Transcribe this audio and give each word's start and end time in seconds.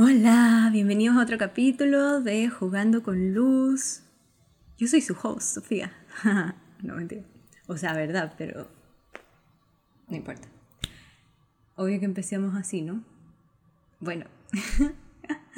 Hola, 0.00 0.68
bienvenidos 0.70 1.16
a 1.16 1.22
otro 1.22 1.38
capítulo 1.38 2.20
de 2.20 2.48
Jugando 2.48 3.02
con 3.02 3.34
Luz. 3.34 4.04
Yo 4.76 4.86
soy 4.86 5.00
su 5.00 5.16
host, 5.20 5.56
Sofía. 5.56 5.92
no 6.84 6.94
mentira. 6.94 7.24
O 7.66 7.76
sea, 7.76 7.94
verdad, 7.94 8.32
pero 8.38 8.68
no 10.06 10.16
importa. 10.16 10.46
Obvio 11.74 11.98
que 11.98 12.04
empecemos 12.04 12.54
así, 12.54 12.80
¿no? 12.80 13.02
Bueno. 13.98 14.26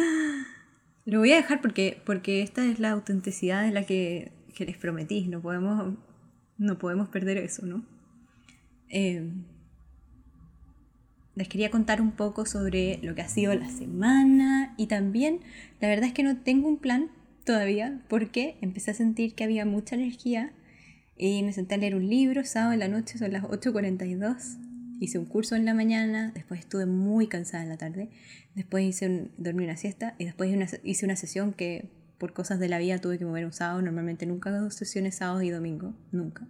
Lo 1.04 1.18
voy 1.18 1.32
a 1.32 1.36
dejar 1.36 1.60
porque, 1.60 2.00
porque 2.06 2.40
esta 2.40 2.64
es 2.64 2.80
la 2.80 2.92
autenticidad 2.92 3.62
de 3.62 3.72
la 3.72 3.84
que, 3.84 4.32
les 4.58 4.78
prometí. 4.78 5.28
No 5.28 5.42
podemos, 5.42 5.98
no 6.56 6.78
podemos 6.78 7.10
perder 7.10 7.36
eso, 7.36 7.66
¿no? 7.66 7.84
Eh, 8.88 9.22
les 11.40 11.48
quería 11.48 11.70
contar 11.70 12.02
un 12.02 12.12
poco 12.12 12.44
sobre 12.44 12.98
lo 13.02 13.14
que 13.14 13.22
ha 13.22 13.28
sido 13.28 13.54
la 13.54 13.70
semana 13.70 14.74
y 14.76 14.88
también 14.88 15.40
la 15.80 15.88
verdad 15.88 16.08
es 16.08 16.12
que 16.12 16.22
no 16.22 16.36
tengo 16.36 16.68
un 16.68 16.76
plan 16.76 17.10
todavía 17.44 18.02
porque 18.08 18.58
empecé 18.60 18.90
a 18.90 18.94
sentir 18.94 19.34
que 19.34 19.44
había 19.44 19.64
mucha 19.64 19.96
energía 19.96 20.52
y 21.16 21.42
me 21.42 21.54
senté 21.54 21.76
a 21.76 21.78
leer 21.78 21.94
un 21.94 22.06
libro 22.06 22.44
sábado 22.44 22.74
en 22.74 22.80
la 22.80 22.88
noche, 22.88 23.16
son 23.16 23.32
las 23.32 23.44
8.42. 23.44 24.58
Hice 25.00 25.18
un 25.18 25.24
curso 25.24 25.56
en 25.56 25.64
la 25.64 25.72
mañana, 25.72 26.30
después 26.34 26.60
estuve 26.60 26.84
muy 26.84 27.26
cansada 27.26 27.62
en 27.62 27.70
la 27.70 27.78
tarde, 27.78 28.10
después 28.54 28.84
hice 28.84 29.30
dormí 29.38 29.64
una 29.64 29.78
siesta 29.78 30.14
y 30.18 30.26
después 30.26 30.54
hice 30.84 31.04
una 31.06 31.16
sesión 31.16 31.54
que 31.54 31.90
por 32.18 32.34
cosas 32.34 32.58
de 32.58 32.68
la 32.68 32.78
vida 32.78 32.98
tuve 32.98 33.18
que 33.18 33.24
mover 33.24 33.46
un 33.46 33.54
sábado. 33.54 33.80
Normalmente 33.80 34.26
nunca 34.26 34.54
hago 34.54 34.70
sesiones 34.70 35.14
sábado 35.14 35.40
y 35.40 35.48
domingo, 35.48 35.94
nunca. 36.12 36.46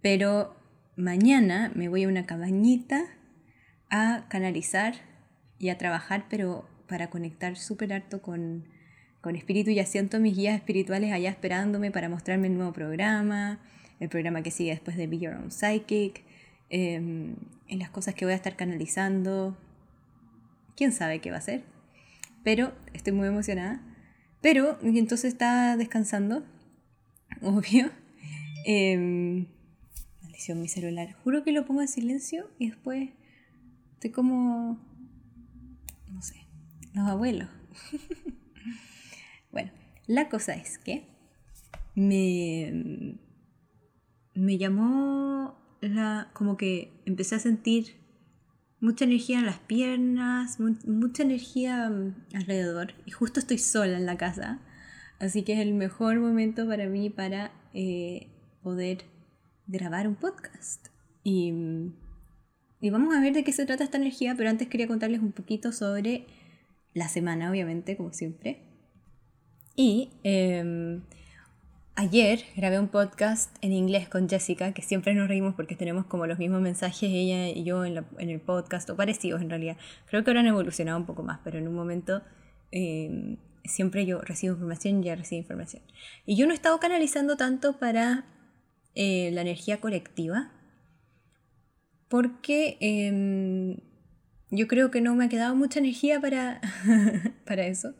Pero 0.00 0.56
mañana 0.96 1.70
me 1.76 1.88
voy 1.88 2.02
a 2.02 2.08
una 2.08 2.26
cabañita 2.26 3.04
a 3.92 4.24
canalizar 4.28 4.94
y 5.58 5.68
a 5.68 5.78
trabajar, 5.78 6.24
pero 6.28 6.66
para 6.88 7.10
conectar 7.10 7.56
súper 7.56 7.92
harto 7.92 8.22
con, 8.22 8.64
con 9.20 9.36
espíritu. 9.36 9.70
Ya 9.70 9.86
siento 9.86 10.18
mis 10.18 10.34
guías 10.34 10.56
espirituales 10.56 11.12
allá 11.12 11.30
esperándome 11.30 11.90
para 11.90 12.08
mostrarme 12.08 12.48
el 12.48 12.56
nuevo 12.56 12.72
programa, 12.72 13.60
el 14.00 14.08
programa 14.08 14.42
que 14.42 14.50
sigue 14.50 14.70
después 14.70 14.96
de 14.96 15.06
Be 15.06 15.18
Your 15.18 15.34
Own 15.34 15.52
Psychic, 15.52 16.24
em, 16.70 17.36
en 17.68 17.78
las 17.78 17.90
cosas 17.90 18.14
que 18.14 18.24
voy 18.24 18.32
a 18.32 18.36
estar 18.36 18.56
canalizando. 18.56 19.56
Quién 20.74 20.92
sabe 20.92 21.20
qué 21.20 21.30
va 21.30 21.36
a 21.36 21.42
ser. 21.42 21.62
Pero 22.42 22.72
estoy 22.94 23.12
muy 23.12 23.28
emocionada. 23.28 23.82
Pero 24.40 24.78
entonces 24.82 25.34
está 25.34 25.76
descansando, 25.76 26.44
obvio. 27.42 27.90
Maldición, 30.22 30.60
mi 30.60 30.68
celular. 30.68 31.12
Juro 31.24 31.44
que 31.44 31.52
lo 31.52 31.66
pongo 31.66 31.82
en 31.82 31.88
silencio 31.88 32.50
y 32.58 32.70
después 32.70 33.10
Estoy 34.02 34.14
como, 34.14 34.80
no 36.08 36.22
sé, 36.22 36.48
los 36.92 37.06
abuelos. 37.06 37.48
bueno, 39.52 39.70
la 40.08 40.28
cosa 40.28 40.54
es 40.54 40.76
que 40.78 41.06
me, 41.94 43.16
me 44.34 44.58
llamó 44.58 45.56
la, 45.80 46.32
como 46.32 46.56
que 46.56 47.00
empecé 47.06 47.36
a 47.36 47.38
sentir 47.38 47.94
mucha 48.80 49.04
energía 49.04 49.38
en 49.38 49.46
las 49.46 49.60
piernas, 49.60 50.58
mucha 50.58 51.22
energía 51.22 51.88
mm, 51.88 52.34
alrededor. 52.34 52.94
Y 53.06 53.12
justo 53.12 53.38
estoy 53.38 53.58
sola 53.58 53.96
en 53.96 54.06
la 54.06 54.16
casa. 54.16 54.58
Así 55.20 55.44
que 55.44 55.52
es 55.52 55.60
el 55.60 55.74
mejor 55.74 56.18
momento 56.18 56.66
para 56.66 56.88
mí 56.88 57.08
para 57.08 57.52
eh, 57.72 58.32
poder 58.64 59.04
grabar 59.68 60.08
un 60.08 60.16
podcast. 60.16 60.88
Y 61.22 61.52
mm, 61.52 62.02
y 62.82 62.90
vamos 62.90 63.14
a 63.14 63.20
ver 63.20 63.32
de 63.32 63.44
qué 63.44 63.52
se 63.52 63.64
trata 63.64 63.84
esta 63.84 63.96
energía, 63.96 64.34
pero 64.36 64.50
antes 64.50 64.66
quería 64.66 64.88
contarles 64.88 65.20
un 65.20 65.30
poquito 65.30 65.70
sobre 65.70 66.26
la 66.94 67.08
semana, 67.08 67.48
obviamente, 67.48 67.96
como 67.96 68.12
siempre. 68.12 68.58
Y 69.76 70.10
em, 70.24 71.00
ayer 71.94 72.40
grabé 72.56 72.80
un 72.80 72.88
podcast 72.88 73.56
en 73.60 73.72
inglés 73.72 74.08
con 74.08 74.28
Jessica, 74.28 74.72
que 74.72 74.82
siempre 74.82 75.14
nos 75.14 75.28
reímos 75.28 75.54
porque 75.54 75.76
tenemos 75.76 76.06
como 76.06 76.26
los 76.26 76.40
mismos 76.40 76.60
mensajes 76.60 77.08
ella 77.08 77.50
y 77.50 77.62
yo 77.62 77.84
en, 77.84 78.04
el 78.18 78.40
podcast, 78.40 78.90
o 78.90 78.96
parecidos 78.96 79.40
en 79.42 79.50
realidad. 79.50 79.76
Creo 80.06 80.24
que 80.24 80.30
ahora 80.30 80.40
han 80.40 80.48
evolucionado 80.48 80.98
un 80.98 81.06
poco 81.06 81.22
más, 81.22 81.38
pero 81.44 81.58
en 81.58 81.68
un 81.68 81.74
momento 81.76 82.20
em, 82.72 83.36
siempre 83.64 84.06
yo 84.06 84.20
recibo 84.22 84.54
información 84.54 84.96
y 84.96 85.06
ella 85.06 85.14
recibe 85.14 85.38
información. 85.38 85.84
Y 86.26 86.34
yo 86.34 86.46
no 86.46 86.52
he 86.52 86.56
estado 86.56 86.80
canalizando 86.80 87.36
tanto 87.36 87.78
para 87.78 88.24
eh, 88.96 89.30
la 89.32 89.42
energía 89.42 89.80
colectiva, 89.80 90.50
porque 92.12 92.76
em, 92.80 93.78
yo 94.50 94.68
creo 94.68 94.90
que 94.90 95.00
no 95.00 95.14
me 95.14 95.24
ha 95.24 95.28
quedado 95.30 95.56
mucha 95.56 95.78
energía 95.78 96.20
para, 96.20 96.60
para 97.46 97.66
eso. 97.66 97.94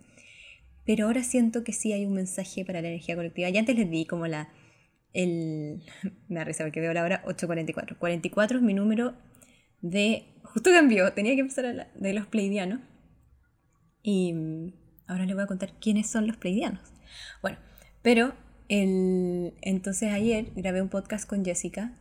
Pero 0.84 1.06
ahora 1.06 1.22
siento 1.22 1.64
que 1.64 1.72
sí 1.72 1.94
hay 1.94 2.04
un 2.04 2.12
mensaje 2.12 2.62
para 2.66 2.82
la 2.82 2.88
energía 2.88 3.16
colectiva. 3.16 3.48
Ya 3.48 3.60
antes 3.60 3.74
les 3.74 3.90
di 3.90 4.04
como 4.04 4.26
la... 4.26 4.52
El, 5.14 5.82
me 6.28 6.40
da 6.40 6.44
risa 6.44 6.62
porque 6.62 6.80
veo 6.80 6.92
la 6.92 7.04
hora 7.04 7.24
8.44. 7.24 7.96
44 7.96 8.58
es 8.58 8.62
mi 8.62 8.74
número 8.74 9.14
de... 9.80 10.26
Justo 10.42 10.68
cambió, 10.70 11.10
tenía 11.14 11.34
que 11.34 11.40
empezar 11.40 11.64
a 11.64 11.88
de 11.94 12.12
los 12.12 12.26
pleidianos. 12.26 12.80
Y 14.02 14.34
mm, 14.34 14.74
ahora 15.06 15.24
les 15.24 15.34
voy 15.34 15.44
a 15.44 15.46
contar 15.46 15.72
quiénes 15.80 16.10
son 16.10 16.26
los 16.26 16.36
pleidianos. 16.36 16.82
Bueno, 17.40 17.56
pero 18.02 18.34
el, 18.68 19.54
entonces 19.62 20.12
ayer 20.12 20.52
grabé 20.54 20.82
un 20.82 20.90
podcast 20.90 21.26
con 21.26 21.46
Jessica. 21.46 21.96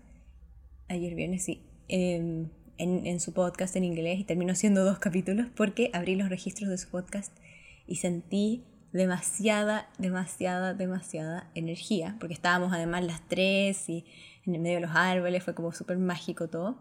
Ayer 0.89 1.15
viernes, 1.15 1.45
sí. 1.45 1.70
Em, 1.93 2.47
en, 2.77 3.19
su 3.19 3.33
podcast 3.33 3.75
en 3.75 3.83
inglés 3.83 4.17
y 4.17 4.23
terminó 4.23 4.55
siendo 4.55 4.85
dos 4.85 4.97
capítulos 4.97 5.47
porque 5.53 5.91
abrí 5.93 6.15
los 6.15 6.29
registros 6.29 6.69
de 6.69 6.77
su 6.77 6.89
podcast 6.89 7.37
y 7.85 7.97
sentí 7.97 8.63
demasiada, 8.93 9.89
demasiada, 9.99 10.73
demasiada 10.73 11.51
energía, 11.53 12.15
porque 12.21 12.33
estábamos 12.33 12.71
además 12.71 13.03
las 13.03 13.27
tres 13.27 13.89
y 13.89 14.05
en 14.45 14.55
el 14.55 14.61
medio 14.61 14.75
de 14.75 14.87
los 14.87 14.95
árboles, 14.95 15.43
fue 15.43 15.53
como 15.53 15.73
súper 15.73 15.97
mágico 15.97 16.47
todo. 16.47 16.79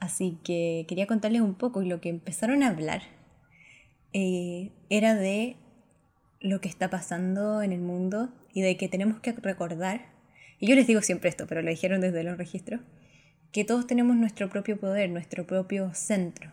Así 0.00 0.40
que 0.42 0.84
quería 0.88 1.06
contarles 1.06 1.42
un 1.42 1.54
poco 1.54 1.80
y 1.82 1.88
lo 1.88 2.00
que 2.00 2.08
empezaron 2.08 2.64
a 2.64 2.68
hablar 2.70 3.02
eh, 4.12 4.72
era 4.88 5.14
de 5.14 5.58
lo 6.40 6.60
que 6.60 6.68
está 6.68 6.90
pasando 6.90 7.62
en 7.62 7.70
el 7.70 7.80
mundo 7.80 8.30
y 8.52 8.62
de 8.62 8.76
que 8.76 8.88
tenemos 8.88 9.20
que 9.20 9.32
recordar, 9.32 10.10
y 10.58 10.66
yo 10.66 10.74
les 10.74 10.88
digo 10.88 11.02
siempre 11.02 11.30
esto, 11.30 11.46
pero 11.46 11.62
lo 11.62 11.70
dijeron 11.70 12.00
desde 12.00 12.24
los 12.24 12.36
registros, 12.36 12.80
que 13.52 13.64
todos 13.64 13.86
tenemos 13.86 14.16
nuestro 14.16 14.48
propio 14.48 14.78
poder, 14.78 15.10
nuestro 15.10 15.46
propio 15.46 15.92
centro. 15.94 16.52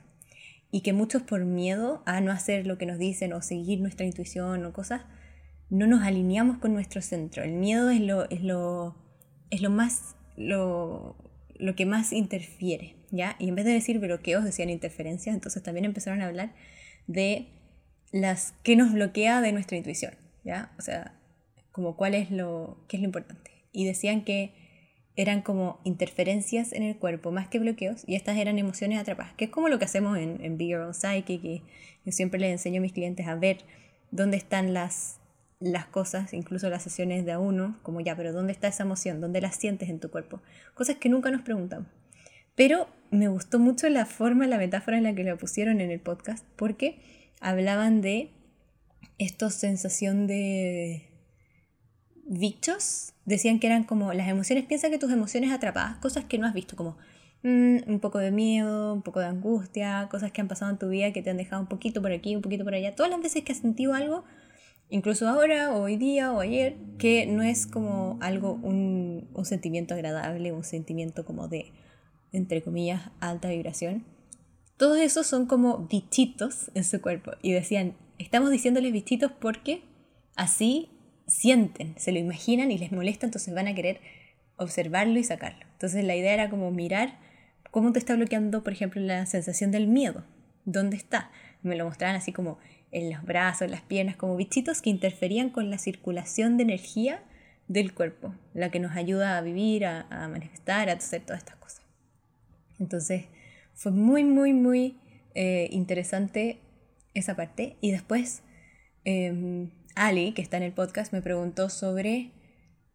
Y 0.72 0.81
que 0.81 0.94
muchos 0.94 1.22
por 1.22 1.46
miedo 1.46 2.03
a 2.06 2.19
no 2.22 2.31
hacer 2.31 2.68
lo 2.68 2.78
que 2.78 2.85
nos 2.85 2.97
dicen 2.97 3.34
o 3.34 3.41
seguir 3.41 3.80
nuestra 3.80 4.06
intuición 4.06 4.66
o 4.66 4.74
cosas, 4.74 5.03
no 5.69 5.88
nos 5.88 6.03
alineamos 6.03 6.58
con 6.58 6.74
nuestro 6.74 7.02
centro. 7.02 7.44
El 7.44 7.53
miedo 7.53 7.90
es 7.90 8.02
lo, 8.02 8.30
es 8.30 8.44
lo, 8.44 8.96
es 9.50 9.62
lo 9.62 9.69
más, 9.69 10.16
lo, 10.35 11.16
lo 11.56 11.75
que 11.75 11.85
más 11.85 12.13
interfiere, 12.13 12.96
¿ya? 13.12 13.35
Y 13.40 13.50
en 13.50 13.56
vez 13.56 13.66
de 13.66 13.72
decir 13.72 14.00
bloqueos, 14.00 14.44
decían 14.44 14.69
interferencias, 14.69 15.35
entonces 15.35 15.64
también 15.64 15.85
empezaron 15.85 16.22
a 16.22 16.28
hablar 16.28 16.53
de 17.08 17.47
las 18.12 18.53
que 18.64 18.75
nos 18.75 18.94
bloquea 18.94 19.41
de 19.41 19.52
nuestra 19.52 19.78
intuición, 19.78 20.14
¿ya? 20.44 20.72
O 20.78 20.81
sea, 20.81 21.14
como 21.72 21.96
cuál 21.96 22.14
es 22.14 22.31
lo, 22.31 22.84
qué 22.88 22.97
es 22.97 23.02
lo 23.02 23.08
importante. 23.08 23.52
Y 23.72 23.85
decían 23.85 24.24
que 24.24 24.53
eran 25.17 25.41
como 25.41 25.79
interferencias 25.83 26.72
en 26.72 26.83
el 26.83 26.95
cuerpo 26.95 27.31
más 27.31 27.47
que 27.47 27.57
bloqueos 27.59 28.03
y 28.05 28.16
estas 28.16 28.38
eran 28.38 28.59
emociones 28.59 29.00
atrapadas, 29.00 29.33
que 29.33 29.45
es 29.45 29.51
como 29.51 29.67
lo 29.67 29.79
que 29.79 29.85
hacemos 29.85 30.17
en, 30.17 30.39
en 30.45 30.57
Be 30.57 30.67
Your 30.67 30.81
Own 30.81 30.94
Psychic 30.94 31.44
y 31.44 31.63
yo 32.05 32.11
siempre 32.11 32.39
les 32.39 32.51
enseño 32.51 32.79
a 32.79 32.81
mis 32.83 32.94
clientes 32.94 33.28
a 33.28 33.35
ver 33.35 33.57
dónde 34.11 34.38
están 34.38 34.73
las, 34.73 35.19
las 35.59 35.88
cosas, 35.88 36.33
incluso 36.33 36.69
las 36.69 36.83
sesiones 36.83 37.25
de 37.25 37.31
a 37.31 37.39
uno, 37.39 37.79
como 37.81 38.00
ya, 38.00 38.16
pero 38.16 38.31
¿dónde 38.31 38.53
está 38.53 38.67
esa 38.67 38.83
emoción? 38.83 39.19
¿Dónde 39.19 39.41
la 39.41 39.51
sientes 39.51 39.89
en 39.89 40.00
tu 40.00 40.11
cuerpo? 40.11 40.39
Cosas 40.75 40.97
que 40.97 41.09
nunca 41.09 41.31
nos 41.31 41.41
preguntamos. 41.41 41.88
Pero 42.55 42.88
me 43.09 43.28
gustó 43.28 43.57
mucho 43.57 43.89
la 43.89 44.05
forma, 44.05 44.45
la 44.45 44.57
metáfora 44.57 44.97
en 44.97 45.03
la 45.03 45.16
que 45.16 45.23
lo 45.23 45.38
pusieron 45.38 45.81
en 45.81 45.89
el 45.89 45.99
podcast, 45.99 46.45
porque 46.55 46.99
hablaban 47.39 48.02
de 48.02 48.29
esta 49.17 49.49
sensación 49.49 50.28
de 50.28 51.08
bichos 52.25 53.13
decían 53.28 53.59
que 53.59 53.68
eran 53.68 53.84
como 53.84 54.14
las 54.14 54.29
emociones, 54.29 54.66
piensa 54.66 54.90
que 54.90 54.97
tus 54.97 55.12
emociones 55.12 55.52
atrapadas, 55.52 55.97
cosas 55.97 56.26
que 56.26 56.38
no 56.40 56.47
has 56.47 56.53
visto, 56.53 56.76
como 56.78 56.97
mm, 57.44 57.79
un 57.85 58.00
poco 58.00 58.20
de 58.20 58.32
miedo, 58.32 58.94
un 58.94 59.02
poco 59.02 59.20
de 59.20 59.28
angustia, 59.28 60.08
cosas 60.09 60.32
que 60.32 60.40
han 60.40 60.47
pasado 60.47 60.72
en 60.72 60.78
tu 60.78 60.88
vida 60.88 61.12
que 61.12 61.22
te 61.22 61.29
han 61.29 61.38
dejado 61.38 61.62
un 61.62 61.68
poquito 61.68 62.02
por 62.02 62.14
aquí, 62.14 62.35
un 62.35 62.41
poquito 62.41 62.64
por 62.64 62.74
allá. 62.74 62.96
Todas 62.96 63.12
las 63.12 63.22
veces 63.22 63.44
que 63.44 63.52
has 63.52 63.59
sentido 63.59 63.94
algo, 63.94 64.24
incluso 64.90 65.28
ahora, 65.28 65.74
o 65.74 65.82
hoy 65.82 65.97
día, 65.97 66.32
o 66.32 66.40
ayer, 66.40 66.78
que 66.97 67.26
no 67.28 67.44
es 67.44 67.68
como 67.68 68.18
algo, 68.22 68.53
un, 68.64 69.28
un 69.34 69.46
sentimiento 69.46 69.94
agradable, 69.94 70.53
un 70.53 70.64
sentimiento 70.64 71.26
como 71.26 71.50
de, 71.50 71.73
entre 72.32 72.64
comillas, 72.64 73.12
alta 73.20 73.50
vibración. 73.50 74.06
Todos 74.78 75.00
esos 75.00 75.28
son 75.28 75.47
como 75.47 75.80
bichitos 75.90 76.72
en 76.76 76.85
su 76.85 77.02
cuerpo. 77.02 77.32
Y 77.41 77.52
decían, 77.52 77.94
estamos 78.20 78.52
diciéndoles 78.52 78.94
bichitos 78.94 79.34
porque 79.34 79.82
así 80.38 80.91
sienten, 81.28 81.94
se 81.97 82.12
lo 82.12 82.20
imaginan 82.20 82.72
y 82.72 82.78
les 82.78 82.91
molesta, 82.91 83.26
entonces 83.26 83.53
van 83.53 83.68
a 83.68 83.76
querer 83.76 84.00
observarlo 84.56 85.20
y 85.20 85.24
sacarlo. 85.24 85.66
Entonces 85.74 86.03
la 86.03 86.16
idea 86.16 86.34
era 86.34 86.50
como 86.50 86.72
mirar 86.72 87.20
cómo 87.72 87.91
te 87.91 88.00
está 88.00 88.16
bloqueando, 88.16 88.64
por 88.64 88.74
ejemplo, 88.74 89.02
la 89.02 89.26
sensación 89.26 89.72
del 89.72 89.88
miedo. 89.88 90.24
¿Dónde 90.66 90.97
está? 90.97 91.32
Me 91.62 91.76
lo 91.76 91.85
mostraban 91.85 92.16
así 92.16 92.32
como 92.32 92.58
en 92.91 93.12
los 93.12 93.24
brazos, 93.24 93.64
en 93.64 93.72
las 93.72 93.82
piernas, 93.82 94.16
como 94.16 94.35
bichitos 94.35 94.82
que 94.82 94.90
interferían 94.90 95.50
con 95.50 95.70
la 95.70 95.78
circulación 95.78 96.58
de 96.58 96.64
energía 96.64 97.24
del 97.68 97.94
cuerpo, 97.94 98.34
la 98.53 98.72
que 98.72 98.80
nos 98.80 98.96
ayuda 98.96 99.38
a 99.38 99.41
vivir, 99.41 99.85
a, 99.85 100.06
manifestar, 100.30 100.90
a 100.90 100.94
hacer 100.94 101.22
todas 101.22 101.40
estas 101.40 101.58
cosas. 101.58 101.82
Entonces 102.80 103.26
fue 103.73 103.91
muy, 103.91 104.23
muy, 104.23 104.53
muy 104.53 104.97
eh, 105.35 105.68
interesante 105.72 106.59
esa 107.14 107.35
parte. 107.35 107.78
Y 107.82 107.91
después 107.91 108.41
em, 109.03 109.70
Ali, 109.97 110.34
que 110.34 110.41
está 110.41 110.58
en 110.58 110.64
el 110.64 110.73
podcast, 110.73 111.14
me 111.14 111.22
preguntó 111.22 111.70
sobre 111.70 112.32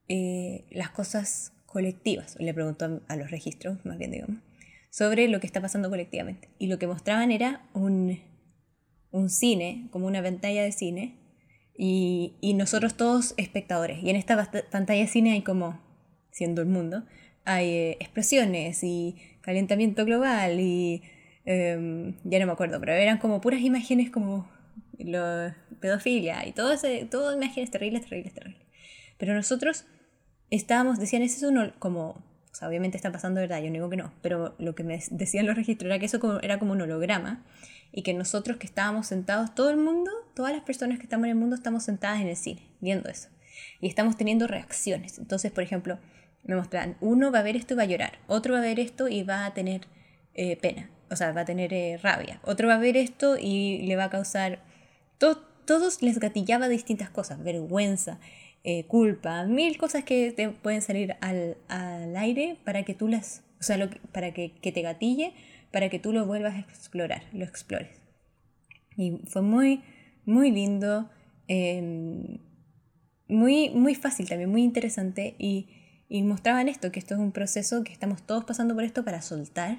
eh, 0.08 0.66
las 0.70 0.90
cosas 0.90 1.52
colectivas, 1.66 2.36
le 2.38 2.52
preguntó 2.54 3.02
a 3.08 3.16
los 3.16 3.30
registros, 3.30 3.84
más 3.84 3.98
bien 3.98 4.10
digamos, 4.10 4.42
sobre 4.90 5.28
lo 5.28 5.40
que 5.40 5.46
está 5.46 5.60
pasando 5.60 5.90
colectivamente. 5.90 6.48
Y 6.58 6.66
lo 6.66 6.78
que 6.78 6.86
mostraban 6.86 7.30
era 7.32 7.68
un, 7.72 8.20
un 9.10 9.30
cine, 9.30 9.88
como 9.90 10.06
una 10.06 10.22
pantalla 10.22 10.62
de 10.62 10.72
cine, 10.72 11.18
y, 11.74 12.36
y, 12.42 12.52
nosotros 12.54 12.96
todos 12.96 13.32
espectadores. 13.38 14.02
Y 14.02 14.10
en 14.10 14.16
esta 14.16 14.50
pantalla 14.70 15.00
de 15.00 15.06
cine 15.06 15.32
hay 15.32 15.42
como, 15.42 15.80
siendo 16.30 16.60
el 16.60 16.68
mundo, 16.68 17.04
hay 17.44 17.68
eh, 17.68 17.96
explosiones 18.00 18.84
y 18.84 19.16
calentamiento 19.40 20.04
global 20.04 20.60
y 20.60 21.02
em, 21.44 22.14
ya 22.24 22.38
no 22.38 22.46
me 22.46 22.52
acuerdo, 22.52 22.78
pero 22.80 22.92
eran 22.92 23.18
como 23.18 23.40
puras 23.40 23.60
imágenes 23.62 24.10
como 24.10 24.48
lo, 25.04 25.54
pedofilia 25.80 26.46
y 26.46 26.52
todo 26.52 26.72
ese, 26.72 27.06
todo 27.10 27.34
imágenes 27.34 27.70
terribles, 27.70 28.02
terribles, 28.02 28.34
terribles. 28.34 28.62
Pero 29.18 29.34
nosotros 29.34 29.84
estábamos, 30.50 30.98
decían, 30.98 31.22
eso 31.22 31.36
es 31.36 31.42
uno 31.50 31.72
como, 31.78 32.08
o 32.10 32.54
sea, 32.54 32.68
obviamente 32.68 32.96
está 32.96 33.12
pasando 33.12 33.40
verdad, 33.40 33.60
yo 33.60 33.68
no 33.68 33.74
digo 33.74 33.90
que 33.90 33.96
no, 33.96 34.12
pero 34.22 34.54
lo 34.58 34.74
que 34.74 34.84
me 34.84 35.00
decían 35.10 35.46
los 35.46 35.56
registros 35.56 35.86
era 35.86 35.98
que 35.98 36.06
eso 36.06 36.40
era 36.42 36.58
como 36.58 36.72
un 36.72 36.82
holograma 36.82 37.44
y 37.92 38.02
que 38.02 38.14
nosotros 38.14 38.56
que 38.56 38.66
estábamos 38.66 39.06
sentados, 39.06 39.54
todo 39.54 39.70
el 39.70 39.76
mundo, 39.76 40.10
todas 40.34 40.52
las 40.52 40.62
personas 40.62 40.98
que 40.98 41.04
estamos 41.04 41.24
en 41.24 41.30
el 41.30 41.36
mundo 41.36 41.56
estamos 41.56 41.84
sentadas 41.84 42.20
en 42.20 42.28
el 42.28 42.36
cine, 42.36 42.62
viendo 42.80 43.08
eso. 43.08 43.28
Y 43.80 43.86
estamos 43.86 44.16
teniendo 44.16 44.46
reacciones. 44.46 45.18
Entonces, 45.18 45.52
por 45.52 45.62
ejemplo, 45.62 45.98
me 46.44 46.56
mostraban, 46.56 46.96
uno 47.00 47.30
va 47.30 47.40
a 47.40 47.42
ver 47.42 47.56
esto 47.56 47.74
y 47.74 47.76
va 47.76 47.82
a 47.84 47.86
llorar, 47.86 48.18
otro 48.26 48.54
va 48.54 48.60
a 48.60 48.62
ver 48.62 48.80
esto 48.80 49.08
y 49.08 49.22
va 49.22 49.46
a 49.46 49.54
tener 49.54 49.82
eh, 50.34 50.56
pena, 50.56 50.90
o 51.10 51.16
sea, 51.16 51.32
va 51.32 51.42
a 51.42 51.44
tener 51.44 51.72
eh, 51.72 51.98
rabia, 52.02 52.40
otro 52.42 52.68
va 52.68 52.74
a 52.74 52.78
ver 52.78 52.96
esto 52.96 53.36
y 53.38 53.82
le 53.82 53.96
va 53.96 54.04
a 54.04 54.10
causar, 54.10 54.60
todos 55.64 56.02
les 56.02 56.18
gatillaba 56.18 56.68
distintas 56.68 57.10
cosas, 57.10 57.42
vergüenza, 57.42 58.18
eh, 58.64 58.84
culpa, 58.86 59.44
mil 59.44 59.76
cosas 59.76 60.04
que 60.04 60.30
te 60.32 60.48
pueden 60.50 60.82
salir 60.82 61.16
al, 61.20 61.56
aire 62.16 62.58
para 62.64 62.84
que 62.84 62.94
tú 62.94 63.08
las, 63.08 63.42
o 63.58 63.62
sea, 63.62 63.90
para 64.12 64.32
que, 64.32 64.50
te 64.50 64.82
gatille, 64.82 65.32
para 65.70 65.88
que 65.88 65.98
tú 65.98 66.12
lo 66.12 66.26
vuelvas 66.26 66.54
a 66.54 66.60
explorar, 66.60 67.24
lo 67.32 67.44
explores. 67.44 68.02
Y 68.96 69.20
fue 69.26 69.42
muy, 69.42 69.82
muy 70.24 70.50
lindo, 70.50 71.10
em, 71.48 72.38
muy, 73.28 73.70
muy 73.70 73.94
fácil 73.94 74.28
también, 74.28 74.50
muy 74.50 74.62
interesante 74.62 75.34
y, 75.38 75.68
y 76.08 76.22
mostraban 76.22 76.68
esto, 76.68 76.92
que 76.92 76.98
esto 76.98 77.14
es 77.14 77.20
un 77.20 77.32
proceso, 77.32 77.82
que 77.82 77.92
estamos 77.92 78.22
todos 78.22 78.44
pasando 78.44 78.74
por 78.74 78.84
esto 78.84 79.04
para 79.04 79.22
soltar 79.22 79.78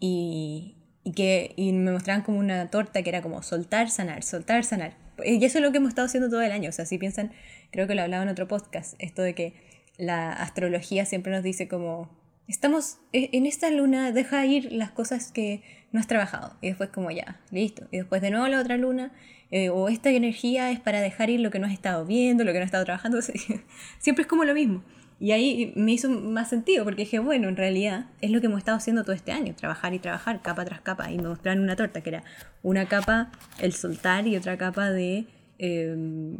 y, 0.00 0.76
y 1.06 1.12
que 1.12 1.52
y 1.54 1.72
me 1.72 1.92
mostraban 1.92 2.24
como 2.24 2.40
una 2.40 2.68
torta 2.68 3.00
que 3.00 3.10
era 3.10 3.22
como 3.22 3.40
soltar, 3.40 3.90
sanar, 3.90 4.24
soltar, 4.24 4.64
sanar. 4.64 4.96
Y 5.24 5.42
eso 5.44 5.58
es 5.58 5.64
lo 5.64 5.70
que 5.70 5.78
hemos 5.78 5.90
estado 5.90 6.06
haciendo 6.06 6.28
todo 6.28 6.42
el 6.42 6.50
año. 6.50 6.68
O 6.68 6.72
sea, 6.72 6.84
si 6.84 6.98
piensan, 6.98 7.30
creo 7.70 7.86
que 7.86 7.94
lo 7.94 8.02
hablaba 8.02 8.24
en 8.24 8.28
otro 8.28 8.48
podcast, 8.48 8.94
esto 8.98 9.22
de 9.22 9.32
que 9.36 9.54
la 9.98 10.32
astrología 10.32 11.06
siempre 11.06 11.30
nos 11.30 11.44
dice 11.44 11.68
como, 11.68 12.10
estamos 12.48 12.98
e, 13.12 13.30
en 13.32 13.46
esta 13.46 13.70
luna, 13.70 14.10
deja 14.10 14.44
ir 14.46 14.72
las 14.72 14.90
cosas 14.90 15.30
que 15.30 15.62
no 15.92 16.00
has 16.00 16.08
trabajado. 16.08 16.56
Y 16.60 16.66
después 16.66 16.90
como 16.90 17.12
ya, 17.12 17.40
listo. 17.52 17.86
Y 17.92 17.98
después 17.98 18.20
de 18.20 18.32
nuevo 18.32 18.48
la 18.48 18.58
otra 18.58 18.76
luna, 18.76 19.12
eh, 19.52 19.68
o 19.68 19.88
esta 19.88 20.10
energía 20.10 20.72
es 20.72 20.80
para 20.80 21.00
dejar 21.00 21.30
ir 21.30 21.38
lo 21.38 21.52
que 21.52 21.60
no 21.60 21.68
has 21.68 21.72
estado 21.72 22.04
viendo, 22.04 22.42
lo 22.42 22.50
que 22.52 22.58
no 22.58 22.64
has 22.64 22.68
estado 22.68 22.84
trabajando. 22.84 23.20
siempre 24.00 24.22
es 24.22 24.26
como 24.26 24.42
lo 24.42 24.54
mismo. 24.54 24.82
Y 25.18 25.32
ahí 25.32 25.72
me 25.76 25.92
hizo 25.92 26.10
más 26.10 26.50
sentido, 26.50 26.84
porque 26.84 27.02
dije, 27.02 27.18
bueno, 27.18 27.48
en 27.48 27.56
realidad 27.56 28.06
es 28.20 28.30
lo 28.30 28.40
que 28.40 28.46
hemos 28.46 28.58
estado 28.58 28.76
haciendo 28.76 29.02
todo 29.02 29.14
este 29.14 29.32
año, 29.32 29.54
trabajar 29.54 29.94
y 29.94 29.98
trabajar, 29.98 30.42
capa 30.42 30.64
tras 30.64 30.82
capa. 30.82 31.10
Y 31.10 31.16
me 31.16 31.28
mostraron 31.28 31.62
una 31.62 31.74
torta, 31.74 32.02
que 32.02 32.10
era 32.10 32.24
una 32.62 32.86
capa 32.86 33.32
el 33.58 33.72
soltar 33.72 34.26
y 34.26 34.36
otra 34.36 34.58
capa 34.58 34.90
de... 34.90 35.26
Eh, 35.58 36.36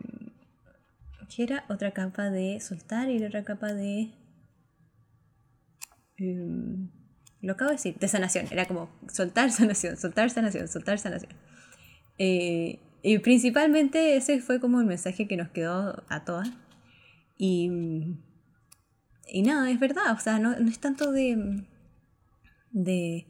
¿Qué 1.35 1.43
era? 1.43 1.65
Otra 1.69 1.93
capa 1.93 2.31
de 2.31 2.61
soltar 2.61 3.11
y 3.11 3.23
otra 3.25 3.45
capa 3.45 3.73
de... 3.73 4.11
Em, 6.19 6.91
lo 7.41 7.53
acabo 7.53 7.71
de 7.71 7.77
decir, 7.77 7.97
de 7.99 8.09
sanación. 8.09 8.47
Era 8.51 8.67
como 8.67 8.91
soltar, 9.11 9.51
sanación, 9.53 9.97
soltar, 9.97 10.29
sanación, 10.31 10.69
soltar, 10.69 10.99
sanación. 10.99 11.33
Eh, 12.19 12.79
y 13.03 13.19
principalmente 13.21 14.17
ese 14.17 14.41
fue 14.41 14.61
como 14.61 14.81
el 14.81 14.87
mensaje 14.87 15.27
que 15.27 15.37
nos 15.37 15.49
quedó 15.49 16.05
a 16.09 16.25
todas. 16.25 16.51
Y 17.39 17.71
y 19.27 19.43
nada, 19.43 19.71
es 19.71 19.81
verdad, 19.81 20.13
o 20.13 20.21
sea, 20.21 20.39
no, 20.39 20.53
es 20.53 20.79
tanto 20.79 21.13
de, 21.13 21.65
de, 22.71 23.27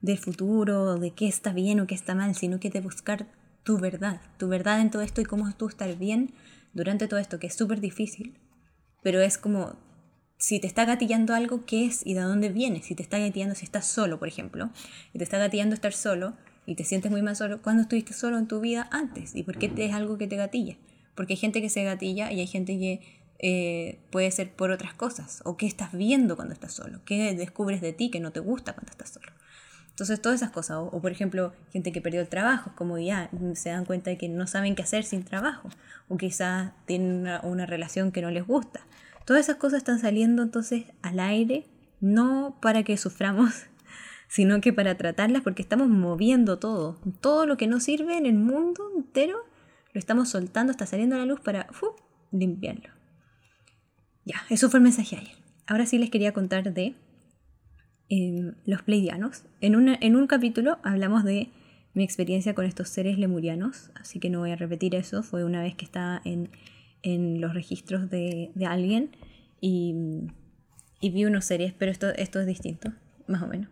del 0.00 0.18
futuro, 0.18 0.96
de 0.96 1.12
qué 1.12 1.28
está 1.28 1.52
bien 1.52 1.80
o 1.80 1.86
qué 1.86 1.94
está 1.94 2.14
mal, 2.14 2.34
sino 2.34 2.60
que 2.60 2.70
de 2.70 2.80
buscar 2.80 3.26
tu 3.62 3.78
verdad, 3.78 4.20
tu 4.38 4.48
verdad 4.48 4.80
en 4.80 4.90
todo 4.90 5.02
esto 5.02 5.20
y 5.20 5.24
cómo 5.24 5.52
tú 5.54 5.68
estar 5.68 5.96
bien 5.96 6.32
durante 6.72 7.08
todo 7.08 7.20
esto, 7.20 7.38
que 7.38 7.46
es 7.46 7.54
súper 7.54 7.80
difícil, 7.80 8.38
pero 9.02 9.20
es 9.20 9.38
como 9.38 9.76
si 10.38 10.60
te 10.60 10.66
está 10.66 10.84
gatillando 10.84 11.34
algo, 11.34 11.64
¿qué 11.64 11.86
es 11.86 12.04
y 12.04 12.14
de 12.14 12.20
dónde 12.20 12.50
viene? 12.50 12.82
Si 12.82 12.94
te 12.94 13.02
está 13.02 13.18
gatillando, 13.18 13.54
si 13.54 13.64
estás 13.64 13.86
solo, 13.86 14.18
por 14.18 14.28
ejemplo, 14.28 14.70
y 15.12 15.18
te 15.18 15.24
está 15.24 15.38
gatillando 15.38 15.74
estar 15.74 15.92
solo 15.92 16.34
y 16.66 16.74
te 16.74 16.84
sientes 16.84 17.10
muy 17.10 17.22
mal 17.22 17.36
solo, 17.36 17.62
¿cuándo 17.62 17.82
estuviste 17.82 18.12
solo 18.12 18.36
en 18.38 18.46
tu 18.46 18.60
vida 18.60 18.88
antes? 18.90 19.34
¿Y 19.34 19.44
por 19.44 19.58
qué 19.58 19.72
es 19.76 19.94
algo 19.94 20.18
que 20.18 20.26
te 20.26 20.36
gatilla? 20.36 20.76
Porque 21.14 21.32
hay 21.32 21.38
gente 21.38 21.62
que 21.62 21.70
se 21.70 21.84
gatilla 21.84 22.30
y 22.32 22.40
hay 22.40 22.46
gente 22.46 22.78
que 22.78 23.00
eh, 23.38 24.00
puede 24.10 24.30
ser 24.30 24.52
por 24.52 24.70
otras 24.70 24.94
cosas, 24.94 25.42
o 25.44 25.56
qué 25.56 25.66
estás 25.66 25.92
viendo 25.92 26.36
cuando 26.36 26.54
estás 26.54 26.72
solo, 26.72 27.00
qué 27.04 27.34
descubres 27.34 27.80
de 27.80 27.92
ti 27.92 28.10
que 28.10 28.20
no 28.20 28.32
te 28.32 28.40
gusta 28.40 28.72
cuando 28.72 28.90
estás 28.90 29.10
solo. 29.10 29.32
Entonces, 29.96 30.20
todas 30.20 30.42
esas 30.42 30.50
cosas, 30.50 30.76
o, 30.78 31.00
por 31.00 31.10
ejemplo, 31.10 31.54
gente 31.72 31.90
que 31.90 32.02
perdió 32.02 32.20
el 32.20 32.28
trabajo, 32.28 32.70
como 32.76 32.98
ya 32.98 33.30
se 33.54 33.70
dan 33.70 33.86
cuenta 33.86 34.10
de 34.10 34.18
que 34.18 34.28
no 34.28 34.46
saben 34.46 34.74
qué 34.74 34.82
hacer 34.82 35.04
sin 35.04 35.24
trabajo, 35.24 35.70
o 36.08 36.18
quizás 36.18 36.72
tienen 36.84 37.26
una, 37.42 37.64
relación 37.64 38.12
que 38.12 38.20
no 38.20 38.30
les 38.30 38.46
gusta. 38.46 38.80
Todas 39.24 39.46
esas 39.46 39.56
cosas 39.56 39.78
están 39.78 39.98
saliendo 39.98 40.42
entonces 40.42 40.84
al 41.00 41.18
aire, 41.18 41.64
no 42.00 42.58
para 42.60 42.82
que 42.82 42.98
suframos, 42.98 43.64
sino 44.28 44.60
que 44.60 44.74
para 44.74 44.98
tratarlas 44.98 45.40
porque 45.40 45.62
estamos 45.62 45.88
moviendo 45.88 46.58
todo. 46.58 46.98
Todo 47.22 47.46
lo 47.46 47.56
que 47.56 47.66
no 47.66 47.80
sirve 47.80 48.18
en 48.18 48.26
el 48.26 48.34
mundo 48.34 48.90
entero 48.94 49.38
lo 49.94 49.98
estamos 49.98 50.28
soltando, 50.28 50.72
está 50.72 50.84
saliendo 50.84 51.16
a 51.16 51.20
la 51.20 51.24
luz 51.24 51.40
para 51.40 51.68
limpiarlo. 52.30 52.95
Ya, 54.26 54.44
eso 54.50 54.68
fue 54.68 54.78
el 54.78 54.84
mensaje 54.84 55.16
ayer. 55.16 55.36
Ahora 55.68 55.86
sí 55.86 55.98
les 55.98 56.10
quería 56.10 56.32
contar 56.32 56.74
de 56.74 56.94
em, 58.08 58.54
los 58.66 58.82
pleidianos. 58.82 59.44
En, 59.60 59.96
en 60.00 60.16
un 60.16 60.26
capítulo 60.26 60.78
hablamos 60.82 61.22
de 61.24 61.48
mi 61.94 62.02
experiencia 62.02 62.52
con 62.52 62.66
estos 62.66 62.88
seres 62.88 63.18
lemurianos, 63.18 63.90
así 63.94 64.18
que 64.18 64.28
no 64.28 64.40
voy 64.40 64.50
a 64.50 64.56
repetir 64.56 64.96
eso. 64.96 65.22
Fue 65.22 65.44
una 65.44 65.62
vez 65.62 65.76
que 65.76 65.84
estaba 65.84 66.20
en, 66.24 66.50
los 67.40 67.54
registros 67.54 68.10
de, 68.10 68.50
alguien 68.66 69.16
y, 69.60 69.94
vi 71.00 71.24
unos 71.24 71.44
seres, 71.44 71.72
pero 71.72 71.92
esto, 71.92 72.08
esto 72.08 72.40
es 72.40 72.46
distinto, 72.46 72.92
más 73.28 73.42
o 73.42 73.46
menos. 73.46 73.68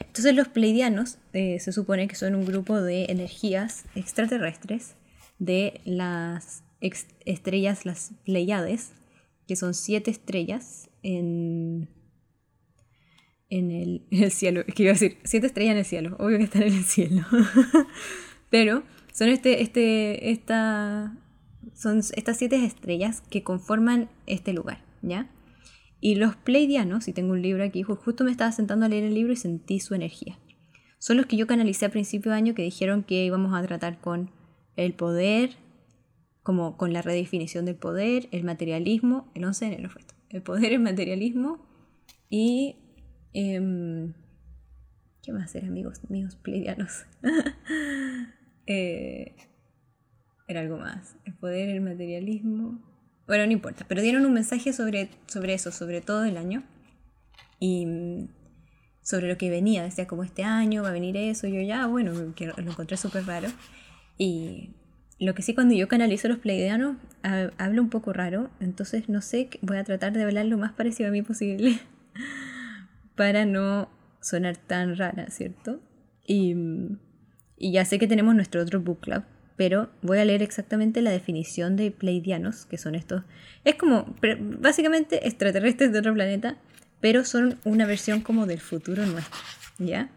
Entonces 0.00 0.34
los 0.34 0.48
pleidianos 0.48 1.18
eh, 1.32 1.60
se 1.60 1.70
supone 1.70 2.08
que 2.08 2.16
son 2.16 2.34
un 2.34 2.44
grupo 2.44 2.82
de 2.82 3.04
energías 3.04 3.84
extraterrestres 3.94 4.96
de 5.38 5.80
las 5.84 6.64
estrellas, 7.24 7.86
las 7.86 8.10
Pleiades, 8.24 8.90
que 9.46 9.56
son 9.56 9.74
siete 9.74 10.10
estrellas 10.10 10.90
en, 11.02 11.88
en, 13.48 13.70
el, 13.70 14.06
el 14.10 14.30
cielo. 14.30 14.64
Es 14.66 14.74
que 14.74 14.84
iba 14.84 14.90
a 14.90 14.94
decir, 14.94 15.18
siete 15.24 15.46
estrellas 15.46 15.72
en 15.72 15.78
el 15.78 15.84
cielo, 15.84 16.16
obvio 16.18 16.38
que 16.38 16.44
están 16.44 16.62
en 16.62 16.74
el 16.74 16.84
cielo. 16.84 17.24
Pero 18.50 18.82
son, 19.12 19.28
este, 19.28 19.62
este, 19.62 20.30
esta, 20.30 21.16
son 21.74 21.98
estas 21.98 22.36
siete 22.36 22.64
estrellas 22.64 23.22
que 23.30 23.42
conforman 23.42 24.10
este 24.26 24.52
lugar, 24.52 24.84
¿ya? 25.02 25.30
Y 26.00 26.16
los 26.16 26.34
pleidianos, 26.34 27.06
y 27.06 27.12
tengo 27.12 27.32
un 27.32 27.42
libro 27.42 27.62
aquí, 27.62 27.82
justo 27.82 28.24
me 28.24 28.32
estaba 28.32 28.50
sentando 28.50 28.86
a 28.86 28.88
leer 28.88 29.04
el 29.04 29.14
libro 29.14 29.32
y 29.32 29.36
sentí 29.36 29.78
su 29.78 29.94
energía. 29.94 30.38
Son 30.98 31.16
los 31.16 31.26
que 31.26 31.36
yo 31.36 31.46
canalicé 31.46 31.86
a 31.86 31.90
principio 31.90 32.32
de 32.32 32.38
año 32.38 32.54
que 32.54 32.62
dijeron 32.62 33.04
que 33.04 33.24
íbamos 33.24 33.54
a 33.54 33.62
tratar 33.66 34.00
con 34.00 34.30
el 34.76 34.94
poder, 34.94 35.56
como 36.42 36.76
con 36.76 36.92
la 36.92 37.02
redefinición 37.02 37.64
del 37.64 37.76
poder, 37.76 38.28
el 38.32 38.44
materialismo, 38.44 39.30
el 39.34 39.44
11 39.44 39.64
de 39.64 39.72
enero 39.72 39.90
fue 39.90 40.00
esto, 40.00 40.14
el 40.30 40.42
poder, 40.42 40.72
el 40.72 40.80
materialismo 40.80 41.64
y... 42.28 42.76
Em, 43.32 44.14
¿Qué 45.22 45.32
más 45.32 45.54
era, 45.54 45.68
amigos 45.68 46.00
míos 46.10 46.36
pleidianos? 46.36 47.04
Eh, 48.64 49.34
era 50.46 50.60
algo 50.60 50.78
más. 50.78 51.16
El 51.24 51.34
poder, 51.34 51.68
el 51.68 51.80
materialismo. 51.80 52.80
Bueno, 53.26 53.44
no 53.46 53.52
importa, 53.52 53.84
pero 53.88 54.02
dieron 54.02 54.24
un 54.24 54.32
mensaje 54.32 54.72
sobre, 54.72 55.10
sobre 55.26 55.54
eso, 55.54 55.72
sobre 55.72 56.00
todo 56.00 56.24
el 56.24 56.36
año. 56.36 56.62
Y 57.58 57.86
mm, 57.86 58.28
sobre 59.02 59.28
lo 59.28 59.36
que 59.36 59.50
venía. 59.50 59.82
Decía, 59.82 60.06
como 60.06 60.22
este 60.22 60.44
año 60.44 60.82
va 60.82 60.90
a 60.90 60.92
venir 60.92 61.16
eso. 61.16 61.46
Y 61.48 61.54
yo 61.54 61.60
ya, 61.60 61.86
bueno, 61.86 62.12
lo 62.12 62.70
encontré 62.70 62.96
súper 62.96 63.26
raro. 63.26 63.48
Y 64.16 64.70
lo 65.22 65.34
que 65.34 65.42
sí 65.42 65.54
cuando 65.54 65.74
yo 65.74 65.86
canalizo 65.86 66.26
los 66.26 66.38
pleidianos 66.38 66.96
hablo 67.22 67.80
un 67.80 67.90
poco 67.90 68.12
raro, 68.12 68.50
entonces 68.58 69.08
no 69.08 69.20
sé, 69.20 69.48
voy 69.60 69.76
a 69.76 69.84
tratar 69.84 70.12
de 70.12 70.24
hablar 70.24 70.46
lo 70.46 70.58
más 70.58 70.72
parecido 70.72 71.10
a 71.10 71.12
mí 71.12 71.22
posible 71.22 71.78
para 73.16 73.46
no 73.46 73.88
sonar 74.20 74.56
tan 74.56 74.96
rara, 74.96 75.30
¿cierto? 75.30 75.80
Y, 76.26 76.56
ya 77.58 77.84
sé 77.84 78.00
que 78.00 78.08
tenemos 78.08 78.34
nuestro 78.34 78.60
otro 78.60 78.80
book 78.80 78.98
club, 79.00 79.22
pero 79.56 79.90
voy 80.02 80.18
a 80.18 80.24
leer 80.24 80.42
exactamente 80.42 81.00
la 81.00 81.12
definición 81.12 81.76
de 81.76 81.92
pleidianos, 81.92 82.66
que 82.66 82.76
son 82.76 82.96
estos. 82.96 83.22
Es 83.64 83.76
como 83.76 84.16
básicamente 84.58 85.28
extraterrestres 85.28 85.92
de 85.92 86.00
otro 86.00 86.14
planeta, 86.14 86.56
pero 87.00 87.24
son 87.24 87.60
una 87.62 87.86
versión 87.86 88.22
como 88.22 88.46
del 88.46 88.58
futuro 88.58 89.06
nuestro, 89.06 89.38
¿ya? 89.78 90.10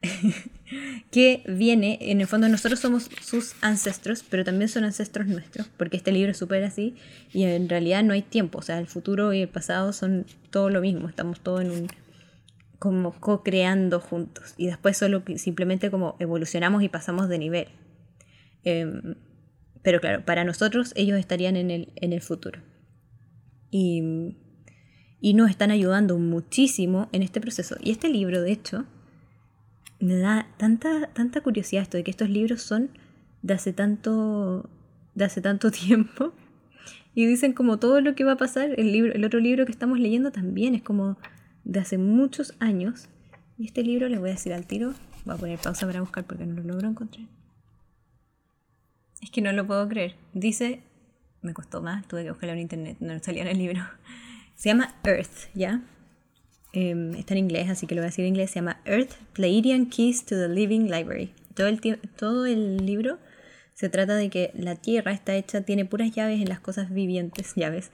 que 1.10 1.42
viene, 1.48 1.98
en 2.00 2.20
el 2.20 2.26
fondo 2.26 2.48
nosotros 2.48 2.78
somos 2.78 3.10
sus 3.20 3.54
ancestros, 3.62 4.24
pero 4.28 4.44
también 4.44 4.68
son 4.68 4.84
ancestros 4.84 5.26
nuestros, 5.26 5.68
porque 5.76 5.96
este 5.96 6.12
libro 6.12 6.30
es 6.30 6.38
súper 6.38 6.62
así 6.64 6.94
y 7.32 7.44
en 7.44 7.68
realidad 7.68 8.04
no 8.04 8.12
hay 8.12 8.22
tiempo, 8.22 8.58
o 8.58 8.62
sea, 8.62 8.78
el 8.78 8.86
futuro 8.86 9.32
y 9.32 9.42
el 9.42 9.48
pasado 9.48 9.92
son 9.92 10.26
todo 10.50 10.70
lo 10.70 10.80
mismo, 10.80 11.08
estamos 11.08 11.40
todos 11.40 11.62
en 11.62 11.70
un 11.70 11.88
como 12.78 13.12
co-creando 13.12 13.98
juntos 13.98 14.54
y 14.56 14.66
después 14.66 14.96
solo 14.96 15.24
simplemente 15.36 15.90
como 15.90 16.14
evolucionamos 16.20 16.82
y 16.84 16.88
pasamos 16.88 17.28
de 17.28 17.38
nivel. 17.38 17.68
Em, 18.62 19.16
pero 19.82 20.00
claro, 20.00 20.24
para 20.24 20.44
nosotros 20.44 20.92
ellos 20.94 21.18
estarían 21.18 21.56
en 21.56 21.70
el, 21.70 21.92
en 21.96 22.12
el 22.12 22.20
futuro. 22.20 22.60
Y, 23.70 24.36
y 25.20 25.34
nos 25.34 25.50
están 25.50 25.70
ayudando 25.70 26.18
muchísimo 26.18 27.08
en 27.12 27.22
este 27.22 27.40
proceso. 27.40 27.76
Y 27.80 27.90
este 27.90 28.08
libro, 28.08 28.40
de 28.42 28.52
hecho, 28.52 28.86
me 30.00 30.16
da 30.16 30.46
tanta, 30.56 31.08
tanta 31.08 31.40
curiosidad 31.40 31.82
esto 31.82 31.96
de 31.96 32.04
que 32.04 32.10
estos 32.10 32.28
libros 32.28 32.62
son 32.62 32.90
de 33.42 33.54
hace 33.54 33.72
tanto, 33.72 34.68
de 35.14 35.24
hace 35.24 35.40
tanto 35.40 35.70
tiempo. 35.72 36.32
Y 37.14 37.26
dicen 37.26 37.52
como 37.52 37.78
todo 37.78 38.00
lo 38.00 38.14
que 38.14 38.24
va 38.24 38.32
a 38.32 38.36
pasar. 38.36 38.78
El, 38.78 38.92
libro, 38.92 39.12
el 39.12 39.24
otro 39.24 39.40
libro 39.40 39.66
que 39.66 39.72
estamos 39.72 39.98
leyendo 39.98 40.30
también 40.30 40.74
es 40.74 40.82
como 40.82 41.18
de 41.64 41.80
hace 41.80 41.98
muchos 41.98 42.54
años. 42.60 43.08
Y 43.58 43.66
este 43.66 43.82
libro 43.82 44.08
les 44.08 44.20
voy 44.20 44.30
a 44.30 44.34
decir 44.34 44.52
al 44.52 44.66
tiro. 44.66 44.94
Voy 45.24 45.34
a 45.34 45.38
poner 45.38 45.58
pausa 45.58 45.86
para 45.86 46.00
buscar 46.00 46.24
porque 46.24 46.46
no 46.46 46.54
lo 46.54 46.62
logro 46.62 46.88
encontrar. 46.88 47.26
Es 49.20 49.30
que 49.30 49.42
no 49.42 49.50
lo 49.52 49.66
puedo 49.66 49.88
creer. 49.88 50.14
Dice, 50.32 50.80
me 51.42 51.54
costó 51.54 51.82
más, 51.82 52.06
tuve 52.06 52.22
que 52.22 52.30
buscarlo 52.30 52.52
en 52.52 52.60
internet, 52.60 52.98
no 53.00 53.18
salía 53.20 53.42
en 53.42 53.48
el 53.48 53.58
libro. 53.58 53.82
Se 54.54 54.68
llama 54.68 54.94
Earth, 55.04 55.50
¿ya? 55.54 55.82
Em, 56.72 57.14
está 57.14 57.34
en 57.34 57.38
inglés, 57.38 57.70
así 57.70 57.86
que 57.86 57.94
lo 57.94 58.00
voy 58.00 58.06
a 58.06 58.10
decir 58.10 58.24
en 58.24 58.30
inglés. 58.30 58.50
Se 58.50 58.56
llama 58.56 58.80
Earth, 58.84 59.12
Pleiadian 59.32 59.86
Keys 59.86 60.24
to 60.24 60.36
the 60.36 60.48
Living 60.48 60.88
Library. 60.90 61.32
Todo 61.54 61.66
el, 61.66 61.80
todo 62.16 62.46
el 62.46 62.84
libro 62.84 63.18
se 63.74 63.88
trata 63.88 64.14
de 64.14 64.28
que 64.28 64.50
la 64.54 64.74
Tierra 64.74 65.12
está 65.12 65.34
hecha, 65.34 65.62
tiene 65.62 65.84
puras 65.84 66.10
llaves 66.10 66.40
en 66.40 66.48
las 66.48 66.60
cosas 66.60 66.92
vivientes, 66.92 67.52
llaves 67.56 67.90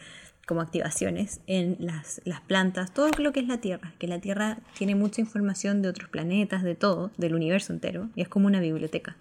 como 0.47 0.61
activaciones 0.61 1.41
en 1.47 1.77
las, 1.79 2.21
las, 2.25 2.41
plantas, 2.43 2.93
todo 2.93 3.09
lo 3.19 3.33
que 3.33 3.41
es 3.41 3.49
la 3.49 3.59
Tierra, 3.59 3.95
que 3.99 4.07
la 4.07 4.19
Tierra 4.19 4.59
tiene 4.77 4.95
mucha 4.95 5.21
información 5.21 5.81
de 5.81 5.89
otros 5.89 6.11
planetas, 6.11 6.63
de 6.63 6.75
todo, 6.75 7.11
del 7.17 7.35
universo 7.35 7.73
entero, 7.73 8.11
y 8.15 8.23
es 8.23 8.29
como 8.29 8.47
una 8.47 8.61
biblioteca. 8.61 9.17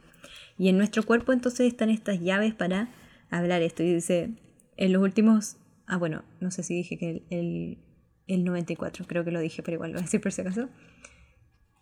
Y 0.58 0.70
en 0.70 0.78
nuestro 0.78 1.04
cuerpo 1.04 1.34
entonces 1.34 1.68
están 1.68 1.90
estas 1.90 2.20
llaves 2.20 2.54
para 2.54 2.90
hablar 3.30 3.62
esto. 3.62 3.84
Y 3.84 3.94
dice, 3.94 4.32
en 4.78 4.94
los 4.94 5.02
últimos, 5.02 5.58
ah 5.88 5.98
bueno, 5.98 6.24
no 6.40 6.52
sé 6.52 6.64
si 6.64 6.76
dije 6.76 6.98
que 6.98 7.24
el, 7.30 7.78
94, 8.28 9.06
creo 9.08 9.24
que 9.24 9.32
lo 9.32 9.40
dije, 9.40 9.64
pero 9.64 9.76
igual 9.76 9.92
lo 9.92 9.96
voy 9.96 10.02
a 10.02 10.06
decir 10.06 10.22
por 10.22 10.32
si 10.32 10.42
acaso. 10.42 10.70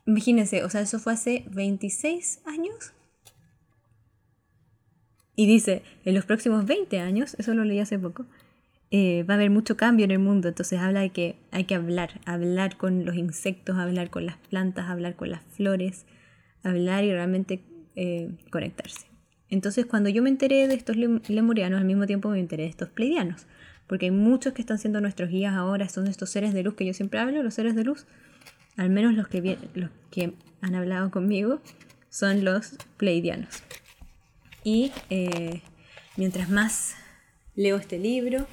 Imagínense, 0.05 0.63
o 0.63 0.69
sea, 0.69 0.81
eso 0.81 0.99
fue 0.99 1.13
hace 1.13 1.45
26 1.51 2.41
años. 2.45 2.93
Y 5.35 5.45
dice, 5.45 5.83
en 6.05 6.15
los 6.15 6.25
próximos 6.25 6.65
20 6.65 6.99
años, 6.99 7.35
eso 7.39 7.53
lo 7.53 7.63
leí 7.63 7.79
hace 7.79 7.97
poco, 7.97 8.25
eh, 8.91 9.23
va 9.23 9.35
a 9.35 9.37
haber 9.37 9.49
mucho 9.49 9.77
cambio 9.77 10.03
en 10.03 10.11
el 10.11 10.19
mundo. 10.19 10.49
Entonces 10.49 10.79
habla 10.79 11.01
de 11.01 11.11
que 11.11 11.37
hay 11.51 11.63
que 11.63 11.75
hablar, 11.75 12.19
hablar 12.25 12.77
con 12.77 13.05
los 13.05 13.15
insectos, 13.15 13.77
hablar 13.77 14.09
con 14.09 14.25
las 14.25 14.37
plantas, 14.37 14.89
hablar 14.89 15.15
con 15.15 15.29
las 15.29 15.41
flores, 15.43 16.05
hablar 16.63 17.03
y 17.05 17.11
realmente 17.11 17.63
eh, 17.95 18.31
conectarse. 18.51 19.07
Entonces, 19.49 19.85
cuando 19.85 20.09
yo 20.09 20.23
me 20.23 20.29
enteré 20.29 20.67
de 20.67 20.75
estos 20.75 20.95
lemurianos, 20.95 21.79
al 21.79 21.85
mismo 21.85 22.05
tiempo 22.07 22.29
me 22.29 22.39
enteré 22.39 22.63
de 22.63 22.69
estos 22.69 22.89
pleidianos, 22.89 23.47
porque 23.91 24.05
hay 24.05 24.11
muchos 24.11 24.53
que 24.53 24.61
están 24.61 24.79
siendo 24.79 25.01
nuestros 25.01 25.29
guías 25.29 25.53
ahora, 25.53 25.89
son 25.89 26.07
estos 26.07 26.29
seres 26.29 26.53
de 26.53 26.63
luz 26.63 26.75
que 26.75 26.85
yo 26.85 26.93
siempre 26.93 27.19
hablo, 27.19 27.43
los 27.43 27.55
seres 27.55 27.75
de 27.75 27.83
luz, 27.83 28.05
al 28.77 28.89
menos 28.89 29.13
los 29.15 29.27
que, 29.27 29.57
los 29.73 29.89
que 30.09 30.33
han 30.61 30.75
hablado 30.75 31.11
conmigo, 31.11 31.59
son 32.07 32.45
los 32.45 32.77
pleidianos. 32.95 33.63
Y 34.63 34.93
eh, 35.09 35.61
mientras 36.15 36.49
más 36.49 36.95
leo 37.53 37.75
este 37.75 37.99
libro, 37.99 38.47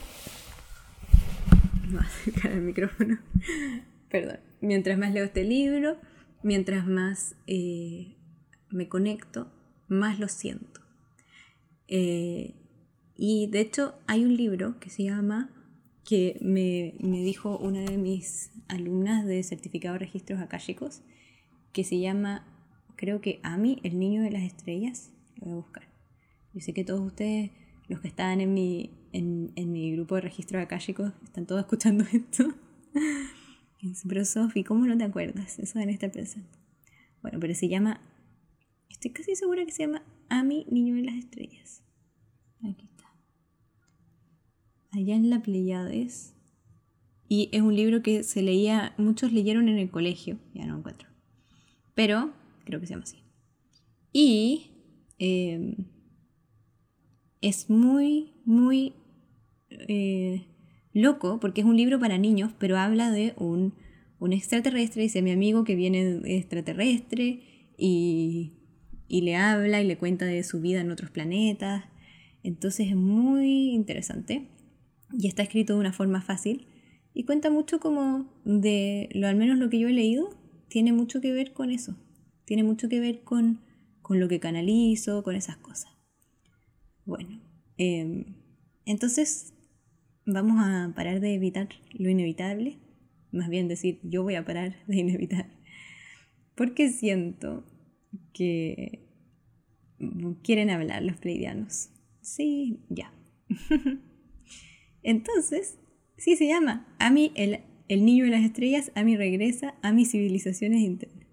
no 1.89 2.01
acercar 2.01 2.51
el 2.51 2.63
micrófono, 2.63 3.21
perdón, 4.11 4.41
mientras 4.61 4.99
más 4.99 5.13
leo 5.13 5.23
este 5.23 5.45
libro, 5.45 6.01
mientras 6.43 6.85
más 6.85 7.37
eh, 7.47 8.17
me 8.71 8.89
conecto, 8.89 9.53
más 9.87 10.19
lo 10.19 10.27
siento. 10.27 10.81
Eh, 11.87 12.57
y 13.21 13.49
de 13.49 13.61
hecho 13.61 13.95
hay 14.07 14.25
un 14.25 14.37
libro 14.37 14.79
que 14.79 14.91
se 14.91 15.03
llama, 15.03 15.51
que 16.05 16.39
me, 16.41 16.95
dijo 17.01 17.59
una 17.59 17.81
de 17.81 17.99
mis 17.99 18.53
alumnas 18.69 19.27
de 19.27 19.43
certificado 19.43 19.95
de 19.95 19.99
registros 19.99 20.41
akáshicos, 20.41 21.03
que 21.73 21.83
se 21.83 21.99
llama, 21.99 22.47
creo 22.95 23.21
que 23.21 23.41
Ami, 23.43 23.81
el 23.83 23.99
niño 23.99 24.23
de 24.23 24.31
las 24.31 24.43
estrellas. 24.43 25.11
Lo 25.35 25.47
voy 25.47 25.53
a 25.55 25.57
buscar. 25.57 25.89
Yo 26.55 26.61
sé 26.61 26.73
que 26.73 26.85
todos 26.85 27.01
ustedes, 27.01 27.51
los 27.89 28.01
que 28.01 28.07
están 28.07 28.41
en 28.41 28.55
mi, 28.55 28.93
en, 29.13 29.53
mi 29.73 29.93
grupo 29.93 30.15
de 30.15 30.21
registros 30.21 30.63
akáshicos, 30.63 31.13
están 31.25 31.45
todos 31.45 31.61
escuchando 31.63 32.05
esto. 32.13 32.55
Pero 34.09 34.25
Sofi, 34.25 34.63
¿cómo 34.63 34.87
no 34.87 34.97
te 34.97 35.05
acuerdas? 35.05 35.59
Eso 35.59 35.81
en 35.81 35.91
estar 35.91 36.13
pensando. 36.13 36.49
Bueno, 37.21 37.41
pero 37.41 37.53
se 37.55 37.69
llama 37.69 38.01
Estoy 38.89 39.11
casi 39.11 39.35
segura 39.35 39.65
que 39.65 39.73
se 39.73 39.87
llama 39.87 40.05
Ami, 40.29 40.67
Niño 40.71 40.95
de 40.95 41.03
las 41.03 41.17
Estrellas. 41.17 41.83
Aquí. 42.63 42.88
Allá 44.91 45.15
en 45.15 45.31
la 45.31 45.43
Pleiades. 45.43 46.35
Y 47.29 47.51
es 47.53 47.61
un 47.61 47.77
libro 47.77 48.03
que 48.03 48.23
se 48.23 48.43
leía, 48.43 48.95
muchos 48.97 49.33
leyeron 49.33 49.69
en 49.69 49.79
el 49.79 49.91
colegio, 49.91 50.39
ya 50.55 50.67
no 50.67 50.79
encuentro. 50.79 51.09
Pero 51.95 52.33
creo 52.65 52.81
que 52.81 52.87
se 52.87 52.95
llama 52.95 53.05
así. 53.05 53.19
Y 54.13 54.71
em, 55.19 55.75
es 57.43 57.69
muy, 57.69 58.33
muy 58.45 58.95
eh, 59.71 60.47
loco 60.95 61.39
porque 61.41 61.61
es 61.61 61.67
un 61.67 61.77
libro 61.77 62.01
para 62.01 62.17
niños, 62.17 62.53
pero 62.59 62.79
habla 62.79 63.11
de 63.11 63.35
un, 63.37 63.75
un 64.19 64.33
extraterrestre, 64.33 65.03
dice 65.03 65.21
mi 65.21 65.33
amigo 65.33 65.65
que 65.65 65.77
viene 65.77 66.23
extraterrestre 66.25 67.43
y 67.77 68.59
y 69.09 69.23
le 69.23 69.37
habla 69.37 69.81
y 69.81 69.87
le 69.87 69.97
cuenta 69.97 70.27
de 70.27 70.45
su 70.45 70.61
vida 70.61 70.81
en 70.81 70.91
otros 70.91 71.11
planetas. 71.11 71.85
Entonces 72.43 72.89
es 72.89 72.97
muy 72.97 73.71
interesante 73.71 74.47
y 75.13 75.29
está 75.29 75.43
escrito 75.43 75.75
de 75.75 75.81
una 75.81 75.93
forma 75.93 76.21
fácil 76.21 76.67
y 77.15 77.25
cuenta 77.25 77.51
mucho 77.51 77.81
como 77.81 78.33
de, 78.45 79.09
lo 79.13 79.27
al 79.27 79.37
menos 79.37 79.59
lo 79.59 79.71
que 79.71 79.79
yo 79.79 79.89
he 79.89 79.93
leído, 79.93 80.31
tiene 80.69 80.93
mucho 80.93 81.21
que 81.21 81.33
ver 81.33 81.53
con 81.53 81.71
eso, 81.71 81.97
tiene 82.45 82.63
mucho 82.63 82.89
que 82.89 83.01
ver 83.01 83.23
con, 83.23 83.61
con 84.03 84.21
lo 84.21 84.29
que 84.29 84.41
canalizo, 84.41 85.23
con 85.23 85.35
esas 85.35 85.57
cosas. 85.57 85.91
Bueno, 87.05 87.41
em, 87.77 88.37
entonces 88.85 89.55
vamos 90.27 90.57
a 90.61 90.93
parar 90.95 91.21
de 91.21 91.35
evitar 91.35 91.69
lo 91.93 92.11
inevitable, 92.11 92.79
más 93.33 93.49
bien 93.49 93.69
decir 93.69 94.01
yo 94.03 94.23
voy 94.23 94.35
a 94.35 94.45
parar 94.45 94.77
de 94.87 94.97
inevitar, 94.99 95.51
porque 96.55 96.91
siento 96.91 97.65
que 98.33 99.09
quieren 100.43 100.71
hablar 100.71 101.03
los 101.03 101.17
pleidianos. 101.17 101.91
Sí, 102.21 102.85
ya. 102.89 103.13
Entonces, 105.09 105.79
sí 106.19 106.37
se 106.37 106.47
llama 106.47 106.87
Ami, 106.99 107.33
el, 107.35 107.61
el 107.89 108.05
niño 108.05 108.27
de 108.27 108.31
las 108.31 108.45
estrellas, 108.45 108.93
Ami 108.95 109.17
regresa 109.17 109.75
a 109.81 109.91
mis 109.91 110.11
civilizaciones 110.11 110.83
internas. 110.83 111.27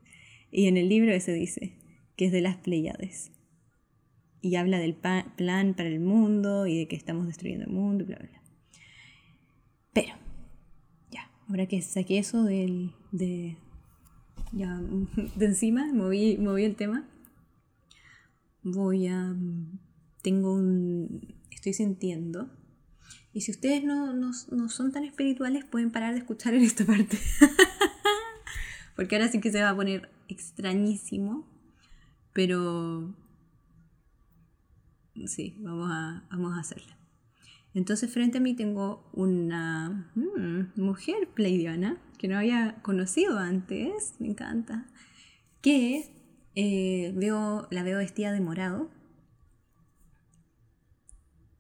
Y 0.49 0.67
en 0.67 0.77
el 0.77 0.87
libro 0.87 1.11
ese 1.11 1.33
dice 1.33 1.73
que 2.15 2.27
es 2.27 2.31
de 2.31 2.39
las 2.39 2.55
Pleiades. 2.55 3.33
Y 4.39 4.55
habla 4.55 4.79
del 4.79 4.95
plan 4.95 5.73
para 5.73 5.89
el 5.89 5.99
mundo 5.99 6.67
y 6.67 6.77
de 6.77 6.87
que 6.87 6.95
estamos 6.95 7.27
destruyendo 7.27 7.65
el 7.65 7.71
mundo 7.71 8.05
bla, 8.05 8.15
bla, 8.15 8.29
bla. 8.29 8.41
Pero, 9.91 10.13
ya, 11.11 11.29
ahora 11.49 11.65
que 11.65 11.81
saqué 11.81 12.19
eso 12.19 12.45
de, 12.45 13.57
ya 14.53 14.79
de 15.35 15.45
encima, 15.45 15.91
moví, 15.91 16.37
moví 16.37 16.63
el 16.63 16.77
tema. 16.77 17.09
Voy 18.63 19.07
a... 19.07 19.35
Tengo 20.21 20.53
un... 20.53 21.35
Estoy 21.51 21.73
sintiendo. 21.73 22.49
Y 23.35 23.41
si 23.41 23.51
ustedes 23.51 23.83
no, 23.83 24.13
no, 24.13 24.31
no 24.49 24.69
son 24.69 24.91
tan 24.91 25.03
espirituales, 25.03 25.63
pueden 25.63 25.91
parar 25.91 26.13
de 26.13 26.19
escuchar 26.19 26.55
en 26.55 26.63
esta 26.63 26.85
parte. 26.85 27.19
Porque 28.95 29.15
ahora 29.15 29.27
sí 29.27 29.39
que 29.39 29.51
se 29.51 29.61
va 29.61 29.69
a 29.69 29.75
poner 29.75 30.09
extrañísimo. 30.27 31.45
Pero 32.33 33.13
Sí, 35.27 35.55
vamos 35.59 35.89
a, 35.91 36.23
vamos 36.29 36.57
a 36.57 36.59
hacerla. 36.59 36.97
Entonces 37.73 38.11
frente 38.11 38.37
a 38.37 38.41
mí 38.41 38.53
tengo 38.53 39.09
una 39.13 40.11
mm, 40.15 40.79
mujer 40.81 41.29
pleidiana 41.33 41.97
que 42.17 42.27
no 42.27 42.37
había 42.37 42.81
conocido 42.81 43.39
antes, 43.39 44.15
me 44.19 44.27
encanta, 44.27 44.87
que 45.61 46.11
eh, 46.55 47.13
veo, 47.15 47.67
la 47.71 47.83
veo 47.83 47.97
vestida 47.97 48.31
de 48.31 48.41
morado 48.41 48.89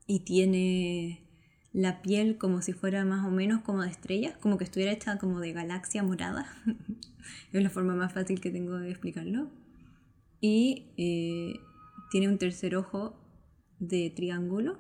y 0.05 0.19
tiene 0.19 1.24
la 1.75 2.01
piel 2.01 2.37
como 2.37 2.61
si 2.61 2.71
fuera 2.71 3.03
más 3.03 3.25
o 3.25 3.31
menos 3.31 3.61
como 3.61 3.81
de 3.81 3.89
estrellas, 3.89 4.37
como 4.39 4.57
que 4.57 4.63
estuviera 4.63 4.93
hecha 4.93 5.17
como 5.17 5.41
de 5.41 5.51
galaxia 5.51 6.03
morada. 6.03 6.47
es 7.51 7.61
la 7.61 7.69
forma 7.69 7.95
más 7.95 8.13
fácil 8.13 8.39
que 8.39 8.49
tengo 8.49 8.77
de 8.77 8.89
explicarlo. 8.89 9.49
Y 10.39 10.93
eh, 10.95 11.59
tiene 12.11 12.29
un 12.29 12.37
tercer 12.37 12.77
ojo 12.77 13.19
de 13.79 14.09
triángulo. 14.09 14.79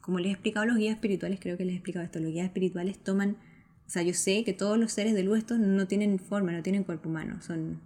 Como 0.00 0.18
les 0.18 0.30
he 0.30 0.32
explicado 0.32 0.66
los 0.66 0.76
guías 0.76 0.94
espirituales, 0.94 1.38
creo 1.40 1.56
que 1.56 1.64
les 1.64 1.74
he 1.74 1.76
explicado 1.76 2.04
esto, 2.04 2.18
los 2.18 2.32
guías 2.32 2.46
espirituales 2.46 2.98
toman, 2.98 3.36
o 3.86 3.88
sea, 3.88 4.02
yo 4.02 4.12
sé 4.12 4.42
que 4.42 4.52
todos 4.52 4.78
los 4.78 4.90
seres 4.90 5.14
de 5.14 5.22
luz 5.22 5.44
no 5.50 5.86
tienen 5.86 6.18
forma, 6.18 6.50
no 6.50 6.64
tienen 6.64 6.82
cuerpo 6.82 7.08
humano, 7.08 7.40
son 7.42 7.80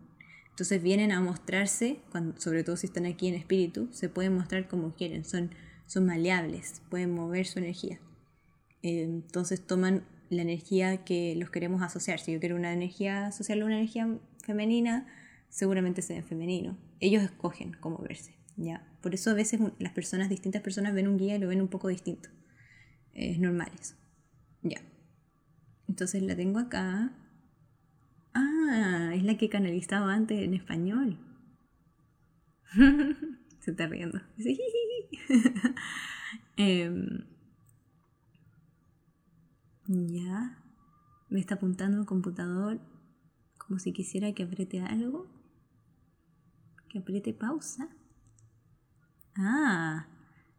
entonces 0.49 0.83
vienen 0.83 1.13
a 1.13 1.21
mostrarse, 1.21 2.01
cuando, 2.11 2.39
sobre 2.39 2.65
todo 2.65 2.77
si 2.77 2.87
están 2.87 3.07
aquí 3.07 3.29
en 3.29 3.35
espíritu, 3.35 3.89
se 3.93 4.11
pueden 4.11 4.35
mostrar 4.35 4.69
como 4.69 4.95
quieren, 4.95 5.25
son 5.25 5.51
son 5.91 6.07
maleables, 6.07 6.83
pueden 6.89 7.13
mover 7.13 7.47
su 7.47 7.59
energía. 7.59 7.99
Eh, 8.81 9.03
entonces 9.03 9.67
toman 9.67 10.05
la 10.29 10.43
energía 10.43 11.05
que 11.05 11.35
los 11.35 11.51
queremos 11.51 11.83
asociar. 11.83 12.21
Si 12.21 12.33
yo 12.33 12.39
quiero 12.39 12.55
una 12.55 12.73
energía, 12.73 13.27
asociarle 13.27 13.65
una 13.65 13.75
energía 13.75 14.09
femenina, 14.45 15.09
seguramente 15.49 16.01
se 16.03 16.15
ven 16.15 16.23
femenino. 16.23 16.79
Ellos 17.01 17.25
escogen 17.25 17.77
cómo 17.81 17.99
verse. 17.99 18.37
¿ya? 18.57 18.87
Por 19.01 19.15
eso 19.15 19.31
a 19.31 19.35
veces 19.35 19.61
las 19.81 19.93
personas, 19.93 20.29
distintas 20.29 20.63
personas 20.63 20.95
ven 20.95 21.09
un 21.09 21.19
guía 21.19 21.35
y 21.35 21.41
lo 21.41 21.49
ven 21.49 21.61
un 21.61 21.67
poco 21.67 21.89
distinto. 21.89 22.29
Es 23.13 23.41
normal 23.41 23.73
eso. 23.81 23.97
Ya. 24.63 24.81
Entonces 25.89 26.23
la 26.23 26.37
tengo 26.37 26.61
acá. 26.61 27.11
Ah, 28.33 29.11
es 29.13 29.25
la 29.25 29.37
que 29.37 29.49
canalizaba 29.49 30.15
antes 30.15 30.39
en 30.41 30.55
español. 30.55 31.19
se 33.61 33.71
está 33.73 33.87
riendo. 33.87 34.21
Em, 36.57 37.25
ya. 39.87 40.63
Me 41.31 41.41
está 41.41 41.55
apuntando 41.55 42.01
el 42.01 42.07
computador 42.07 42.81
como 43.57 43.79
si 43.79 43.93
quisiera 43.93 44.33
que 44.33 44.43
apriete 44.43 44.81
algo. 44.81 45.27
Que 46.89 46.99
apriete 46.99 47.33
pausa. 47.33 47.89
Ah, 49.37 50.07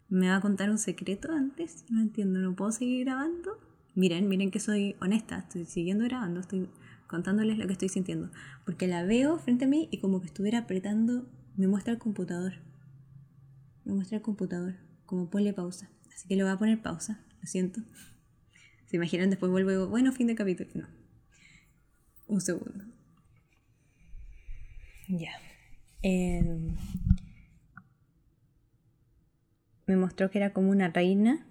¿me 0.09 0.29
va 0.29 0.37
a 0.37 0.41
contar 0.41 0.71
un 0.71 0.77
secreto 0.77 1.31
antes? 1.31 1.85
No 1.89 2.01
entiendo, 2.01 2.39
¿no 2.39 2.55
puedo 2.55 2.71
seguir 2.71 3.05
grabando? 3.05 3.59
Miren, 3.93 4.29
miren 4.29 4.49
que 4.49 4.59
soy 4.59 4.95
honesta, 5.01 5.39
estoy 5.39 5.65
siguiendo 5.65 6.05
grabando, 6.05 6.39
estoy 6.39 6.69
contándoles 7.07 7.57
lo 7.57 7.67
que 7.67 7.73
estoy 7.73 7.89
sintiendo. 7.89 8.31
Porque 8.65 8.87
la 8.87 9.03
veo 9.03 9.37
frente 9.37 9.65
a 9.65 9.67
mí 9.67 9.89
y 9.91 9.99
como 9.99 10.21
que 10.21 10.27
estuviera 10.27 10.59
apretando, 10.59 11.29
me 11.57 11.67
muestra 11.67 11.93
el 11.93 11.99
computador 11.99 12.53
me 13.85 13.93
muestra 13.93 14.17
el 14.17 14.23
computador, 14.23 14.75
como 15.05 15.29
ponle 15.29 15.53
pausa. 15.53 15.89
Así 16.13 16.27
que 16.27 16.35
le 16.35 16.43
voy 16.43 16.51
a 16.51 16.57
poner 16.57 16.81
pausa, 16.81 17.23
lo 17.39 17.47
siento. 17.47 17.81
Se 18.87 18.97
imaginan, 18.97 19.29
después 19.29 19.51
vuelvo 19.51 19.71
y 19.71 19.73
digo, 19.73 19.87
bueno, 19.87 20.11
fin 20.11 20.27
de 20.27 20.35
capítulo. 20.35 20.69
No. 20.75 20.87
Un 22.27 22.41
segundo. 22.41 22.85
Ya. 25.07 25.31
Em, 26.01 26.75
me 29.85 29.95
mostró 29.95 30.29
que 30.29 30.37
era 30.37 30.53
como 30.53 30.69
una 30.69 30.89
reina 30.89 31.47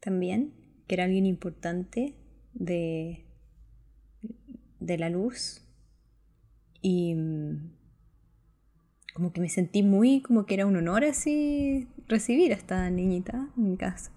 también, 0.00 0.54
que 0.86 0.94
era 0.94 1.04
alguien 1.04 1.26
importante 1.26 2.14
de, 2.54 3.26
de 4.80 4.98
la 4.98 5.10
luz. 5.10 5.62
Y 6.80 7.14
como 9.12 9.32
que 9.32 9.40
me 9.40 9.48
sentí 9.48 9.82
muy 9.82 10.20
como 10.20 10.46
que 10.46 10.54
era 10.54 10.66
un 10.66 10.76
honor 10.76 11.04
así 11.04 11.88
recibir 12.08 12.52
a 12.52 12.56
esta 12.56 12.88
niñita 12.90 13.50
en 13.56 13.70
mi 13.70 13.76
casa. 13.76 14.12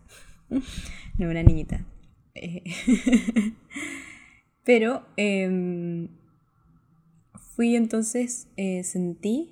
no, 0.49 1.29
una 1.29 1.43
niñita. 1.43 1.86
Eh, 2.34 2.63
pero 4.63 5.05
em, 5.17 6.10
fui 7.55 7.75
entonces, 7.75 8.47
eh, 8.58 8.84
sentí 8.84 9.51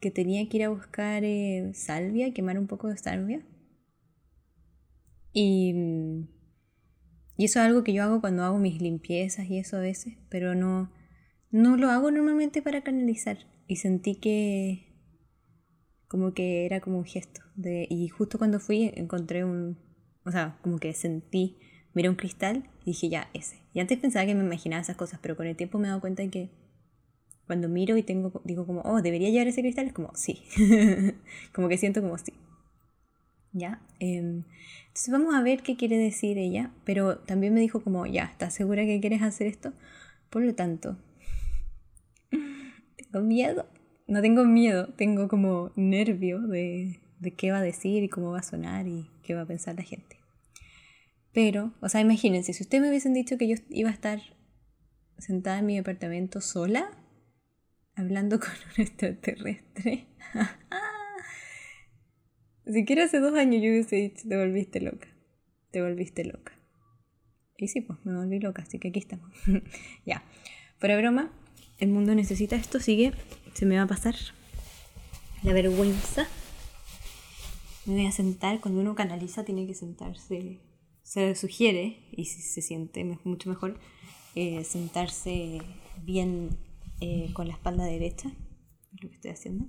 que 0.00 0.10
tenía 0.10 0.46
que 0.48 0.58
ir 0.58 0.64
a 0.64 0.68
buscar 0.68 1.24
eh, 1.24 1.70
salvia, 1.72 2.34
quemar 2.34 2.58
un 2.58 2.66
poco 2.66 2.88
de 2.88 2.98
salvia. 2.98 3.42
Y, 5.32 5.74
y 7.36 7.44
eso 7.44 7.58
es 7.58 7.66
algo 7.66 7.82
que 7.82 7.92
yo 7.92 8.04
hago 8.04 8.20
cuando 8.20 8.44
hago 8.44 8.58
mis 8.58 8.80
limpiezas 8.80 9.48
y 9.48 9.58
eso 9.58 9.78
a 9.78 9.80
veces, 9.80 10.14
pero 10.28 10.54
no, 10.54 10.92
no 11.50 11.76
lo 11.76 11.90
hago 11.90 12.10
normalmente 12.10 12.62
para 12.62 12.82
canalizar 12.82 13.38
y 13.66 13.76
sentí 13.76 14.16
que 14.16 14.94
como 16.08 16.32
que 16.32 16.66
era 16.66 16.80
como 16.80 16.98
un 16.98 17.04
gesto. 17.04 17.40
De, 17.56 17.86
y 17.90 18.08
justo 18.08 18.38
cuando 18.38 18.60
fui 18.60 18.92
encontré 18.94 19.44
un, 19.44 19.78
o 20.24 20.30
sea, 20.30 20.58
como 20.62 20.78
que 20.78 20.92
sentí, 20.92 21.58
miré 21.92 22.08
un 22.08 22.16
cristal 22.16 22.70
y 22.84 22.92
dije, 22.92 23.08
ya, 23.08 23.28
ese. 23.34 23.62
Y 23.72 23.80
antes 23.80 23.98
pensaba 23.98 24.26
que 24.26 24.34
me 24.34 24.44
imaginaba 24.44 24.82
esas 24.82 24.96
cosas, 24.96 25.18
pero 25.22 25.36
con 25.36 25.46
el 25.46 25.56
tiempo 25.56 25.78
me 25.78 25.86
he 25.86 25.88
dado 25.88 26.00
cuenta 26.00 26.22
de 26.22 26.30
que 26.30 26.50
cuando 27.46 27.68
miro 27.68 27.96
y 27.96 28.02
tengo, 28.02 28.40
digo 28.44 28.66
como, 28.66 28.80
oh, 28.82 29.02
¿debería 29.02 29.30
llevar 29.30 29.48
ese 29.48 29.60
cristal? 29.60 29.86
Es 29.86 29.92
como, 29.92 30.10
sí. 30.14 30.42
como 31.52 31.68
que 31.68 31.78
siento 31.78 32.00
como 32.00 32.16
sí. 32.18 32.32
¿Ya? 33.52 33.82
Em, 34.00 34.44
entonces 34.86 35.12
vamos 35.12 35.34
a 35.34 35.42
ver 35.42 35.62
qué 35.62 35.76
quiere 35.76 35.96
decir 35.96 36.38
ella, 36.38 36.72
pero 36.84 37.18
también 37.18 37.54
me 37.54 37.60
dijo 37.60 37.82
como, 37.82 38.06
ya, 38.06 38.24
¿estás 38.24 38.54
segura 38.54 38.84
que 38.84 39.00
quieres 39.00 39.22
hacer 39.22 39.46
esto? 39.46 39.72
Por 40.30 40.42
lo 40.42 40.54
tanto, 40.54 40.96
miedo. 43.20 43.66
No 44.06 44.20
tengo 44.20 44.44
miedo, 44.44 44.92
tengo 44.94 45.28
como 45.28 45.72
nervio 45.76 46.40
de, 46.40 47.00
de 47.20 47.34
qué 47.34 47.50
va 47.50 47.58
a 47.58 47.62
decir 47.62 48.02
y 48.02 48.08
cómo 48.08 48.30
va 48.32 48.40
a 48.40 48.42
sonar 48.42 48.86
y 48.86 49.10
qué 49.22 49.34
va 49.34 49.42
a 49.42 49.46
pensar 49.46 49.76
la 49.76 49.82
gente. 49.82 50.18
Pero, 51.32 51.72
o 51.80 51.88
sea, 51.88 52.00
imagínense, 52.00 52.52
si 52.52 52.62
ustedes 52.62 52.82
me 52.82 52.88
hubiesen 52.88 53.14
dicho 53.14 53.36
que 53.36 53.48
yo 53.48 53.56
iba 53.70 53.90
a 53.90 53.92
estar 53.92 54.20
sentada 55.18 55.58
en 55.58 55.66
mi 55.66 55.76
departamento 55.76 56.40
sola, 56.40 56.90
hablando 57.96 58.38
con 58.40 58.50
un 58.50 58.82
extraterrestre. 58.82 60.06
Siquiera 62.66 63.04
hace 63.04 63.20
dos 63.20 63.34
años 63.34 63.62
yo 63.62 63.68
hubiese 63.70 63.96
dicho, 63.96 64.26
te 64.28 64.36
volviste 64.38 64.80
loca, 64.80 65.08
te 65.70 65.82
volviste 65.82 66.24
loca. 66.24 66.52
Y 67.56 67.68
sí, 67.68 67.82
pues 67.82 67.98
me 68.04 68.16
volví 68.16 68.40
loca, 68.40 68.62
así 68.62 68.78
que 68.78 68.88
aquí 68.88 68.98
estamos. 69.00 69.30
ya, 70.06 70.24
fuera 70.78 70.96
broma, 70.96 71.32
el 71.78 71.88
mundo 71.88 72.14
necesita 72.14 72.56
esto, 72.56 72.80
sigue, 72.80 73.12
se 73.54 73.66
me 73.66 73.76
va 73.76 73.82
a 73.82 73.86
pasar 73.86 74.14
la 75.42 75.52
vergüenza. 75.52 76.26
Me 77.86 77.94
voy 77.94 78.06
a 78.06 78.12
sentar, 78.12 78.60
cuando 78.60 78.80
uno 78.80 78.94
canaliza 78.94 79.44
tiene 79.44 79.66
que 79.66 79.74
sentarse, 79.74 80.60
se 81.02 81.34
sugiere, 81.34 82.08
y 82.12 82.24
si 82.26 82.40
se 82.40 82.62
siente 82.62 83.04
mucho 83.24 83.50
mejor, 83.50 83.78
eh, 84.34 84.64
sentarse 84.64 85.60
bien 86.02 86.56
eh, 87.00 87.30
con 87.34 87.48
la 87.48 87.54
espalda 87.54 87.84
derecha, 87.84 88.32
es 88.94 89.02
lo 89.02 89.08
que 89.08 89.16
estoy 89.16 89.30
haciendo. 89.32 89.66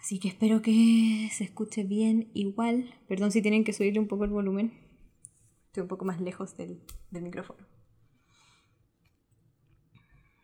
Así 0.00 0.18
que 0.18 0.28
espero 0.28 0.60
que 0.60 1.30
se 1.32 1.44
escuche 1.44 1.82
bien 1.82 2.30
igual. 2.34 2.94
Perdón 3.08 3.32
si 3.32 3.40
tienen 3.40 3.64
que 3.64 3.72
subirle 3.72 4.00
un 4.00 4.06
poco 4.06 4.24
el 4.24 4.30
volumen. 4.30 4.74
Estoy 5.68 5.82
un 5.82 5.88
poco 5.88 6.04
más 6.04 6.20
lejos 6.20 6.58
del 6.58 6.82
micrófono. 7.10 7.73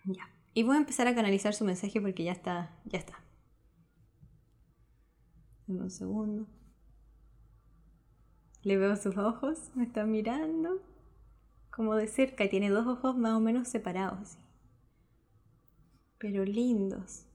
Ya. 0.04 0.28
Y 0.54 0.62
voy 0.62 0.76
a 0.76 0.78
empezar 0.78 1.06
a 1.06 1.14
canalizar 1.14 1.54
su 1.54 1.64
mensaje 1.64 2.00
porque 2.00 2.24
ya 2.24 2.32
está, 2.32 2.76
ya 2.84 2.98
está. 2.98 3.22
Un 5.68 5.90
segundo. 5.90 6.46
Le 8.62 8.76
veo 8.76 8.96
sus 8.96 9.16
ojos, 9.16 9.70
me 9.74 9.84
está 9.84 10.04
mirando 10.04 10.82
como 11.70 11.94
de 11.94 12.08
cerca 12.08 12.44
y 12.44 12.50
tiene 12.50 12.68
dos 12.68 12.86
ojos 12.86 13.16
más 13.16 13.34
o 13.34 13.40
menos 13.40 13.68
separados, 13.68 14.36
pero 16.18 16.44
lindos. 16.44 17.26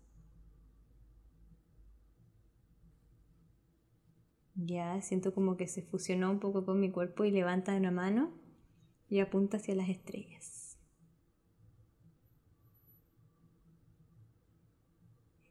Ya, 4.56 5.02
siento 5.02 5.34
como 5.34 5.58
que 5.58 5.68
se 5.68 5.82
fusionó 5.82 6.32
un 6.32 6.40
poco 6.40 6.66
con 6.66 6.80
mi 6.80 6.92
cuerpo 6.92 7.26
y 7.26 7.32
levanta 7.32 7.76
una 7.76 7.92
mano 7.92 8.32
y 9.10 9.20
apunta 9.20 9.58
hacia 9.58 9.76
las 9.76 9.90
estrellas. 9.90 10.55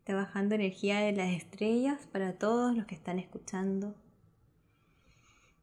Está 0.04 0.16
bajando 0.16 0.54
energía 0.54 1.00
de 1.00 1.12
las 1.12 1.32
estrellas 1.32 2.06
para 2.12 2.36
todos 2.36 2.76
los 2.76 2.84
que 2.84 2.94
están 2.94 3.18
escuchando. 3.18 3.94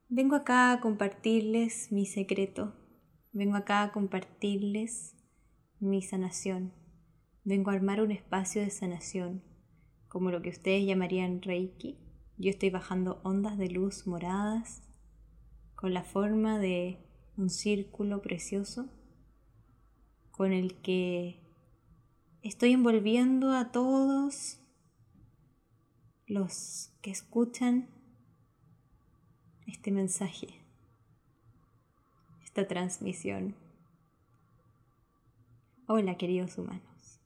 Vengo 0.10 0.36
acá 0.36 0.72
a 0.72 0.80
compartirles 0.80 1.92
mi 1.92 2.08
secreto. 2.08 2.74
Vengo 3.34 3.56
acá 3.56 3.84
a 3.84 3.92
compartirles 3.92 5.16
mi 5.80 6.02
sanación. 6.02 6.74
Vengo 7.44 7.70
a 7.70 7.76
armar 7.76 8.02
un 8.02 8.10
espacio 8.10 8.64
de 8.64 8.72
sanación 8.72 9.44
como 10.08 10.32
lo 10.32 10.42
que 10.42 10.50
ustedes 10.50 10.88
llamarían 10.88 11.44
Reiki. 11.44 12.00
Yo 12.38 12.50
estoy 12.50 12.72
bajando 12.72 13.22
ondas 13.24 13.60
de 13.60 13.70
luz 13.70 14.08
moradas 14.08 14.82
con 15.76 15.94
la 15.94 16.04
forma 16.04 16.58
de 16.58 16.98
un 17.38 17.52
círculo 17.52 18.24
precioso 18.24 18.90
con 20.32 20.52
el 20.52 20.82
que 20.82 21.41
estoy 22.42 22.74
envolviendo 22.74 23.54
a 23.54 23.72
todos 23.72 24.60
los 26.26 26.92
que 27.02 27.12
escuchan 27.12 27.90
este 29.68 29.92
mensaje, 29.92 30.48
esta 32.44 32.68
transmisión. 32.68 33.56
Hola 35.88 36.18
queridos 36.18 36.58
humanos. 36.58 37.20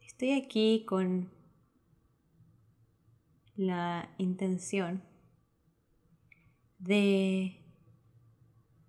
Estoy 0.00 0.32
aquí 0.32 0.84
con 0.84 1.30
la 3.54 4.12
intención 4.18 5.04
de 6.78 7.57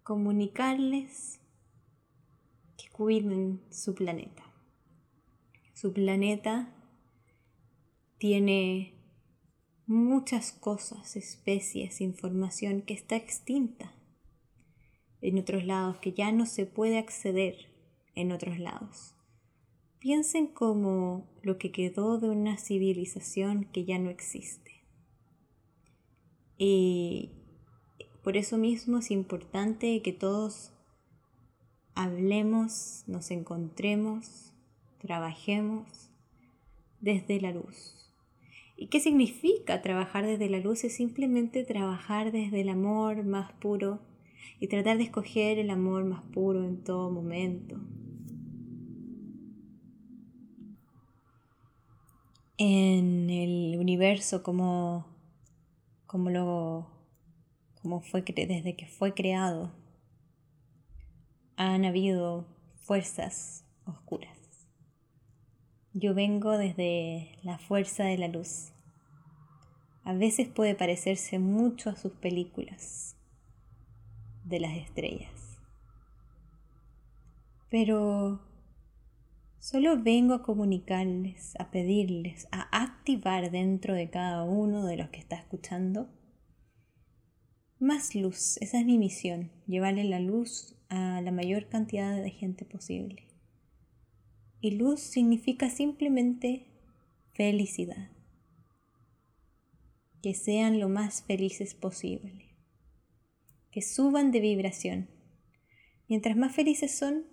comunicarles 0.10 1.40
que 2.76 2.90
cuiden 2.90 3.62
su 3.70 3.94
planeta. 3.94 4.42
Su 5.76 5.94
planeta 5.94 6.74
tiene 8.18 8.96
muchas 9.86 10.52
cosas, 10.52 11.16
especies, 11.16 12.02
información 12.02 12.82
que 12.82 12.96
está 12.96 13.18
extinta 13.18 13.94
en 15.22 15.38
otros 15.38 15.64
lados, 15.64 15.98
que 15.98 16.14
ya 16.14 16.32
no 16.32 16.48
se 16.48 16.66
puede 16.66 16.98
acceder 16.98 17.72
en 18.16 18.32
otros 18.32 18.58
lados. 18.58 19.14
Piensen 20.00 20.48
como 20.48 21.30
lo 21.44 21.60
que 21.60 21.72
quedó 21.72 22.18
de 22.18 22.32
una 22.32 22.58
civilización 22.58 23.66
que 23.66 23.86
ya 23.86 24.00
no 24.00 24.10
existe. 24.10 24.72
Y 26.58 27.39
por 28.24 28.38
eso 28.38 28.58
mismo 28.58 28.98
es 28.98 29.12
importante 29.12 30.02
que 30.02 30.14
todos 30.14 30.72
hablemos, 31.96 33.04
nos 33.08 33.32
encontremos, 33.32 34.54
trabajemos 35.00 36.10
desde 37.02 37.40
la 37.42 37.52
luz. 37.52 37.96
¿Y 38.76 38.88
qué 38.88 39.00
significa 39.00 39.82
trabajar 39.82 40.26
desde 40.26 40.50
la 40.50 40.60
luz? 40.60 40.84
Es 40.84 40.96
simplemente 40.96 41.64
trabajar 41.64 42.32
desde 42.32 42.62
el 42.62 42.70
amor 42.70 43.26
más 43.26 43.52
puro 43.54 44.00
y 44.60 44.68
tratar 44.68 44.98
de 44.98 45.04
escoger 45.04 45.60
el 45.60 45.70
amor 45.70 46.06
más 46.06 46.22
puro 46.24 46.64
en 46.64 46.84
todo 46.84 47.10
momento, 47.10 47.78
en 52.58 53.30
el 53.30 53.78
universo 53.80 54.44
como, 54.44 55.06
como 56.06 56.30
lo 56.30 56.99
desde 58.36 58.76
que 58.76 58.88
fue 58.88 59.14
creado 59.14 59.72
han 61.56 61.86
habido 61.86 62.48
fuerzas 62.76 63.66
oscuras. 63.86 64.38
Yo 65.94 66.14
vengo 66.14 66.58
desde 66.58 67.38
la 67.44 67.58
fuerza 67.58 68.06
de 68.06 68.18
la 68.18 68.28
luz. 68.28 68.72
A 70.04 70.14
veces 70.14 70.48
puede 70.48 70.76
parecerse 70.76 71.40
mucho 71.40 71.90
a 71.90 71.96
sus 71.96 72.14
películas 72.14 73.18
de 74.46 74.60
las 74.60 74.78
estrellas. 74.78 75.60
Pero 77.70 78.40
Solo 79.60 80.02
vengo 80.02 80.34
a 80.34 80.42
comunicarles, 80.42 81.54
a 81.60 81.70
pedirles, 81.70 82.48
a 82.52 82.82
activar 82.82 83.52
dentro 83.52 83.94
de 83.94 84.10
cada 84.10 84.44
uno 84.44 84.86
de 84.86 84.96
los 84.96 85.10
que 85.10 85.20
está 85.20 85.36
escuchando 85.36 86.08
más 87.80 88.14
luz. 88.14 88.58
Esa 88.58 88.80
es 88.80 88.86
mi 88.86 88.98
misión, 88.98 89.52
llevarle 89.66 90.04
la 90.04 90.20
luz 90.20 90.76
a 90.90 91.22
la 91.22 91.32
mayor 91.32 91.70
cantidad 91.70 92.22
de 92.22 92.30
gente 92.30 92.66
posible. 92.66 93.28
Y 94.62 94.72
luz 94.72 95.00
significa 95.00 95.70
simplemente 95.70 96.68
felicidad. 97.34 98.12
Que 100.22 100.34
sean 100.34 100.80
lo 100.80 100.90
más 100.90 101.24
felices 101.24 101.74
posible. 101.74 102.58
Que 103.72 103.82
suban 103.82 104.32
de 104.32 104.42
vibración. 104.42 105.10
Mientras 106.10 106.36
más 106.36 106.54
felices 106.54 106.92
son, 106.92 107.26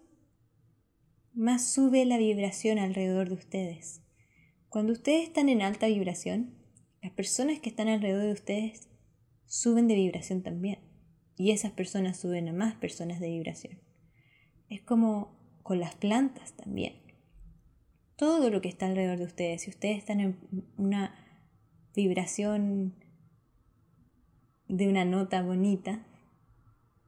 más 1.35 1.73
sube 1.73 2.05
la 2.05 2.19
vibración 2.19 2.79
alrededor 2.79 3.29
de 3.29 3.35
ustedes. 3.35 4.03
Cuando 4.69 4.93
ustedes 4.93 5.25
están 5.25 5.49
en 5.49 5.63
alta 5.63 5.89
vibración, 5.89 6.55
las 7.03 7.13
personas 7.13 7.59
que 7.59 7.71
están 7.71 7.89
alrededor 7.89 8.25
de 8.25 8.33
ustedes 8.33 8.89
suben 9.47 9.89
de 9.89 9.95
vibración 9.95 10.43
también. 10.43 10.79
Y 11.37 11.51
esas 11.51 11.73
personas 11.73 12.19
suben 12.19 12.49
a 12.49 12.53
más 12.53 12.75
personas 12.75 13.21
de 13.21 13.29
vibración. 13.29 13.79
Es 14.69 14.81
como 14.83 15.37
con 15.63 15.81
las 15.81 15.95
plantas 15.95 16.53
también. 16.53 16.95
Todo 18.17 18.51
lo 18.51 18.61
que 18.61 18.69
está 18.69 18.87
alrededor 18.87 19.19
de 19.19 19.25
ustedes, 19.25 19.63
si 19.63 19.71
ustedes 19.71 19.99
están 19.99 20.21
en 20.21 20.39
una 20.77 21.15
vibración 21.95 22.95
de 24.69 24.89
una 24.89 25.05
nota 25.05 25.43
bonita, 25.43 26.07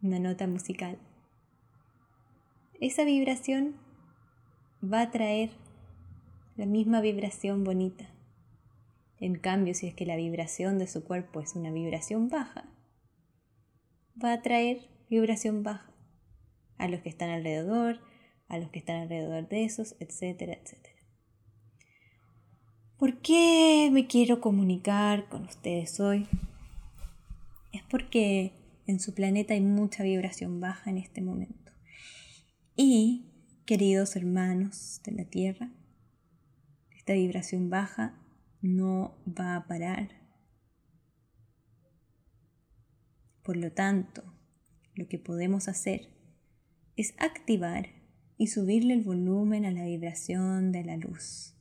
una 0.03 0.19
nota 0.19 0.47
musical, 0.47 0.99
esa 2.81 3.05
vibración 3.05 3.75
va 4.83 5.03
a 5.03 5.11
traer 5.11 5.51
la 6.57 6.67
misma 6.67 7.01
vibración 7.01 7.65
bonita. 7.65 8.09
En 9.21 9.35
cambio, 9.39 9.75
si 9.75 9.87
es 9.87 9.95
que 9.95 10.07
la 10.07 10.17
vibración 10.17 10.79
de 10.79 10.87
su 10.87 11.05
cuerpo 11.05 11.41
es 11.41 11.55
una 11.55 11.71
vibración 11.71 12.29
baja, 12.29 12.71
va 14.23 14.33
a 14.33 14.43
traer 14.43 14.89
vibración 15.11 15.63
baja 15.63 15.93
a 16.77 16.89
los 16.89 17.01
que 17.01 17.09
están 17.09 17.31
alrededor, 17.31 18.01
a 18.49 18.59
los 18.59 18.71
que 18.71 18.79
están 18.79 18.97
alrededor 18.97 19.49
de 19.49 19.65
esos, 19.65 19.97
etcétera, 20.01 20.55
etcétera. 20.55 20.97
¿Por 22.97 23.21
qué 23.21 23.91
me 23.93 24.07
quiero 24.07 24.41
comunicar 24.41 25.29
con 25.29 25.45
ustedes 25.45 26.01
hoy? 26.01 26.27
Es 27.73 27.83
porque 27.91 28.53
en 28.87 29.01
su 29.01 29.15
planeta 29.15 29.55
hay 29.55 29.61
mucha 29.61 30.03
vibración 30.03 30.61
baja 30.61 30.91
en 30.91 30.99
este 30.99 31.21
momento. 31.21 31.73
Y 32.77 33.29
Queridos 33.69 34.17
hermanos 34.17 35.03
de 35.05 35.13
la 35.13 35.27
tierra, 35.27 35.71
esta 36.97 37.13
vibración 37.13 37.69
baja 37.69 38.19
no 38.61 39.17
va 39.27 39.57
a 39.57 39.67
parar. 39.67 40.09
Por 43.43 43.57
lo 43.57 43.73
tanto, 43.73 44.23
lo 44.95 45.09
que 45.09 45.19
podemos 45.19 45.69
hacer 45.69 46.09
es 46.97 47.15
activar 47.19 47.89
y 48.37 48.49
subirle 48.49 48.95
el 48.95 49.03
volumen 49.03 49.65
a 49.65 49.71
la 49.71 49.85
vibración 49.85 50.73
de 50.73 50.85
la 50.85 50.97
luz. 50.97 51.55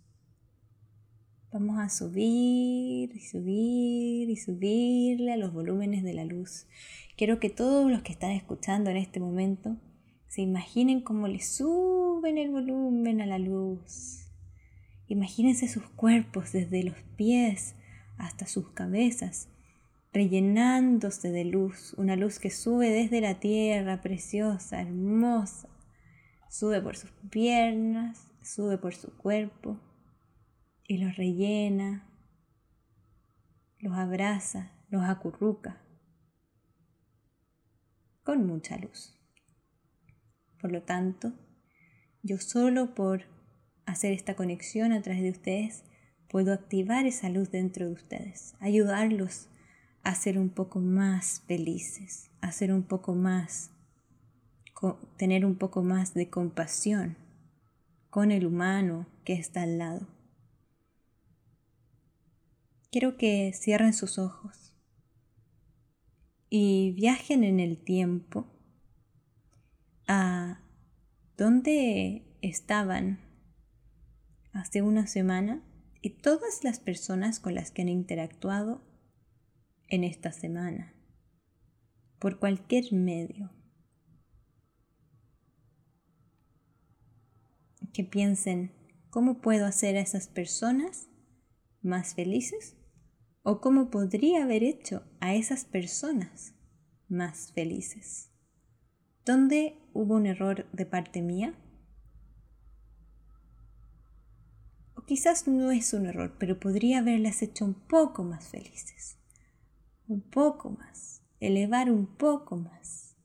Vamos 1.51 1.79
a 1.79 1.89
subir 1.89 3.15
y 3.15 3.19
subir 3.21 4.29
y 4.29 4.36
subirle 4.36 5.31
a 5.31 5.38
los 5.38 5.53
volúmenes 5.53 6.03
de 6.03 6.13
la 6.13 6.25
luz. 6.25 6.67
Quiero 7.15 7.39
que 7.39 7.49
todos 7.49 7.89
los 7.89 8.01
que 8.01 8.12
están 8.12 8.31
escuchando 8.31 8.89
en 8.89 8.97
este 8.97 9.19
momento 9.19 9.77
se 10.27 10.41
imaginen 10.41 11.01
cómo 11.01 11.27
le 11.27 11.41
suben 11.41 12.38
el 12.38 12.51
volumen 12.51 13.21
a 13.21 13.25
la 13.25 13.39
luz. 13.39 14.26
Imagínense 15.08 15.67
sus 15.67 15.88
cuerpos 15.89 16.52
desde 16.52 16.84
los 16.84 16.98
pies 17.15 17.76
hasta 18.17 18.46
sus 18.46 18.70
cabezas, 18.70 19.50
rellenándose 20.12 21.32
de 21.32 21.46
luz, 21.46 21.93
una 21.98 22.15
luz 22.15 22.39
que 22.39 22.50
sube 22.50 22.89
desde 22.89 23.22
la 23.22 23.39
tierra, 23.39 24.02
preciosa, 24.02 24.82
hermosa. 24.82 25.70
Sube 26.50 26.82
por 26.82 26.98
sus 26.98 27.12
piernas, 27.30 28.32
sube 28.41 28.78
por 28.78 28.96
su 28.96 29.15
cuerpo 29.15 29.80
y 30.88 30.98
los 30.98 31.15
rellena, 31.15 32.10
los 33.80 33.98
abraza, 33.98 34.72
los 34.89 35.04
acurruca 35.04 35.82
con 38.24 38.46
mucha 38.46 38.78
luz. 38.78 39.17
Por 40.60 40.72
lo 40.72 40.82
tanto, 40.84 41.34
yo 42.24 42.39
solo 42.39 42.93
por 42.93 43.37
hacer 43.88 44.13
esta 44.13 44.36
conexión 44.36 44.91
a 44.91 45.02
través 45.02 45.23
de 45.23 45.32
ustedes 45.32 45.84
puedo 46.30 46.54
activar 46.54 47.08
esa 47.08 47.30
luz 47.30 47.50
dentro 47.50 47.88
de 47.88 47.93
ustedes, 47.93 48.54
ayudarlos 48.60 49.47
a 50.04 50.13
ser 50.13 50.38
un 50.38 50.50
poco 50.50 50.80
más 50.80 51.41
felices, 51.47 52.30
a 52.41 52.52
ser 52.52 52.71
un 52.71 52.84
poco 52.84 53.15
más, 53.15 53.71
tener 55.15 55.45
un 55.45 55.56
poco 55.56 55.82
más 55.84 56.13
de 56.13 56.30
compasión 56.30 57.17
con 58.10 58.32
el 58.32 58.45
humano 58.45 59.08
que 59.23 59.34
está 59.34 59.63
al 59.63 59.78
lado. 59.78 60.08
Quiero 62.91 63.17
que 63.17 63.52
cierren 63.54 63.93
sus 63.93 64.19
ojos 64.19 64.73
y 66.50 66.91
viajen 66.91 67.43
en 67.43 67.60
el 67.60 67.78
tiempo 67.78 68.47
a 70.08 70.62
dónde 71.38 72.23
estaban 72.41 73.26
hace 74.58 74.82
una 74.82 75.06
semana 75.06 75.63
y 76.02 76.10
todas 76.22 76.63
las 76.63 76.80
personas 76.80 77.39
con 77.39 77.54
las 77.54 77.70
que 77.70 77.84
han 77.84 77.89
interactuado 77.89 78.82
en 79.88 80.04
esta 80.04 80.32
semana, 80.32 80.93
por 82.20 82.39
cualquier 82.39 82.91
medio. 82.91 83.52
Que 87.93 88.04
piensen, 88.04 88.72
¿cómo 89.10 89.41
puedo 89.41 89.65
hacer 89.65 89.96
a 89.96 90.02
esas 90.02 90.28
personas 90.28 91.08
más 91.82 92.15
felices? 92.15 92.76
¿O 93.43 93.62
cómo 93.62 93.89
podría 93.89 94.43
haber 94.43 94.63
hecho 94.63 95.04
a 95.20 95.36
esas 95.36 95.65
personas 95.65 96.56
más 97.08 97.52
felices? 97.54 98.32
¿Dónde 99.24 99.80
hubo 99.93 100.15
un 100.15 100.26
error 100.26 100.70
de 100.72 100.86
parte 100.86 101.22
mía? 101.22 101.54
Quizás 105.08 105.48
no 105.48 105.72
es 105.72 105.93
un 105.93 106.06
error, 106.06 106.36
pero 106.38 106.60
podría 106.60 107.00
haberlas 107.00 107.41
hecho 107.41 107.65
un 107.65 107.74
poco 107.74 108.24
más 108.24 108.50
felices. 108.50 109.17
Un 110.08 110.22
poco 110.22 110.70
más. 110.70 111.24
Elevar 111.39 111.89
un 111.89 112.06
poco 112.06 112.58
más. 112.58 113.15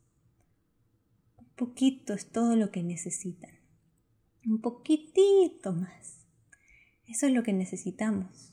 Un 1.37 1.49
poquito 1.57 2.14
es 2.14 2.31
todo 2.31 2.57
lo 2.57 2.71
que 2.71 2.83
necesitan. 2.83 3.51
Un 4.47 4.61
poquitito 4.61 5.73
más. 5.73 6.27
Eso 7.07 7.27
es 7.27 7.33
lo 7.33 7.42
que 7.42 7.53
necesitamos 7.53 8.53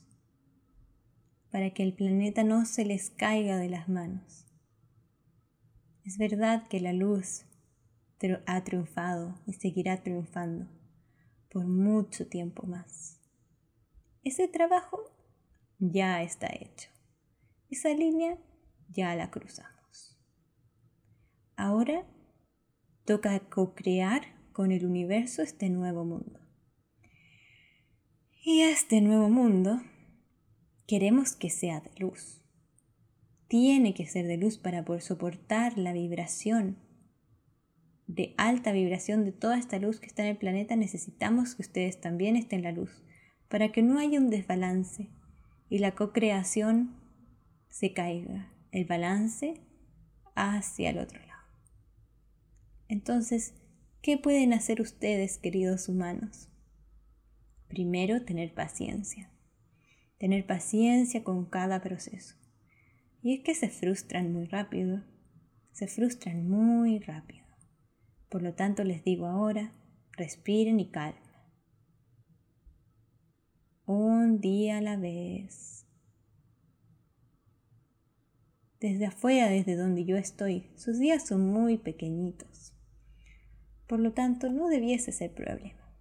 para 1.50 1.70
que 1.70 1.82
el 1.82 1.94
planeta 1.94 2.44
no 2.44 2.64
se 2.64 2.84
les 2.84 3.10
caiga 3.10 3.58
de 3.58 3.68
las 3.68 3.88
manos. 3.88 4.46
Es 6.04 6.16
verdad 6.18 6.68
que 6.68 6.80
la 6.80 6.92
luz 6.92 7.44
ha 8.46 8.64
triunfado 8.64 9.40
y 9.46 9.54
seguirá 9.54 10.02
triunfando 10.02 10.66
por 11.50 11.66
mucho 11.66 12.28
tiempo 12.28 12.66
más. 12.66 13.19
Ese 14.22 14.48
trabajo 14.48 14.98
ya 15.78 16.22
está 16.22 16.48
hecho. 16.48 16.88
Esa 17.70 17.94
línea 17.94 18.38
ya 18.88 19.14
la 19.14 19.30
cruzamos. 19.30 20.18
Ahora 21.56 22.06
toca 23.04 23.38
co-crear 23.48 24.22
con 24.52 24.72
el 24.72 24.84
universo 24.84 25.42
este 25.42 25.70
nuevo 25.70 26.04
mundo. 26.04 26.40
Y 28.42 28.62
este 28.62 29.00
nuevo 29.00 29.28
mundo 29.28 29.80
queremos 30.86 31.36
que 31.36 31.50
sea 31.50 31.80
de 31.80 31.92
luz 31.98 32.40
tiene 33.50 33.94
que 33.94 34.06
ser 34.06 34.28
de 34.28 34.36
luz 34.36 34.58
para 34.58 34.84
poder 34.84 35.02
soportar 35.02 35.76
la 35.76 35.92
vibración 35.92 36.78
de 38.06 38.32
alta 38.38 38.70
vibración 38.70 39.24
de 39.24 39.32
toda 39.32 39.58
esta 39.58 39.80
luz 39.80 39.98
que 39.98 40.06
está 40.06 40.22
en 40.22 40.28
el 40.28 40.36
planeta, 40.36 40.76
necesitamos 40.76 41.56
que 41.56 41.62
ustedes 41.62 42.00
también 42.00 42.36
estén 42.36 42.60
en 42.60 42.64
la 42.64 42.72
luz, 42.72 43.02
para 43.50 43.72
que 43.72 43.82
no 43.82 43.98
haya 43.98 44.20
un 44.20 44.30
desbalance 44.30 45.10
y 45.68 45.78
la 45.78 45.96
co-creación 45.96 46.96
se 47.68 47.92
caiga, 47.92 48.52
el 48.70 48.84
balance 48.84 49.60
hacia 50.36 50.90
el 50.90 50.98
otro 50.98 51.18
lado. 51.18 51.48
Entonces, 52.88 53.54
¿qué 54.02 54.16
pueden 54.16 54.52
hacer 54.52 54.80
ustedes, 54.80 55.38
queridos 55.38 55.88
humanos? 55.88 56.48
Primero, 57.66 58.24
tener 58.24 58.54
paciencia. 58.54 59.30
Tener 60.18 60.46
paciencia 60.46 61.24
con 61.24 61.44
cada 61.46 61.80
proceso. 61.80 62.36
Y 63.20 63.34
es 63.34 63.40
que 63.40 63.56
se 63.56 63.68
frustran 63.68 64.32
muy 64.32 64.46
rápido, 64.46 65.02
se 65.72 65.88
frustran 65.88 66.48
muy 66.48 67.00
rápido. 67.00 67.46
Por 68.28 68.42
lo 68.42 68.54
tanto, 68.54 68.84
les 68.84 69.02
digo 69.02 69.26
ahora, 69.26 69.72
respiren 70.12 70.78
y 70.78 70.90
calma. 70.90 71.29
Un 73.92 74.40
día 74.40 74.78
a 74.78 74.80
la 74.80 74.96
vez. 74.96 75.84
Desde 78.78 79.06
afuera, 79.06 79.48
desde 79.48 79.74
donde 79.74 80.04
yo 80.04 80.16
estoy, 80.16 80.70
sus 80.76 81.00
días 81.00 81.26
son 81.26 81.52
muy 81.52 81.76
pequeñitos. 81.76 82.72
Por 83.88 83.98
lo 83.98 84.12
tanto, 84.12 84.48
no 84.48 84.68
debiese 84.68 85.10
ser 85.10 85.34
problema. 85.34 85.92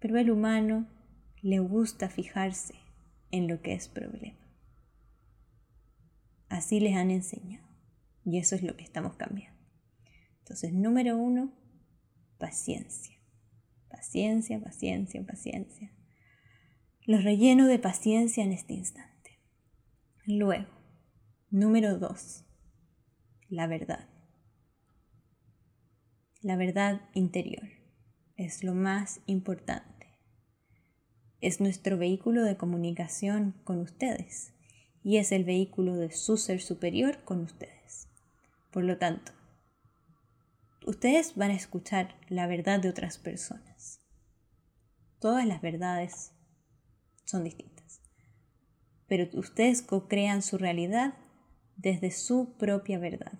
Pero 0.00 0.18
el 0.18 0.28
humano 0.28 0.88
le 1.40 1.60
gusta 1.60 2.08
fijarse 2.08 2.74
en 3.30 3.46
lo 3.46 3.62
que 3.62 3.74
es 3.74 3.86
problema. 3.86 4.50
Así 6.48 6.80
les 6.80 6.96
han 6.96 7.12
enseñado. 7.12 7.68
Y 8.24 8.38
eso 8.38 8.56
es 8.56 8.64
lo 8.64 8.76
que 8.76 8.82
estamos 8.82 9.14
cambiando. 9.14 9.60
Entonces, 10.40 10.72
número 10.72 11.16
uno, 11.16 11.54
paciencia. 12.38 13.16
Paciencia, 13.88 14.60
paciencia, 14.60 15.24
paciencia. 15.24 15.93
Los 17.06 17.22
relleno 17.22 17.66
de 17.66 17.78
paciencia 17.78 18.42
en 18.42 18.52
este 18.52 18.72
instante. 18.72 19.38
Luego, 20.24 20.72
número 21.50 21.98
dos, 21.98 22.46
la 23.50 23.66
verdad. 23.66 24.08
La 26.40 26.56
verdad 26.56 27.02
interior 27.12 27.68
es 28.38 28.64
lo 28.64 28.74
más 28.74 29.20
importante. 29.26 30.18
Es 31.42 31.60
nuestro 31.60 31.98
vehículo 31.98 32.42
de 32.42 32.56
comunicación 32.56 33.54
con 33.64 33.80
ustedes 33.80 34.54
y 35.02 35.18
es 35.18 35.30
el 35.30 35.44
vehículo 35.44 35.96
de 35.96 36.10
su 36.10 36.38
ser 36.38 36.62
superior 36.62 37.22
con 37.24 37.40
ustedes. 37.42 38.08
Por 38.70 38.84
lo 38.84 38.96
tanto, 38.96 39.32
ustedes 40.86 41.36
van 41.36 41.50
a 41.50 41.56
escuchar 41.56 42.16
la 42.30 42.46
verdad 42.46 42.80
de 42.80 42.88
otras 42.88 43.18
personas. 43.18 44.00
Todas 45.20 45.46
las 45.46 45.60
verdades 45.60 46.32
son 47.34 47.42
distintas, 47.42 48.00
pero 49.08 49.28
ustedes 49.36 49.82
co-crean 49.82 50.40
su 50.40 50.56
realidad 50.56 51.14
desde 51.76 52.12
su 52.12 52.56
propia 52.56 53.00
verdad. 53.00 53.32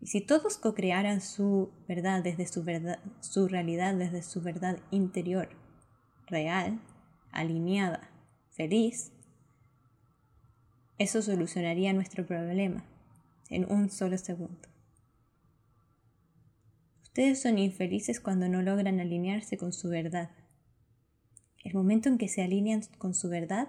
Y 0.00 0.06
si 0.06 0.20
todos 0.20 0.58
co-crearan 0.58 1.20
su 1.20 1.72
verdad 1.88 2.22
desde 2.22 2.46
su 2.46 2.62
verdad, 2.62 3.00
su 3.20 3.48
realidad 3.48 3.96
desde 3.96 4.22
su 4.22 4.42
verdad 4.42 4.78
interior, 4.92 5.48
real, 6.28 6.80
alineada, 7.32 8.08
feliz, 8.52 9.12
eso 10.98 11.20
solucionaría 11.20 11.92
nuestro 11.92 12.24
problema 12.24 12.84
en 13.48 13.68
un 13.72 13.90
solo 13.90 14.18
segundo. 14.18 14.68
Ustedes 17.02 17.42
son 17.42 17.58
infelices 17.58 18.20
cuando 18.20 18.48
no 18.48 18.62
logran 18.62 19.00
alinearse 19.00 19.58
con 19.58 19.72
su 19.72 19.88
verdad. 19.88 20.30
El 21.62 21.74
momento 21.74 22.08
en 22.08 22.18
que 22.18 22.28
se 22.28 22.42
alinean 22.42 22.82
con 22.98 23.14
su 23.14 23.28
verdad, 23.28 23.68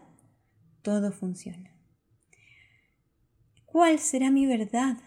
todo 0.82 1.12
funciona. 1.12 1.76
¿Cuál 3.66 4.00
será 4.00 4.32
mi 4.32 4.46
verdad? 4.46 4.98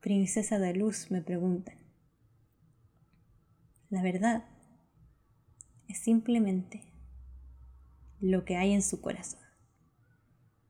Princesa 0.00 0.58
de 0.58 0.74
luz, 0.74 1.10
me 1.10 1.22
preguntan. 1.22 1.76
La 3.90 4.02
verdad 4.02 4.44
es 5.88 5.98
simplemente 5.98 6.92
lo 8.20 8.44
que 8.44 8.56
hay 8.56 8.72
en 8.72 8.82
su 8.82 9.00
corazón. 9.00 9.40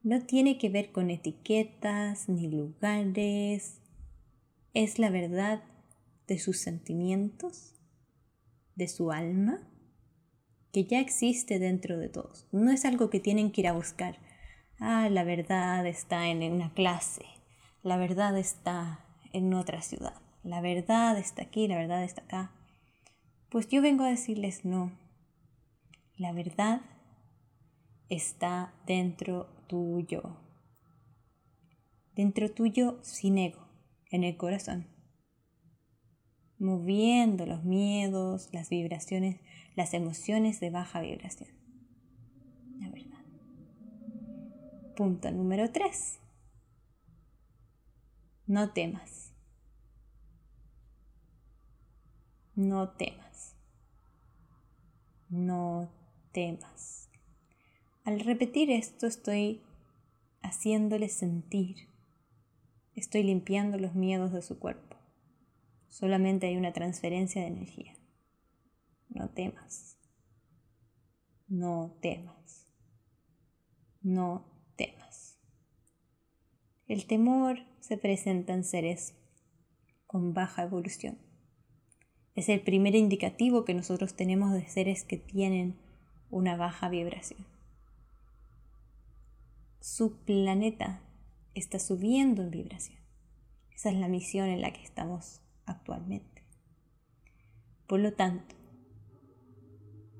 No 0.02 0.26
tiene 0.26 0.58
que 0.58 0.68
ver 0.68 0.92
con 0.92 1.10
etiquetas 1.10 2.28
ni 2.28 2.48
lugares. 2.48 3.80
Es 4.74 4.98
la 4.98 5.08
verdad 5.08 5.62
de 6.26 6.38
sus 6.38 6.58
sentimientos, 6.58 7.74
de 8.74 8.88
su 8.88 9.12
alma, 9.12 9.66
que 10.74 10.84
ya 10.84 10.98
existe 10.98 11.60
dentro 11.60 11.98
de 11.98 12.08
todos. 12.08 12.48
No 12.50 12.72
es 12.72 12.84
algo 12.84 13.08
que 13.08 13.20
tienen 13.20 13.52
que 13.52 13.60
ir 13.60 13.68
a 13.68 13.72
buscar. 13.72 14.18
Ah, 14.80 15.08
la 15.08 15.22
verdad 15.22 15.86
está 15.86 16.26
en 16.26 16.42
una 16.52 16.74
clase. 16.74 17.24
La 17.84 17.96
verdad 17.96 18.36
está 18.36 19.06
en 19.32 19.54
otra 19.54 19.82
ciudad. 19.82 20.20
La 20.42 20.60
verdad 20.60 21.16
está 21.16 21.42
aquí, 21.42 21.68
la 21.68 21.76
verdad 21.76 22.02
está 22.02 22.22
acá. 22.22 22.50
Pues 23.50 23.68
yo 23.68 23.82
vengo 23.82 24.02
a 24.02 24.10
decirles 24.10 24.64
no. 24.64 24.90
La 26.16 26.32
verdad 26.32 26.80
está 28.08 28.74
dentro 28.84 29.46
tuyo. 29.68 30.36
Dentro 32.16 32.50
tuyo 32.50 32.98
sin 33.02 33.38
ego, 33.38 33.64
en 34.10 34.24
el 34.24 34.36
corazón. 34.36 34.88
Moviendo 36.58 37.46
los 37.46 37.62
miedos, 37.62 38.48
las 38.52 38.70
vibraciones, 38.70 39.40
las 39.74 39.94
emociones 39.94 40.60
de 40.60 40.70
baja 40.70 41.00
vibración. 41.00 41.50
La 42.78 42.90
verdad. 42.90 43.24
Punto 44.96 45.30
número 45.30 45.70
3. 45.70 46.20
No 48.46 48.72
temas. 48.72 49.32
No 52.54 52.90
temas. 52.90 53.56
No 55.28 55.90
temas. 56.32 57.08
Al 58.04 58.20
repetir 58.20 58.70
esto 58.70 59.06
estoy 59.06 59.62
haciéndole 60.42 61.08
sentir, 61.08 61.88
estoy 62.94 63.22
limpiando 63.22 63.78
los 63.78 63.94
miedos 63.94 64.32
de 64.32 64.42
su 64.42 64.58
cuerpo. 64.58 64.96
Solamente 65.88 66.46
hay 66.46 66.56
una 66.56 66.72
transferencia 66.72 67.40
de 67.40 67.48
energía. 67.48 67.94
Temas. 69.34 69.96
No 71.48 71.96
temas. 72.00 72.66
No 74.02 74.44
temas. 74.76 75.38
El 76.86 77.06
temor 77.06 77.58
se 77.80 77.96
presenta 77.96 78.52
en 78.52 78.64
seres 78.64 79.14
con 80.06 80.34
baja 80.34 80.62
evolución. 80.62 81.18
Es 82.34 82.48
el 82.48 82.60
primer 82.60 82.94
indicativo 82.94 83.64
que 83.64 83.74
nosotros 83.74 84.14
tenemos 84.14 84.52
de 84.52 84.68
seres 84.68 85.04
que 85.04 85.16
tienen 85.16 85.78
una 86.30 86.56
baja 86.56 86.88
vibración. 86.88 87.46
Su 89.80 90.16
planeta 90.24 91.00
está 91.54 91.78
subiendo 91.78 92.42
en 92.42 92.50
vibración. 92.50 92.98
Esa 93.74 93.90
es 93.90 93.96
la 93.96 94.08
misión 94.08 94.48
en 94.48 94.60
la 94.60 94.72
que 94.72 94.82
estamos 94.82 95.40
actualmente. 95.66 96.42
Por 97.86 98.00
lo 98.00 98.12
tanto, 98.14 98.54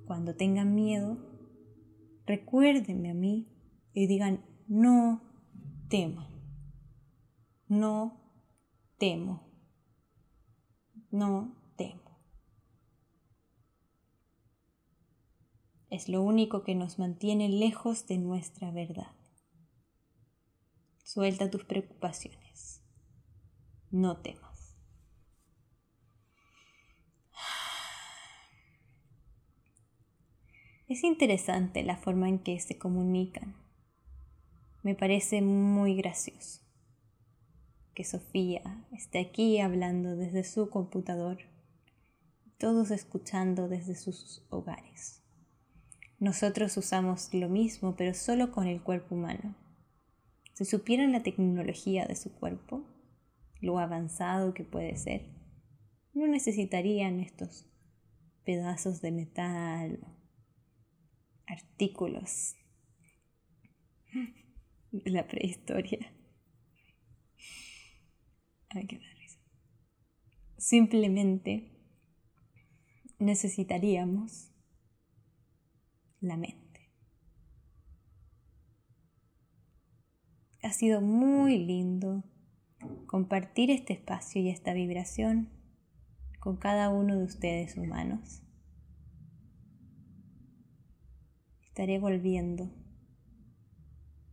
cuando 0.07 0.35
tengan 0.35 0.75
miedo, 0.75 1.19
recuérdenme 2.27 3.11
a 3.11 3.14
mí 3.14 3.49
y 3.93 4.07
digan, 4.07 4.45
no 4.67 5.23
temo, 5.88 6.29
no 7.69 8.21
temo, 8.99 9.49
no 11.11 11.55
temo. 11.77 12.19
Es 15.90 16.09
lo 16.09 16.23
único 16.23 16.64
que 16.64 16.75
nos 16.75 16.99
mantiene 16.99 17.49
lejos 17.49 18.07
de 18.07 18.19
nuestra 18.19 18.71
verdad. 18.73 19.14
Suelta 21.05 21.51
tus 21.51 21.64
preocupaciones. 21.64 22.83
No 23.90 24.17
temas. 24.17 24.43
Es 30.87 31.03
interesante 31.03 31.83
la 31.83 31.97
forma 31.97 32.29
en 32.29 32.38
que 32.38 32.61
se 32.61 32.77
comunican. 32.77 33.55
Me 34.83 34.94
parece 34.94 35.40
muy 35.40 35.97
gracioso 35.97 36.61
que 37.94 38.05
Sofía 38.05 38.85
esté 38.92 39.18
aquí 39.18 39.61
hablando 39.61 40.14
desde 40.14 40.44
su 40.44 40.68
computador, 40.68 41.38
todos 42.59 42.90
escuchando 42.90 43.66
desde 43.66 43.94
sus 43.94 44.44
hogares. 44.51 45.23
Nosotros 46.18 46.77
usamos 46.77 47.33
lo 47.33 47.49
mismo, 47.49 47.97
pero 47.97 48.12
solo 48.12 48.53
con 48.53 48.66
el 48.66 48.83
cuerpo 48.83 49.14
humano. 49.14 49.57
Si 50.53 50.66
supieran 50.66 51.12
la 51.12 51.23
tecnología 51.23 52.07
de 52.07 52.16
su 52.16 52.35
cuerpo, 52.35 52.85
lo 53.61 53.79
avanzado 53.79 54.53
que 54.53 54.64
puede 54.64 54.97
ser, 54.97 55.31
no 56.12 56.27
necesitarían 56.27 57.20
estos 57.20 57.66
pedazos 58.44 59.01
de 59.01 59.12
metal, 59.12 60.13
artículos 61.46 62.57
de 64.90 65.11
la 65.11 65.26
prehistoria. 65.26 66.12
Ay, 68.70 68.87
qué 68.87 68.98
risa. 68.98 69.40
Simplemente 70.57 71.70
necesitaríamos 73.18 74.50
la 76.20 76.37
mente. 76.37 76.90
Ha 80.62 80.72
sido 80.72 81.00
muy 81.00 81.59
lindo 81.59 82.24
compartir 83.07 83.70
este 83.70 83.92
espacio 83.92 84.40
y 84.40 84.48
esta 84.48 84.72
vibración 84.72 85.50
con 86.40 86.57
cada 86.57 86.90
uno 86.90 87.18
de 87.18 87.24
ustedes 87.24 87.76
humanos. 87.76 88.43
Estaré 91.75 91.99
volviendo 91.99 92.71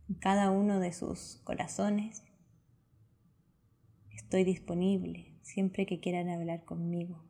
en 0.08 0.14
cada 0.14 0.52
uno 0.52 0.78
de 0.78 0.92
sus 0.92 1.40
corazones. 1.42 2.22
Estoy 4.12 4.44
disponible 4.44 5.36
siempre 5.42 5.84
que 5.84 5.98
quieran 5.98 6.28
hablar 6.28 6.64
conmigo. 6.64 7.24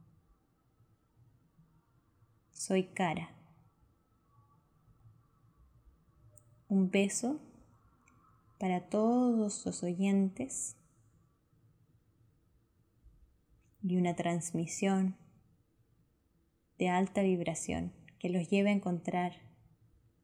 Soy 2.51 2.93
cara. 2.93 3.35
Un 6.69 6.91
beso 6.91 7.41
para 8.59 8.91
todos 8.91 9.65
los 9.65 9.83
oyentes 9.83 10.77
y 13.81 13.97
una 13.97 14.15
transmisión 14.15 15.17
de 16.77 16.91
alta 16.91 17.23
vibración 17.23 17.95
que 18.19 18.29
los 18.29 18.51
lleve 18.51 18.69
a 18.69 18.75
encontrar 18.75 19.52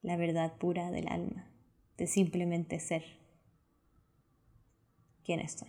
la 0.03 0.17
verdad 0.17 0.57
pura 0.59 0.91
del 0.91 1.09
alma, 1.09 1.51
de 1.97 2.07
simplemente 2.07 2.81
ser 2.81 3.05
quienes 5.25 5.53
son. 5.53 5.69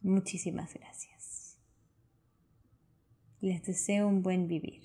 Muchísimas 0.00 0.74
gracias. 0.74 1.58
Les 3.40 3.62
deseo 3.62 4.08
un 4.08 4.22
buen 4.22 4.48
vivir. 4.48 4.82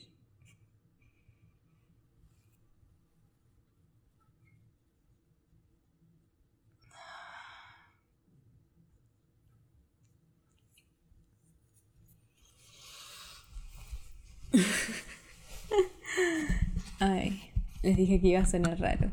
Ay, 17.00 17.40
dije 17.98 18.22
que 18.22 18.28
iba 18.28 18.42
a 18.42 18.46
sonar 18.46 18.80
raro. 18.80 19.10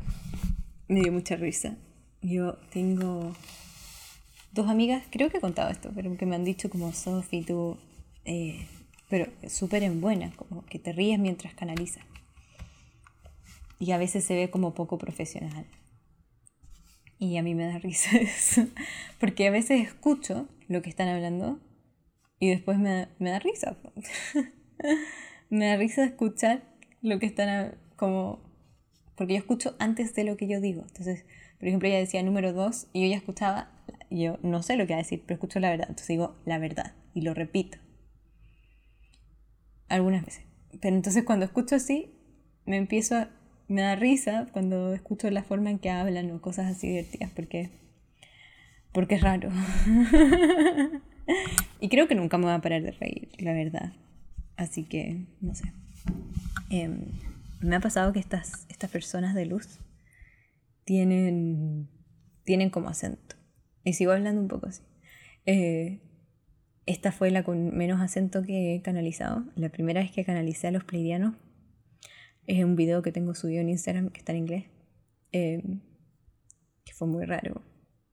Me 0.87 1.01
dio 1.01 1.11
mucha 1.11 1.35
risa. 1.35 1.75
Yo 2.21 2.53
tengo 2.71 3.33
dos 4.51 4.69
amigas, 4.69 5.03
creo 5.11 5.29
que 5.29 5.37
he 5.37 5.41
contado 5.41 5.69
esto, 5.69 5.91
pero 5.93 6.15
que 6.15 6.25
me 6.25 6.35
han 6.35 6.45
dicho 6.45 6.69
como 6.69 6.93
Sophie, 6.93 7.43
tú, 7.43 7.77
eh, 8.23 8.65
pero 9.09 9.27
súper 9.49 9.83
en 9.83 9.99
buena, 9.99 10.31
como 10.35 10.65
que 10.65 10.79
te 10.79 10.93
ríes 10.93 11.19
mientras 11.19 11.53
canalizas. 11.53 12.05
Y 13.79 13.91
a 13.91 13.97
veces 13.97 14.23
se 14.23 14.35
ve 14.35 14.49
como 14.49 14.73
poco 14.73 14.97
profesional. 14.97 15.65
Y 17.19 17.37
a 17.37 17.43
mí 17.43 17.53
me 17.55 17.65
da 17.65 17.77
risa 17.79 18.17
eso, 18.17 18.67
porque 19.19 19.47
a 19.47 19.51
veces 19.51 19.81
escucho 19.81 20.47
lo 20.67 20.81
que 20.81 20.89
están 20.89 21.09
hablando 21.09 21.59
y 22.39 22.49
después 22.49 22.77
me, 22.77 23.07
me 23.19 23.31
da 23.31 23.39
risa. 23.39 23.77
me 25.49 25.67
da 25.67 25.77
risa 25.77 26.05
escuchar 26.05 26.63
lo 27.01 27.19
que 27.19 27.25
están 27.25 27.75
como... 27.95 28.44
Porque 29.15 29.33
yo 29.33 29.39
escucho 29.39 29.75
antes 29.79 30.13
de 30.13 30.23
lo 30.23 30.37
que 30.37 30.47
yo 30.47 30.61
digo. 30.61 30.83
Entonces, 30.87 31.25
por 31.59 31.67
ejemplo, 31.67 31.87
ella 31.87 31.99
decía 31.99 32.21
número 32.23 32.53
dos 32.53 32.87
y 32.93 33.03
yo 33.03 33.07
ya 33.07 33.17
escuchaba, 33.17 33.71
yo 34.09 34.37
no 34.43 34.61
sé 34.61 34.75
lo 34.75 34.85
que 34.85 34.93
va 34.93 34.99
a 34.99 35.03
decir, 35.03 35.23
pero 35.25 35.35
escucho 35.35 35.59
la 35.59 35.69
verdad. 35.69 35.87
Entonces 35.89 36.09
digo 36.09 36.35
la 36.45 36.59
verdad 36.59 36.93
y 37.13 37.21
lo 37.21 37.33
repito. 37.33 37.77
Algunas 39.87 40.25
veces. 40.25 40.43
Pero 40.81 40.95
entonces 40.95 41.23
cuando 41.23 41.45
escucho 41.45 41.75
así, 41.75 42.11
me 42.65 42.77
empiezo 42.77 43.15
a... 43.15 43.29
Me 43.67 43.81
da 43.81 43.95
risa 43.95 44.47
cuando 44.51 44.93
escucho 44.93 45.27
la 45.31 45.41
forma 45.41 45.71
en 45.71 45.79
que 45.79 45.89
hablan 45.89 46.29
o 46.29 46.39
cosas 46.39 46.67
así 46.67 46.87
divertidas, 46.87 47.31
porque... 47.31 47.71
Porque 48.91 49.15
es 49.15 49.21
raro. 49.21 49.49
y 51.79 51.89
creo 51.89 52.07
que 52.07 52.13
nunca 52.13 52.37
me 52.37 52.45
voy 52.45 52.53
a 52.53 52.61
parar 52.61 52.83
de 52.83 52.91
reír, 52.91 53.29
la 53.39 53.53
verdad. 53.53 53.93
Así 54.55 54.83
que, 54.83 55.25
no 55.41 55.55
sé. 55.55 55.73
Em, 56.69 57.05
me 57.65 57.75
ha 57.75 57.79
pasado 57.79 58.13
que 58.13 58.19
estas, 58.19 58.65
estas 58.69 58.89
personas 58.89 59.35
de 59.35 59.45
luz 59.45 59.79
tienen, 60.83 61.89
tienen 62.43 62.69
como 62.69 62.89
acento. 62.89 63.35
Y 63.83 63.93
sigo 63.93 64.11
hablando 64.11 64.41
un 64.41 64.47
poco 64.47 64.67
así. 64.67 64.81
Eh, 65.45 66.01
esta 66.85 67.11
fue 67.11 67.31
la 67.31 67.43
con 67.43 67.75
menos 67.75 68.01
acento 68.01 68.43
que 68.43 68.75
he 68.75 68.81
canalizado. 68.81 69.45
La 69.55 69.69
primera 69.69 70.01
vez 70.01 70.11
que 70.11 70.25
canalicé 70.25 70.67
a 70.67 70.71
los 70.71 70.83
pleidianos 70.83 71.35
es 72.47 72.63
un 72.63 72.75
video 72.75 73.01
que 73.01 73.11
tengo 73.11 73.33
subido 73.33 73.61
en 73.61 73.69
Instagram 73.69 74.09
que 74.09 74.19
está 74.19 74.31
en 74.31 74.37
inglés. 74.37 74.65
Em, 75.31 75.81
que 76.83 76.93
fue 76.93 77.07
muy 77.07 77.25
raro. 77.25 77.63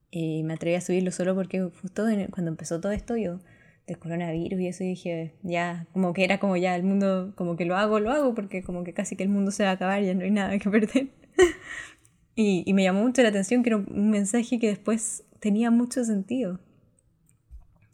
Y 0.09 0.43
me 0.43 0.53
atreví 0.53 0.75
a 0.75 0.81
subirlo 0.81 1.11
solo 1.11 1.35
porque 1.35 1.61
justo 1.81 2.05
cuando 2.31 2.51
empezó 2.51 2.81
todo 2.81 2.91
esto 2.91 3.17
yo 3.17 3.39
del 3.87 3.99
coronavirus 3.99 4.59
y 4.61 4.67
eso 4.67 4.83
dije, 4.83 5.33
ya, 5.43 5.87
como 5.93 6.13
que 6.13 6.23
era 6.23 6.39
como 6.39 6.55
ya 6.57 6.75
el 6.75 6.83
mundo, 6.83 7.33
como 7.35 7.55
que 7.55 7.65
lo 7.65 7.75
hago, 7.75 7.99
lo 7.99 8.11
hago, 8.11 8.33
porque 8.33 8.63
como 8.63 8.83
que 8.83 8.93
casi 8.93 9.15
que 9.15 9.23
el 9.23 9.29
mundo 9.29 9.51
se 9.51 9.63
va 9.63 9.71
a 9.71 9.73
acabar, 9.73 10.01
ya 10.03 10.13
no 10.13 10.23
hay 10.23 10.31
nada 10.31 10.57
que 10.57 10.69
perder. 10.69 11.09
y, 12.35 12.63
y, 12.65 12.73
me 12.73 12.83
llamó 12.83 13.01
mucho 13.01 13.21
la 13.21 13.29
atención 13.29 13.63
que 13.63 13.69
era 13.69 13.77
un 13.77 14.09
mensaje 14.09 14.59
que 14.59 14.67
después 14.67 15.25
tenía 15.39 15.71
mucho 15.71 16.03
sentido. 16.05 16.59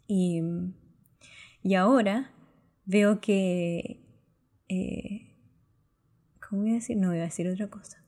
Y, 0.06 0.40
y 1.62 1.74
ahora 1.74 2.32
veo 2.84 3.20
que... 3.20 4.00
Eh, 4.68 5.26
¿Cómo 6.48 6.62
voy 6.62 6.72
a 6.72 6.74
decir? 6.74 6.96
No, 6.96 7.08
voy 7.08 7.18
a 7.18 7.22
decir 7.22 7.48
otra 7.48 7.68
cosa. 7.68 8.04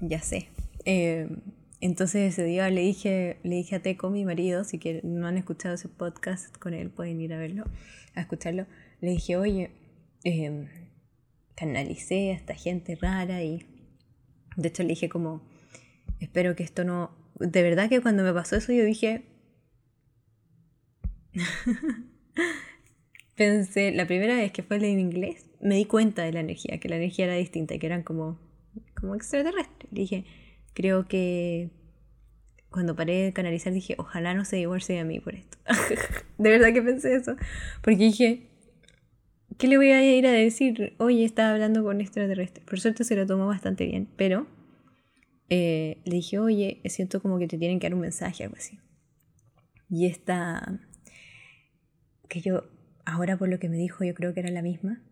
Ya 0.00 0.20
sé. 0.20 0.48
Eh, 0.84 1.28
entonces 1.82 2.32
ese 2.32 2.44
día 2.44 2.70
le 2.70 2.80
dije, 2.80 3.38
le 3.42 3.56
dije 3.56 3.74
a 3.74 3.82
Teco, 3.82 4.08
mi 4.08 4.24
marido, 4.24 4.62
si 4.62 4.78
que 4.78 5.00
no 5.02 5.26
han 5.26 5.36
escuchado 5.36 5.74
ese 5.74 5.88
podcast 5.88 6.56
con 6.56 6.74
él, 6.74 6.90
pueden 6.90 7.20
ir 7.20 7.34
a 7.34 7.38
verlo, 7.38 7.64
a 8.14 8.20
escucharlo. 8.20 8.68
Le 9.00 9.10
dije, 9.10 9.36
oye, 9.36 9.72
eh, 10.22 10.68
canalicé 11.56 12.30
a 12.30 12.34
esta 12.34 12.54
gente 12.54 12.94
rara 12.94 13.42
y 13.42 13.66
de 14.56 14.68
hecho 14.68 14.84
le 14.84 14.90
dije 14.90 15.08
como, 15.08 15.42
espero 16.20 16.54
que 16.54 16.62
esto 16.62 16.84
no... 16.84 17.10
De 17.40 17.64
verdad 17.64 17.88
que 17.88 18.00
cuando 18.00 18.22
me 18.22 18.32
pasó 18.32 18.54
eso 18.54 18.72
yo 18.72 18.84
dije... 18.84 19.24
Pensé, 23.34 23.90
la 23.90 24.06
primera 24.06 24.36
vez 24.36 24.52
que 24.52 24.62
fue 24.62 24.76
en 24.76 25.00
inglés, 25.00 25.50
me 25.60 25.74
di 25.74 25.86
cuenta 25.86 26.22
de 26.22 26.32
la 26.32 26.38
energía, 26.38 26.78
que 26.78 26.88
la 26.88 26.94
energía 26.94 27.24
era 27.24 27.34
distinta, 27.34 27.76
que 27.76 27.86
eran 27.86 28.04
como, 28.04 28.38
como 28.94 29.16
extraterrestres. 29.16 29.90
Le 29.90 30.00
dije, 30.00 30.24
creo 30.74 31.06
que 31.06 31.70
cuando 32.70 32.96
paré 32.96 33.22
de 33.22 33.32
canalizar 33.32 33.72
dije, 33.72 33.94
ojalá 33.98 34.34
no 34.34 34.44
se 34.44 34.56
divorcie 34.56 34.98
a 34.98 35.04
mí 35.04 35.20
por 35.20 35.34
esto. 35.34 35.58
de 36.38 36.50
verdad 36.50 36.72
que 36.72 36.82
pensé 36.82 37.14
eso. 37.14 37.36
Porque 37.82 37.98
dije, 37.98 38.48
¿qué 39.58 39.68
le 39.68 39.76
voy 39.76 39.90
a 39.90 40.02
ir 40.16 40.26
a 40.26 40.32
decir? 40.32 40.94
Oye, 40.98 41.24
estaba 41.24 41.52
hablando 41.52 41.84
con 41.84 42.00
extraterrestre. 42.00 42.64
Por 42.64 42.80
suerte 42.80 43.04
se 43.04 43.14
lo 43.14 43.26
tomó 43.26 43.46
bastante 43.46 43.86
bien, 43.86 44.08
pero 44.16 44.46
eh, 45.50 45.98
le 46.04 46.16
dije, 46.16 46.38
oye, 46.38 46.80
siento 46.86 47.20
como 47.20 47.38
que 47.38 47.46
te 47.46 47.58
tienen 47.58 47.78
que 47.78 47.86
dar 47.86 47.94
un 47.94 48.00
mensaje, 48.00 48.44
algo 48.44 48.56
así. 48.56 48.80
Y 49.88 50.06
esta, 50.06 50.80
que 52.28 52.40
yo, 52.40 52.64
ahora 53.04 53.36
por 53.36 53.48
lo 53.48 53.58
que 53.58 53.68
me 53.68 53.76
dijo, 53.76 54.04
yo 54.04 54.14
creo 54.14 54.32
que 54.32 54.40
era 54.40 54.50
la 54.50 54.62
misma, 54.62 55.02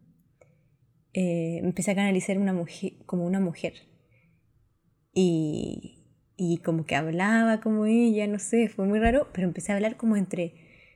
eh, 1.13 1.59
empecé 1.63 1.91
a 1.91 1.95
canalizar 1.95 2.39
una 2.39 2.55
mujer, 2.55 2.95
como 3.05 3.27
una 3.27 3.41
mujer 3.41 3.90
y, 5.23 6.01
y 6.37 6.59
como 6.59 6.87
que 6.87 6.97
hablaba 6.97 7.61
como 7.61 7.85
ella, 7.85 8.27
no 8.27 8.39
sé, 8.39 8.69
fue 8.69 8.87
muy 8.87 8.99
raro, 8.99 9.29
pero 9.33 9.47
empecé 9.47 9.73
a 9.73 9.75
hablar 9.75 9.99
como 9.99 10.17
entre 10.17 10.55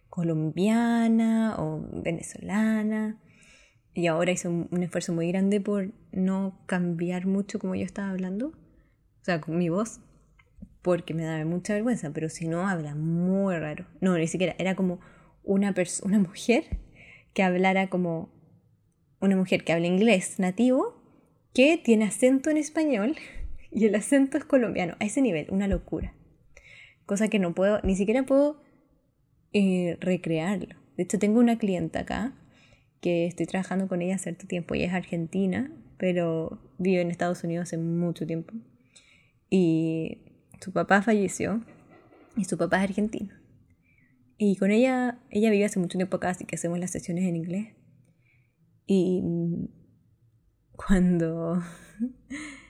colombiana 0.09 1.57
o 1.59 1.87
venezolana. 2.03 3.21
Y 3.93 4.07
ahora 4.07 4.33
hice 4.33 4.49
un, 4.49 4.83
esfuerzo 4.83 5.13
muy 5.13 5.29
grande 5.29 5.61
por 5.61 5.93
no 6.13 6.59
cambiar 6.65 7.27
mucho 7.27 7.59
como 7.59 7.75
yo 7.75 7.85
estaba 7.85 8.11
hablando, 8.11 8.49
o 8.49 9.25
sea, 9.25 9.43
con 9.43 9.59
mi 9.59 9.69
voz, 9.69 10.01
porque 10.81 11.13
me 11.13 11.25
daba 11.25 11.45
mucha 11.45 11.75
vergüenza, 11.75 12.11
pero 12.11 12.31
si 12.31 12.49
no, 12.49 12.67
habla 12.67 12.95
muy 12.95 13.57
raro. 13.59 13.87
No, 14.01 14.17
ni 14.17 14.27
siquiera, 14.27 14.55
era 14.59 14.75
como 14.75 15.01
una, 15.43 15.75
una 16.03 16.19
mujer 16.19 16.65
que 17.35 17.43
hablara 17.43 17.91
como 17.91 18.33
una 19.21 19.37
mujer 19.37 19.63
que 19.63 19.75
habla 19.75 19.87
inglés 19.87 20.39
nativo, 20.39 21.03
que 21.53 21.77
tiene 21.77 22.07
acento 22.07 22.49
en 22.49 22.57
español 22.57 23.17
y 23.75 23.87
el 23.87 23.95
acento 23.97 24.39
es 24.39 24.45
colombiano, 24.45 24.97
a 25.01 25.05
ese 25.05 25.21
nivel, 25.21 25.49
una 25.51 25.67
locura. 25.67 26.15
Cosa 27.07 27.29
que 27.29 27.41
no 27.41 27.55
puedo, 27.55 27.81
ni 27.83 27.97
siquiera 27.97 28.25
puedo 28.25 28.63
eh, 29.53 29.99
recrearlo. 30.01 30.77
De 30.97 31.03
hecho, 31.03 31.19
tengo 31.19 31.41
una 31.41 31.59
clienta 31.59 32.01
acá 32.01 32.33
que 33.01 33.27
estoy 33.27 33.47
trabajando 33.47 33.89
con 33.89 34.01
ella 34.01 34.17
cierto 34.17 34.47
tiempo. 34.47 34.75
Ella 34.75 34.87
es 34.87 34.95
argentina, 34.95 35.73
pero 35.99 36.61
vive 36.79 37.03
en 37.03 37.11
Estados 37.11 37.43
Unidos 37.43 37.65
hace 37.65 37.77
mucho 37.77 38.27
tiempo. 38.27 38.55
Y 39.51 40.23
su 40.61 40.73
papá 40.73 41.03
falleció 41.03 41.65
y 42.37 42.45
su 42.45 42.57
papá 42.57 42.79
es 42.79 42.91
argentino. 42.91 43.35
Y 44.39 44.57
con 44.57 44.71
ella, 44.71 45.19
ella 45.31 45.51
vive 45.51 45.65
hace 45.65 45.81
mucho 45.81 45.99
tiempo 45.99 46.17
acá, 46.17 46.31
así 46.31 46.45
que 46.45 46.55
hacemos 46.55 46.79
las 46.79 46.93
sesiones 46.93 47.25
en 47.25 47.37
inglés. 47.37 47.75
Y 48.87 49.23
cuando 50.77 51.61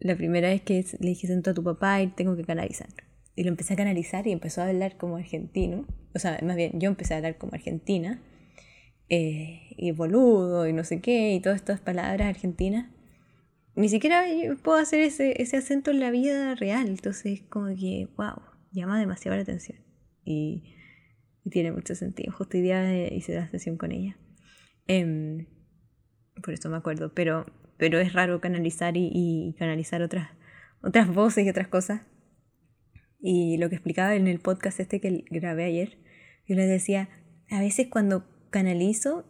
la 0.00 0.16
primera 0.16 0.48
vez 0.48 0.62
que 0.62 0.84
le 1.00 1.08
dije 1.08 1.26
sento 1.26 1.50
a 1.50 1.54
tu 1.54 1.62
papá 1.62 2.00
y 2.02 2.08
tengo 2.08 2.36
que 2.36 2.44
canalizar. 2.44 2.88
Y 3.34 3.44
lo 3.44 3.50
empecé 3.50 3.74
a 3.74 3.76
canalizar 3.76 4.26
y 4.26 4.32
empezó 4.32 4.62
a 4.62 4.68
hablar 4.68 4.96
como 4.96 5.16
argentino. 5.16 5.86
O 6.14 6.18
sea, 6.18 6.38
más 6.42 6.56
bien, 6.56 6.80
yo 6.80 6.88
empecé 6.88 7.14
a 7.14 7.18
hablar 7.18 7.38
como 7.38 7.54
argentina. 7.54 8.20
Eh, 9.08 9.74
y 9.76 9.92
boludo 9.92 10.66
y 10.66 10.72
no 10.72 10.84
sé 10.84 11.00
qué, 11.00 11.34
y 11.34 11.40
todas 11.40 11.56
estas 11.56 11.80
palabras 11.80 12.28
argentinas. 12.28 12.90
Ni 13.74 13.88
siquiera 13.88 14.24
puedo 14.62 14.78
hacer 14.78 15.00
ese, 15.00 15.40
ese 15.40 15.56
acento 15.56 15.92
en 15.92 16.00
la 16.00 16.10
vida 16.10 16.54
real. 16.56 16.88
Entonces, 16.88 17.42
como 17.48 17.68
que, 17.76 18.08
wow, 18.16 18.42
llama 18.72 18.98
demasiado 18.98 19.36
la 19.36 19.42
atención. 19.42 19.78
Y, 20.24 20.74
tiene 21.50 21.72
mucho 21.72 21.94
sentido. 21.94 22.32
Justo 22.32 22.58
hoy 22.58 22.62
día 22.62 23.08
hice 23.08 23.34
la 23.34 23.48
sesión 23.48 23.78
con 23.78 23.92
ella. 23.92 24.18
Em, 24.86 25.46
por 26.42 26.52
eso 26.52 26.68
me 26.68 26.76
acuerdo. 26.76 27.14
Pero 27.14 27.46
pero 27.78 28.00
es 28.00 28.12
raro 28.12 28.40
canalizar 28.40 28.96
y, 28.96 29.54
canalizar 29.58 30.02
otras, 30.02 30.28
otras 30.82 31.08
voces 31.08 31.46
y 31.46 31.48
otras 31.48 31.68
cosas. 31.68 32.02
Y 33.20 33.56
lo 33.56 33.68
que 33.68 33.76
explicaba 33.76 34.14
en 34.14 34.26
el 34.26 34.40
podcast 34.40 34.80
este 34.80 35.00
que 35.00 35.24
grabé 35.30 35.64
ayer, 35.64 35.96
yo 36.46 36.56
les 36.56 36.68
decía, 36.68 37.08
a 37.50 37.60
veces 37.60 37.86
cuando 37.88 38.26
canalizo, 38.50 39.24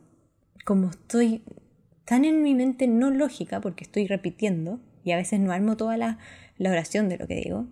como 0.64 0.90
estoy 0.90 1.44
tan 2.05 2.24
en 2.24 2.42
mi 2.42 2.55
mente 2.55 2.88
no 2.88 3.11
lógica, 3.11 3.61
porque 3.61 3.84
estoy 3.84 4.07
repitiendo, 4.07 4.80
y 5.05 5.12
a 5.12 5.16
veces 5.16 5.40
no 5.40 5.53
armo 5.53 5.76
toda 5.76 5.96
la, 5.96 6.18
oración 6.59 7.09
de 7.09 7.18
lo 7.18 7.26
que 7.26 7.36
digo, 7.36 7.68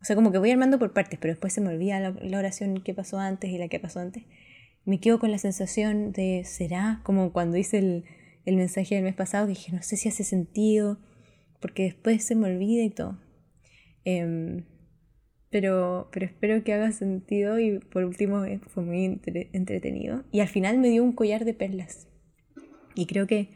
o 0.00 0.04
sea, 0.04 0.16
como 0.16 0.32
que 0.32 0.38
voy 0.38 0.50
armando 0.50 0.78
por 0.78 0.92
partes, 0.92 1.18
pero 1.18 1.32
después 1.32 1.54
se 1.54 1.62
me 1.62 1.70
olvida 1.70 1.98
la, 1.98 2.10
la, 2.10 2.38
oración 2.38 2.82
que 2.82 2.92
pasó 2.92 3.18
antes 3.18 3.50
y 3.50 3.56
la 3.56 3.68
que 3.68 3.80
pasó 3.80 4.00
antes. 4.00 4.24
Me 4.84 5.00
quedo 5.00 5.18
con 5.18 5.30
la 5.30 5.38
sensación 5.38 6.12
de, 6.12 6.42
¿será? 6.44 7.00
Como 7.04 7.32
cuando 7.32 7.56
hice 7.56 7.78
el, 7.78 8.04
el 8.44 8.56
mensaje 8.56 8.94
del 8.94 9.04
mes 9.04 9.14
pasado, 9.14 9.46
que 9.46 9.54
dije, 9.54 9.72
no 9.72 9.82
sé 9.82 9.96
si 9.96 10.08
hace 10.08 10.24
sentido, 10.24 10.98
porque 11.60 11.84
después 11.84 12.22
se 12.24 12.34
me 12.34 12.52
olvida 12.52 12.82
y 12.82 12.90
todo. 12.90 13.18
Em, 14.04 14.64
pero, 15.50 16.08
pero 16.12 16.26
espero 16.26 16.62
que 16.62 16.72
haga 16.72 16.92
sentido 16.92 17.58
y 17.58 17.78
por 17.78 18.04
último 18.04 18.44
eh, 18.44 18.60
fue 18.66 18.82
muy 18.82 19.20
entretenido. 19.52 20.24
Y 20.30 20.40
al 20.40 20.48
final 20.48 20.78
me 20.78 20.88
dio 20.88 21.02
un 21.02 21.12
collar 21.12 21.44
de 21.44 21.54
perlas. 21.54 22.08
Y 22.94 23.06
creo 23.06 23.26
que 23.26 23.50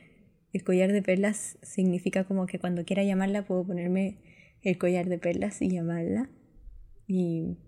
el 0.53 0.64
collar 0.64 0.93
de 0.93 1.03
perlas 1.03 1.59
significa 1.62 2.24
como 2.24 2.47
que 2.47 2.59
cuando 2.59 2.84
quiera 2.84 3.05
llamarla 3.05 3.45
puedo 3.45 3.66
ponerme 3.66 4.18
el 4.62 4.78
collar 4.78 5.09
de 5.09 5.18
perlas 5.18 5.61
y 5.61 5.68
llamarla. 5.68 6.30
Y 7.07 7.59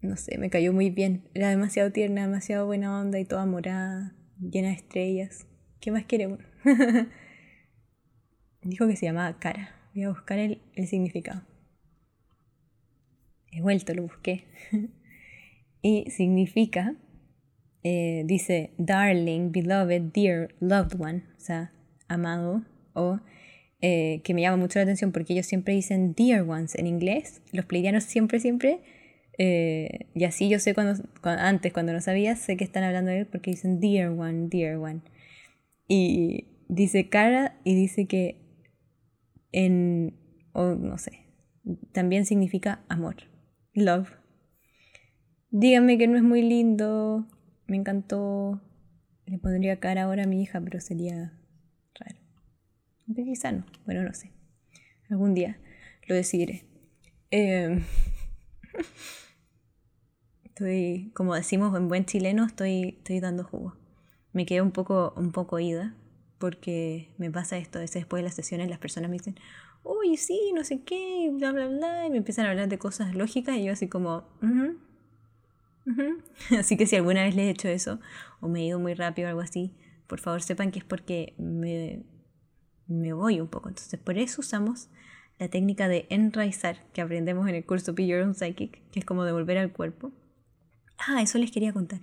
no 0.00 0.16
sé, 0.16 0.38
me 0.38 0.50
cayó 0.50 0.72
muy 0.72 0.90
bien. 0.90 1.28
Era 1.34 1.50
demasiado 1.50 1.92
tierna, 1.92 2.22
demasiado 2.22 2.66
buena 2.66 3.00
onda 3.00 3.18
y 3.18 3.24
toda 3.24 3.46
morada 3.46 4.14
llena 4.50 4.68
de 4.68 4.74
estrellas. 4.74 5.46
¿Qué 5.80 5.90
más 5.90 6.04
quiere 6.04 6.26
uno? 6.26 6.44
Dijo 8.62 8.86
que 8.86 8.96
se 8.96 9.06
llamaba 9.06 9.38
cara. 9.38 9.74
Voy 9.94 10.04
a 10.04 10.10
buscar 10.10 10.38
el, 10.38 10.60
significado. 10.86 11.42
He 13.50 13.60
vuelto, 13.60 13.94
lo 13.94 14.02
busqué. 14.02 14.44
y 15.82 16.10
significa, 16.10 16.94
eh, 17.82 18.22
dice, 18.26 18.72
darling, 18.78 19.50
beloved, 19.52 20.02
dear, 20.14 20.54
loved 20.60 21.00
one, 21.00 21.24
o 21.36 21.40
sea, 21.40 21.72
amado, 22.08 22.62
o 22.94 23.20
eh, 23.80 24.20
que 24.22 24.32
me 24.32 24.42
llama 24.42 24.56
mucho 24.56 24.78
la 24.78 24.84
atención 24.84 25.12
porque 25.12 25.32
ellos 25.32 25.46
siempre 25.46 25.74
dicen 25.74 26.14
dear 26.14 26.42
ones 26.42 26.76
en 26.76 26.86
inglés. 26.86 27.42
Los 27.52 27.66
pleidianos 27.66 28.04
siempre, 28.04 28.38
siempre 28.38 28.80
eh, 29.38 30.06
y 30.14 30.24
así 30.24 30.48
yo 30.48 30.58
sé 30.58 30.74
cuando, 30.74 31.02
antes, 31.22 31.72
cuando 31.72 31.92
no 31.92 32.00
sabía, 32.00 32.36
sé 32.36 32.56
que 32.56 32.64
están 32.64 32.84
hablando 32.84 33.10
de 33.10 33.20
él 33.20 33.26
porque 33.26 33.50
dicen 33.50 33.80
Dear 33.80 34.10
One, 34.10 34.48
Dear 34.48 34.76
One. 34.76 35.00
Y 35.88 36.48
dice 36.68 37.08
cara 37.08 37.60
y 37.64 37.74
dice 37.74 38.06
que 38.06 38.40
en, 39.52 40.14
o 40.52 40.74
no 40.74 40.98
sé, 40.98 41.26
también 41.92 42.24
significa 42.26 42.84
amor, 42.88 43.16
love. 43.74 44.10
Díganme 45.50 45.98
que 45.98 46.08
no 46.08 46.16
es 46.16 46.22
muy 46.22 46.42
lindo, 46.42 47.26
me 47.66 47.76
encantó. 47.76 48.60
Le 49.26 49.38
pondría 49.38 49.78
cara 49.78 50.04
ahora 50.04 50.24
a 50.24 50.26
mi 50.26 50.42
hija, 50.42 50.60
pero 50.60 50.80
sería 50.80 51.38
raro. 51.94 52.18
Aunque 53.06 53.24
quizá 53.24 53.52
no, 53.52 53.66
bueno, 53.84 54.02
no 54.02 54.12
sé. 54.14 54.32
Algún 55.10 55.34
día 55.34 55.58
lo 56.06 56.14
decidiré. 56.14 56.64
Eh, 57.30 57.78
Estoy, 60.52 61.10
como 61.14 61.34
decimos 61.34 61.74
en 61.74 61.88
buen 61.88 62.04
chileno, 62.04 62.44
estoy, 62.44 62.96
estoy 62.98 63.20
dando 63.20 63.42
jugo. 63.42 63.74
Me 64.34 64.44
quedé 64.44 64.60
un 64.60 64.70
poco, 64.70 65.14
un 65.16 65.32
poco 65.32 65.58
ida 65.58 65.94
porque 66.36 67.08
me 67.16 67.30
pasa 67.30 67.56
esto. 67.56 67.78
después 67.78 68.20
de 68.20 68.24
las 68.24 68.34
sesiones 68.34 68.68
las 68.68 68.78
personas 68.78 69.08
me 69.08 69.16
dicen, 69.16 69.36
uy, 69.82 70.18
sí, 70.18 70.52
no 70.54 70.62
sé 70.62 70.82
qué, 70.82 71.30
bla, 71.32 71.52
bla, 71.52 71.68
bla, 71.68 72.06
y 72.06 72.10
me 72.10 72.18
empiezan 72.18 72.44
a 72.44 72.50
hablar 72.50 72.68
de 72.68 72.78
cosas 72.78 73.14
lógicas 73.14 73.56
y 73.56 73.64
yo 73.64 73.72
así 73.72 73.88
como, 73.88 74.24
así 76.58 76.76
que 76.76 76.86
si 76.86 76.96
alguna 76.96 77.22
vez 77.22 77.34
les 77.34 77.46
he 77.46 77.50
hecho 77.50 77.68
eso 77.68 77.98
o 78.40 78.48
me 78.48 78.60
he 78.60 78.66
ido 78.66 78.78
muy 78.78 78.92
rápido 78.92 79.28
o 79.28 79.30
algo 79.30 79.40
así, 79.40 79.72
por 80.06 80.20
favor 80.20 80.42
sepan 80.42 80.70
que 80.70 80.80
es 80.80 80.84
porque 80.84 81.34
me, 81.38 82.02
me 82.88 83.14
voy 83.14 83.40
un 83.40 83.48
poco. 83.48 83.70
Entonces 83.70 83.98
por 83.98 84.18
eso 84.18 84.42
usamos 84.42 84.90
la 85.38 85.48
técnica 85.48 85.88
de 85.88 86.06
enraizar 86.10 86.76
que 86.92 87.00
aprendemos 87.00 87.48
en 87.48 87.54
el 87.54 87.64
curso 87.64 87.94
Be 87.94 88.06
Your 88.06 88.20
Own 88.20 88.34
Psychic, 88.34 88.82
que 88.90 89.00
es 89.00 89.06
como 89.06 89.24
devolver 89.24 89.56
al 89.56 89.72
cuerpo. 89.72 90.12
Ah, 90.98 91.22
eso 91.22 91.38
les 91.38 91.50
quería 91.50 91.72
contar. 91.72 92.00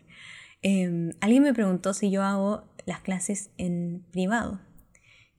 Em, 0.61 1.11
alguien 1.21 1.43
me 1.43 1.53
preguntó 1.53 1.93
si 1.93 2.11
yo 2.11 2.23
hago 2.23 2.63
las 2.85 3.01
clases 3.01 3.51
en 3.57 4.05
privado. 4.11 4.59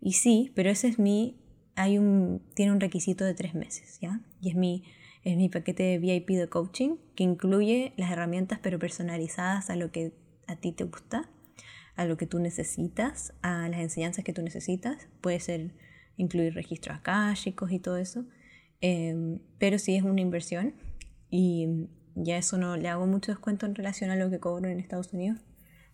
Y 0.01 0.13
sí, 0.13 0.53
pero 0.55 0.71
esa 0.71 0.89
es 0.89 0.99
mi 0.99 1.41
hay 1.81 1.99
un, 1.99 2.43
tiene 2.55 2.73
un 2.73 2.81
requisito 2.81 3.25
de 3.25 3.35
tres 3.35 3.55
meses, 3.55 3.99
¿ya? 4.01 4.21
Y 4.41 4.51
es 4.51 4.55
mi, 4.55 4.85
es 5.25 5.37
mi 5.37 5.49
paquete 5.49 5.83
de 5.83 5.99
VIP 5.99 6.31
de 6.31 6.49
coaching 6.49 6.97
que 7.15 7.25
incluye 7.25 7.95
las 7.97 8.11
herramientas 8.11 8.59
pero 8.63 8.79
personalizadas 8.79 9.71
a 9.71 9.77
lo 9.77 9.91
que 9.91 10.13
a 10.47 10.57
ti 10.57 10.73
te 10.73 10.85
gusta, 10.85 11.31
a 11.97 12.05
lo 12.05 12.19
que 12.19 12.27
tú 12.27 12.39
necesitas, 12.39 13.33
a 13.41 13.69
las 13.69 13.81
enseñanzas 13.81 14.25
que 14.25 14.33
tú 14.33 14.43
necesitas. 14.43 15.09
Puede 15.23 15.41
ser 15.41 15.73
incluir 16.17 16.55
registros 16.55 16.99
akáshicos 16.99 17.73
y 17.73 17.79
todo 17.79 17.97
eso, 17.97 18.27
em, 18.83 19.41
pero 19.59 19.79
sí 19.79 19.97
es 19.97 20.03
una 20.03 20.21
inversión 20.21 20.75
y 21.31 21.89
ya 22.25 22.37
eso 22.37 22.59
no 22.59 22.77
le 22.77 22.89
hago 22.89 23.07
mucho 23.07 23.33
descuento 23.33 23.67
en 23.67 23.75
relación 23.75 24.11
a 24.11 24.17
lo 24.17 24.31
que 24.31 24.41
cobro 24.41 24.69
en 24.69 24.81
Estados 24.81 25.13
Unidos, 25.13 25.41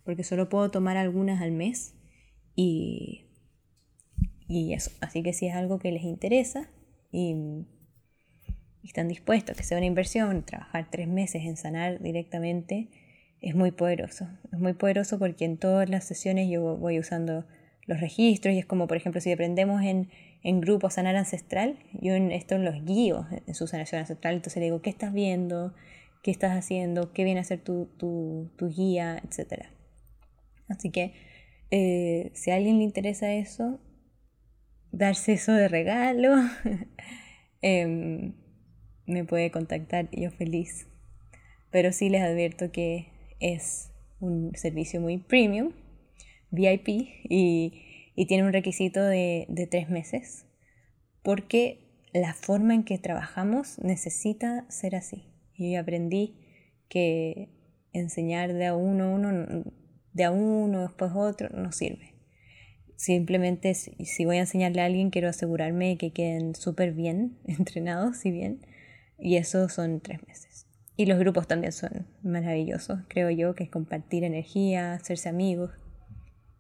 porque 0.05 0.25
solo 0.25 0.49
puedo 0.49 0.71
tomar 0.71 0.97
algunas 0.97 1.43
al 1.43 1.53
mes 1.53 1.95
y 2.55 3.27
y 4.49 4.75
eso, 4.75 4.91
así 5.01 5.23
que 5.23 5.33
si 5.33 5.47
es 5.47 5.55
algo 5.55 5.79
que 5.79 5.91
les 5.91 6.05
interesa 6.05 6.69
y, 7.11 7.67
están 8.85 9.09
dispuestos 9.09 9.53
a 9.53 9.59
que 9.59 9.65
sea 9.65 9.79
una 9.79 9.87
inversión, 9.87 10.45
trabajar 10.45 10.87
tres 10.93 11.09
meses 11.09 11.43
en 11.45 11.57
sanar 11.57 12.01
directamente, 12.01 12.89
es 13.41 13.57
muy 13.57 13.73
poderoso. 13.73 14.29
Es 14.53 14.61
muy 14.61 14.75
poderoso 14.75 15.19
porque 15.19 15.45
en 15.45 15.59
todas 15.59 15.91
las 15.91 16.05
sesiones 16.05 16.49
yo 16.49 16.77
voy 16.77 17.01
usando 17.01 17.45
los 17.87 18.01
registros 18.01 18.55
y 18.55 18.61
es 18.61 18.65
como, 18.65 18.87
por 18.87 18.97
ejemplo, 18.97 19.21
si 19.21 19.33
aprendemos 19.33 19.83
en, 19.83 20.11
en 20.45 20.61
grupo 20.61 20.89
sanar 20.89 21.17
ancestral, 21.17 21.81
yo 21.95 22.15
en 22.15 22.31
esto 22.31 22.59
los 22.59 22.85
guío 22.85 23.27
en 23.49 23.57
su 23.57 23.67
sanación 23.67 24.03
ancestral, 24.03 24.37
entonces 24.37 24.61
le 24.61 24.67
digo, 24.67 24.81
¿qué 24.83 24.91
estás 24.91 25.13
viendo? 25.13 25.75
¿Qué 26.27 26.33
estás 26.33 26.59
haciendo? 26.59 27.13
¿Qué 27.13 27.23
viene 27.23 27.39
a 27.39 27.45
ser 27.45 27.61
tu, 27.61 27.87
tu, 27.99 28.51
tu 28.57 28.69
guía? 28.69 29.23
Etcétera. 29.25 29.71
Así 30.69 30.91
que 30.91 31.15
eh, 31.71 32.33
si 32.35 32.51
a 32.51 32.57
alguien 32.57 32.79
le 32.79 32.83
interesa 32.83 33.33
eso, 33.33 33.79
darse 34.91 35.35
eso 35.35 35.53
de 35.53 35.69
regalo, 35.69 36.35
em, 37.63 38.35
me 39.07 39.25
puede 39.25 39.53
contactar 39.53 40.09
yo 40.11 40.33
feliz. 40.33 40.89
Pero 41.71 41.93
sí 41.93 42.09
les 42.09 42.23
advierto 42.23 42.73
que 42.73 43.07
es 43.39 43.93
un 44.19 44.51
servicio 44.57 45.01
muy 45.01 45.19
premium, 45.19 45.75
VIP, 46.51 46.89
y, 46.89 48.27
tiene 48.27 48.43
un 48.43 48.53
requisito 48.53 49.01
de, 49.01 49.47
de 49.49 49.69
tres 49.69 49.91
meses, 49.91 50.45
porque 51.23 52.03
la 52.13 52.35
forma 52.35 52.75
en 52.75 52.83
que 52.83 52.99
trabajamos 52.99 53.79
necesita 53.79 54.69
ser 54.69 54.97
así. 54.97 55.36
Y 55.57 55.77
aprendí 55.77 56.35
que 56.89 57.49
enseñar 57.93 58.53
de 58.53 58.67
a 58.67 58.77
uno, 58.77 59.13
uno, 59.13 59.65
de 60.13 60.25
a 60.25 60.31
uno, 60.31 60.83
después 60.83 61.13
otro, 61.15 61.49
no 61.51 61.73
sirve. 61.73 62.15
Simplemente 62.97 63.75
si 63.75 64.25
voy 64.25 64.37
a 64.37 64.41
enseñarle 64.41 64.81
a 64.81 64.87
alguien 64.87 65.11
quiero 65.11 65.29
asegurarme 65.29 65.89
de 65.91 65.97
que 65.99 66.13
queden 66.13 66.55
súper 66.55 66.93
bien 66.93 67.39
entrenados 67.45 68.25
y 68.25 68.31
bien 68.31 68.67
y 69.19 69.37
eso 69.37 69.69
son 69.69 70.01
tres 70.01 70.27
meses. 70.27 70.67
Y 70.97 71.05
los 71.05 71.19
grupos 71.19 71.47
también 71.47 71.73
son 71.73 72.07
maravillosos 72.23 73.01
creo 73.09 73.31
yo 73.31 73.55
que 73.55 73.65
es 73.65 73.71
compartir 73.71 74.25
energía 74.25 74.95
hacerse 74.95 75.29
amigos 75.29 75.73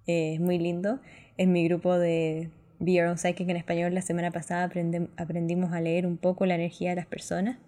eh, 0.06 0.34
es 0.34 0.40
muy 0.40 0.58
lindo. 0.58 1.00
En 1.36 1.52
mi 1.52 1.66
grupo 1.66 1.98
de 1.98 2.50
Be 2.78 2.92
Your 2.92 3.06
Own 3.06 3.18
Psychic 3.18 3.48
en 3.48 3.56
español 3.56 3.94
la 3.94 4.02
semana 4.02 4.30
pasada 4.30 4.70
aprendimos 5.16 5.72
a 5.72 5.80
leer 5.80 6.06
un 6.06 6.18
poco 6.18 6.46
la 6.46 6.54
energía 6.54 6.90
de 6.90 6.96
las 6.96 7.06
personas 7.06 7.58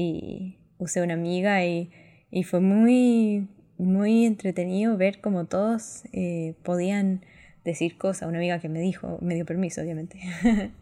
y 0.00 0.56
usé 0.78 1.02
una 1.02 1.14
amiga 1.14 1.64
y, 1.64 1.90
y 2.30 2.44
fue 2.44 2.60
muy 2.60 3.48
muy 3.76 4.26
entretenido 4.26 4.96
ver 4.96 5.20
cómo 5.20 5.46
todos 5.46 6.04
eh, 6.12 6.54
podían 6.62 7.24
decir 7.64 7.98
cosas, 7.98 8.28
una 8.28 8.38
amiga 8.38 8.58
que 8.60 8.68
me 8.68 8.80
dijo, 8.80 9.18
me 9.20 9.34
dio 9.34 9.44
permiso 9.44 9.80
obviamente, 9.80 10.18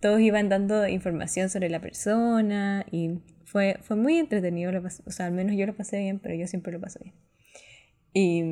todos 0.00 0.20
iban 0.20 0.48
dando 0.48 0.86
información 0.88 1.48
sobre 1.50 1.68
la 1.68 1.80
persona 1.80 2.86
y 2.90 3.20
fue, 3.44 3.78
fue 3.82 3.96
muy 3.96 4.18
entretenido, 4.18 4.72
o 5.06 5.10
sea, 5.10 5.26
al 5.26 5.32
menos 5.32 5.56
yo 5.56 5.66
lo 5.66 5.74
pasé 5.74 5.98
bien, 5.98 6.18
pero 6.18 6.34
yo 6.34 6.46
siempre 6.46 6.72
lo 6.72 6.80
paso 6.80 7.00
bien. 7.02 7.14
Y, 8.12 8.42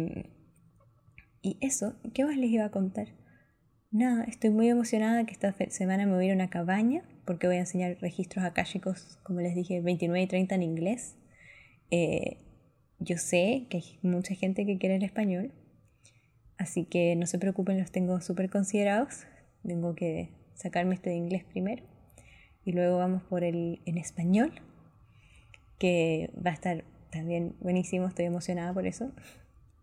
y 1.43 1.59
eso, 1.61 1.95
¿qué 2.13 2.25
más 2.25 2.37
les 2.37 2.51
iba 2.51 2.65
a 2.65 2.71
contar? 2.71 3.09
Nada, 3.91 4.25
estoy 4.25 4.51
muy 4.51 4.69
emocionada 4.69 5.25
que 5.25 5.33
esta 5.33 5.55
semana 5.71 6.07
me 6.07 6.15
voy 6.15 6.25
a 6.25 6.27
ir 6.27 6.33
a 6.33 6.35
una 6.35 6.51
cabaña 6.51 7.03
porque 7.25 7.47
voy 7.47 7.57
a 7.57 7.61
enseñar 7.61 7.97
registros 8.01 8.45
akáshicos, 8.45 9.19
como 9.23 9.41
les 9.41 9.55
dije, 9.55 9.81
29 9.81 10.23
y 10.23 10.27
30 10.27 10.55
en 10.55 10.63
inglés. 10.63 11.17
Eh, 11.91 12.39
yo 12.99 13.19
sé 13.19 13.67
que 13.71 13.79
hay 13.79 13.99
mucha 14.03 14.35
gente 14.35 14.67
que 14.67 14.79
quiere 14.79 14.97
el 14.97 15.03
español, 15.03 15.53
Así 16.57 16.85
que 16.85 17.17
no 17.17 17.27
se 17.27 17.39
preocupen, 17.39 17.79
los 17.79 17.91
tengo 17.91 18.21
súper 18.21 18.49
considerados. 18.51 19.27
Tengo 19.67 19.95
que 19.95 20.31
sacarme 20.55 20.95
este 20.95 21.11
de 21.11 21.17
inglés 21.17 21.45
primero. 21.45 21.83
Y 22.65 22.73
luego 22.73 22.99
vamos 22.99 23.23
por 23.25 23.45
el 23.45 23.81
en 23.85 23.99
español, 23.99 24.53
que 25.79 26.31
va 26.35 26.51
a 26.51 26.55
estar 26.55 26.85
también 27.11 27.57
buenísimo, 27.61 28.07
estoy 28.07 28.25
emocionada 28.25 28.73
por 28.73 28.87
eso. 28.87 29.13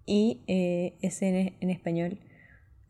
Y 0.06 0.42
eh, 0.48 0.96
ese 1.02 1.56
en, 1.60 1.70
español, 1.70 2.20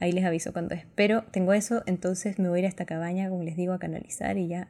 ahí 0.02 0.12
les 0.12 0.26
aviso 0.26 0.52
cuando 0.52 0.76
es. 0.76 0.86
Pero 0.95 1.24
tengo 1.32 1.54
eso, 1.54 1.84
entonces 1.86 2.39
me 2.39 2.49
voy 2.49 2.58
a 2.58 2.60
ir 2.60 2.66
a 2.66 2.70
esta 2.70 2.86
cabaña, 2.86 3.30
como 3.30 3.43
les 3.43 3.56
digo, 3.56 3.72
a 3.72 3.80
canalizar 3.80 4.38
y 4.38 4.49
ya 4.49 4.68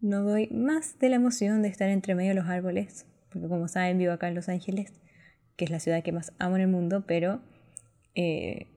no 0.00 0.22
doy 0.22 0.48
más 0.48 0.98
de 0.98 1.08
la 1.08 1.16
emoción 1.16 1.62
de 1.62 1.68
estar 1.68 1.88
entre 1.88 2.14
medio 2.14 2.30
de 2.30 2.36
los 2.36 2.46
árboles. 2.46 3.06
Porque 3.32 3.48
como 3.48 3.68
saben, 3.68 3.98
vivo 3.98 4.12
acá 4.12 4.28
en 4.28 4.34
Los 4.34 4.48
Ángeles, 4.48 4.92
que 5.56 5.64
es 5.64 5.70
la 5.70 5.80
ciudad 5.80 6.02
que 6.02 6.12
más 6.12 6.32
amo 6.38 6.56
en 6.56 6.62
el 6.62 6.68
mundo, 6.68 7.04
pero 7.06 7.40
eh, 8.14 8.68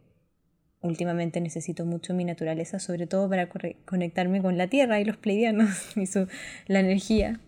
últimamente 0.82 1.42
necesito 1.42 1.86
mucho 1.86 2.14
mi 2.14 2.24
naturaleza, 2.24 2.80
sobre 2.80 3.08
todo 3.08 3.30
para 3.30 3.50
conectarme 3.86 4.42
con 4.42 4.58
la 4.58 4.68
tierra 4.68 5.00
y 5.00 5.06
los 5.06 5.18
pleidianos 5.18 5.70
y 5.98 6.06
su, 6.06 6.28
la 6.68 6.80
energía. 6.80 7.40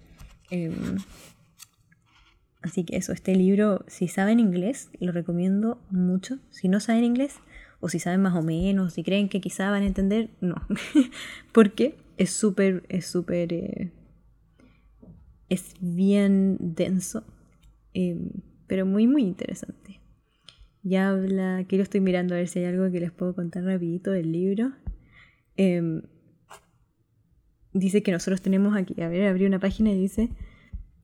Em, 0.49 0.97
así 2.61 2.83
que 2.83 2.97
eso, 2.97 3.13
este 3.13 3.35
libro, 3.35 3.85
si 3.87 4.07
saben 4.07 4.39
inglés, 4.39 4.89
lo 4.99 5.11
recomiendo 5.11 5.79
mucho. 5.89 6.39
Si 6.49 6.67
no 6.67 6.79
saben 6.79 7.03
inglés, 7.03 7.35
o 7.85 7.87
si 7.87 7.99
saben 7.99 8.23
más 8.23 8.33
o 8.33 8.41
menos, 8.41 8.93
si 8.93 9.03
creen 9.03 9.29
que 9.29 9.39
quizá 9.39 9.69
van 9.69 9.83
a 9.83 9.85
entender, 9.85 10.31
no. 10.41 10.55
Porque 11.51 11.95
es 12.17 12.31
súper, 12.31 12.83
es 12.89 13.05
súper, 13.05 13.53
eh, 13.53 13.91
es 15.49 15.75
bien 15.79 16.57
denso, 16.59 17.23
em, 17.93 18.31
pero 18.65 18.87
muy, 18.87 19.05
muy 19.05 19.21
interesante. 19.21 20.01
Ya 20.81 21.09
habla, 21.09 21.57
aquí 21.57 21.77
lo 21.77 21.83
estoy 21.83 22.01
mirando 22.01 22.33
a 22.33 22.37
ver 22.39 22.47
si 22.47 22.57
hay 22.57 22.65
algo 22.65 22.89
que 22.89 22.99
les 22.99 23.11
puedo 23.11 23.35
contar 23.35 23.63
rapidito 23.63 24.09
del 24.09 24.31
libro. 24.31 24.71
Em, 25.55 26.01
dice 27.71 28.01
que 28.01 28.11
nosotros 28.11 28.41
tenemos 28.41 28.75
aquí, 28.75 28.99
a 28.99 29.09
ver, 29.09 29.27
abrí 29.27 29.45
una 29.45 29.59
página 29.59 29.91
y 29.91 29.99
dice 29.99 30.31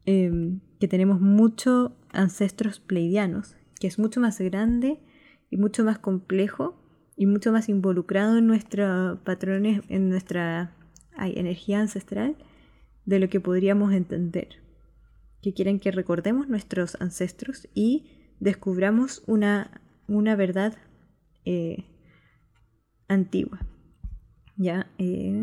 em, 0.06 0.62
que 0.80 0.88
tenemos 0.88 1.22
muchos 1.22 1.92
ancestros 2.12 2.80
pleidianos, 2.80 3.56
que 3.80 3.86
es 3.86 4.00
mucho 4.00 4.20
más 4.20 4.42
grande 4.42 5.00
y 5.52 5.58
mucho 5.58 5.84
más 5.84 6.00
complejo 6.00 6.82
y 7.16 7.28
mucho 7.28 7.52
más 7.52 7.70
involucrado 7.70 8.38
en 8.38 8.48
nuestros 8.48 9.20
patrones, 9.20 9.82
en 9.90 10.10
nuestra 10.10 10.76
energía 11.20 11.80
ancestral 11.80 12.36
de 13.06 13.20
lo 13.20 13.30
que 13.30 13.40
podríamos 13.40 13.94
entender. 13.94 14.48
Que 15.42 15.54
quieren 15.54 15.80
que 15.80 15.92
recordemos 15.92 16.48
nuestros 16.48 17.00
ancestros 17.00 17.68
y 17.76 18.10
descubramos 18.40 19.24
una, 19.28 19.82
una 20.08 20.36
verdad 20.36 20.78
eh, 21.46 21.86
antigua. 23.08 23.60
Ya, 24.56 24.90
eh, 24.98 25.42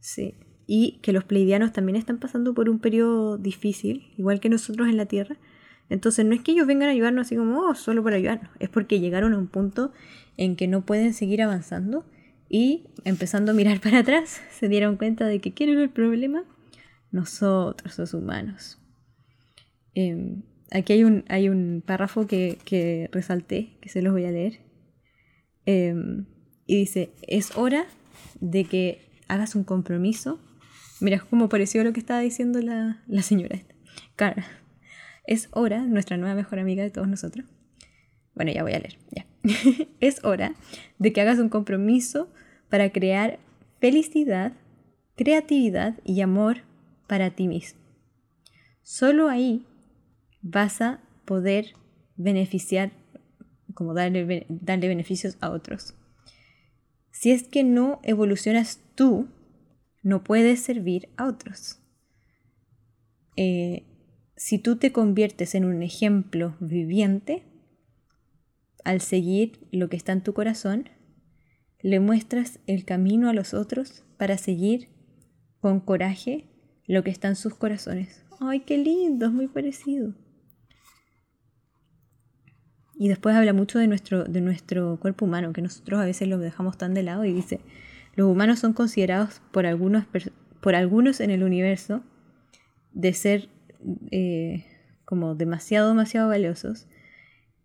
sí. 0.00 0.34
Y 0.66 1.00
que 1.02 1.12
los 1.12 1.24
pleidianos 1.24 1.72
también 1.72 1.96
están 1.96 2.18
pasando 2.18 2.54
por 2.54 2.68
un 2.68 2.80
periodo 2.80 3.38
difícil, 3.38 4.12
igual 4.16 4.40
que 4.40 4.48
nosotros 4.48 4.88
en 4.88 4.96
la 4.96 5.06
Tierra. 5.06 5.36
Entonces 5.92 6.24
no 6.24 6.34
es 6.34 6.40
que 6.40 6.52
ellos 6.52 6.66
vengan 6.66 6.88
a 6.88 6.92
ayudarnos 6.92 7.26
así 7.26 7.36
como, 7.36 7.60
oh, 7.60 7.74
solo 7.74 8.02
para 8.02 8.16
ayudarnos, 8.16 8.50
es 8.60 8.70
porque 8.70 8.98
llegaron 8.98 9.34
a 9.34 9.38
un 9.38 9.46
punto 9.46 9.92
en 10.38 10.56
que 10.56 10.66
no 10.66 10.86
pueden 10.86 11.12
seguir 11.12 11.42
avanzando 11.42 12.06
y 12.48 12.86
empezando 13.04 13.52
a 13.52 13.54
mirar 13.54 13.78
para 13.82 13.98
atrás 13.98 14.40
se 14.50 14.68
dieron 14.68 14.96
cuenta 14.96 15.26
de 15.26 15.40
que 15.40 15.52
¿quién 15.52 15.68
era 15.68 15.82
el 15.82 15.90
problema? 15.90 16.44
Nosotros, 17.10 17.98
los 17.98 18.14
humanos. 18.14 18.80
Em, 19.94 20.44
aquí 20.70 20.94
hay 20.94 21.04
un, 21.04 21.24
hay 21.28 21.50
un 21.50 21.82
párrafo 21.86 22.26
que, 22.26 23.10
resalté, 23.12 23.76
que 23.82 23.90
se 23.90 24.00
los 24.00 24.14
voy 24.14 24.24
a 24.24 24.30
leer. 24.30 24.60
Em, 25.66 26.24
y 26.64 26.78
dice, 26.78 27.12
es 27.28 27.54
hora 27.54 27.84
de 28.40 28.64
que 28.64 29.02
hagas 29.28 29.54
un 29.54 29.64
compromiso. 29.64 30.40
Mira 31.02 31.20
cómo 31.20 31.50
pareció 31.50 31.84
lo 31.84 31.92
que 31.92 32.00
estaba 32.00 32.20
diciendo 32.20 32.62
la, 32.62 33.02
la 33.06 33.20
señora 33.20 33.56
esta. 33.56 33.74
Cara, 34.16 34.46
es 35.24 35.48
hora, 35.52 35.80
nuestra 35.82 36.16
nueva 36.16 36.34
mejor 36.34 36.58
amiga 36.58 36.82
de 36.82 36.90
todos 36.90 37.08
nosotros. 37.08 37.46
Bueno, 38.34 38.52
ya 38.52 38.62
voy 38.62 38.72
a 38.72 38.78
leer, 38.78 38.98
ya. 39.10 39.26
es 40.00 40.24
hora 40.24 40.54
de 40.98 41.12
que 41.12 41.20
hagas 41.20 41.38
un 41.38 41.48
compromiso 41.48 42.28
para 42.68 42.90
crear 42.90 43.38
felicidad, 43.80 44.52
creatividad 45.16 45.98
y 46.04 46.20
amor 46.20 46.58
para 47.06 47.30
ti 47.30 47.48
mismo. 47.48 47.80
Solo 48.82 49.28
ahí 49.28 49.66
vas 50.40 50.80
a 50.80 51.00
poder 51.24 51.74
beneficiar, 52.16 52.92
como 53.74 53.94
darle, 53.94 54.46
darle 54.48 54.88
beneficios 54.88 55.36
a 55.40 55.50
otros. 55.50 55.94
Si 57.10 57.30
es 57.30 57.44
que 57.44 57.62
no 57.62 58.00
evolucionas 58.02 58.80
tú, 58.94 59.28
no 60.02 60.24
puedes 60.24 60.60
servir 60.60 61.08
a 61.16 61.26
otros. 61.26 61.78
Eh, 63.36 63.84
si 64.42 64.58
tú 64.58 64.74
te 64.74 64.90
conviertes 64.90 65.54
en 65.54 65.64
un 65.64 65.84
ejemplo 65.84 66.56
viviente, 66.58 67.44
al 68.82 69.00
seguir 69.00 69.68
lo 69.70 69.88
que 69.88 69.96
está 69.96 70.10
en 70.10 70.24
tu 70.24 70.34
corazón, 70.34 70.88
le 71.80 72.00
muestras 72.00 72.58
el 72.66 72.84
camino 72.84 73.28
a 73.28 73.34
los 73.34 73.54
otros 73.54 74.02
para 74.16 74.36
seguir 74.38 74.88
con 75.60 75.78
coraje 75.78 76.50
lo 76.88 77.04
que 77.04 77.10
está 77.10 77.28
en 77.28 77.36
sus 77.36 77.54
corazones. 77.54 78.24
¡Ay, 78.40 78.64
qué 78.66 78.78
lindo! 78.78 79.26
Es 79.26 79.32
muy 79.32 79.46
parecido. 79.46 80.12
Y 82.96 83.06
después 83.06 83.36
habla 83.36 83.52
mucho 83.52 83.78
de 83.78 83.86
nuestro, 83.86 84.24
de 84.24 84.40
nuestro 84.40 84.98
cuerpo 84.98 85.24
humano, 85.24 85.52
que 85.52 85.62
nosotros 85.62 86.00
a 86.00 86.04
veces 86.04 86.26
lo 86.26 86.38
dejamos 86.38 86.76
tan 86.76 86.94
de 86.94 87.04
lado 87.04 87.24
y 87.24 87.32
dice, 87.32 87.60
los 88.16 88.28
humanos 88.28 88.58
son 88.58 88.72
considerados 88.72 89.40
por 89.52 89.66
algunos, 89.66 90.04
por 90.60 90.74
algunos 90.74 91.20
en 91.20 91.30
el 91.30 91.44
universo 91.44 92.02
de 92.92 93.12
ser 93.14 93.48
eh, 94.10 94.64
como 95.04 95.34
demasiado, 95.34 95.88
demasiado 95.88 96.28
valiosos, 96.28 96.86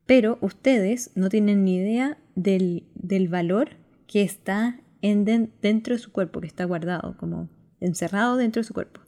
pero 0.05 0.37
ustedes 0.41 1.11
no 1.15 1.29
tienen 1.29 1.63
ni 1.63 1.77
idea 1.77 2.17
del, 2.35 2.83
valor 3.29 3.69
que 4.07 4.23
está 4.23 4.79
en 5.01 5.25
dentro 5.61 5.95
de 5.95 5.99
su 5.99 6.11
cuerpo, 6.11 6.41
que 6.41 6.47
está 6.47 6.65
guardado, 6.65 7.17
como 7.17 7.49
encerrado 7.79 8.37
dentro 8.37 8.61
de 8.61 8.67
su 8.67 8.73
cuerpo. 8.73 9.01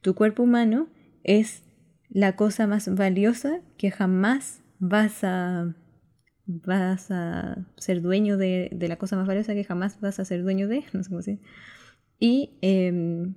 Tu 0.00 0.14
cuerpo 0.14 0.42
humano 0.42 0.88
es 1.22 1.62
la 2.08 2.36
cosa 2.36 2.66
más 2.66 2.92
valiosa 2.94 3.60
que 3.76 3.90
jamás 3.90 4.62
vas 4.78 5.22
a, 5.22 5.74
vas 6.46 7.10
a 7.10 7.66
ser 7.76 8.02
dueño 8.02 8.36
de, 8.36 8.76
la 8.80 8.96
cosa 8.96 9.16
más 9.16 9.26
valiosa 9.26 9.54
que 9.54 9.64
jamás 9.64 10.00
vas 10.00 10.18
a 10.18 10.24
ser 10.24 10.42
dueño 10.42 10.66
de, 10.68 10.84
no 10.92 11.02
sé 11.02 11.08
cómo 11.08 11.18
decir, 11.18 11.40
y, 12.18 12.58
em, 12.60 13.34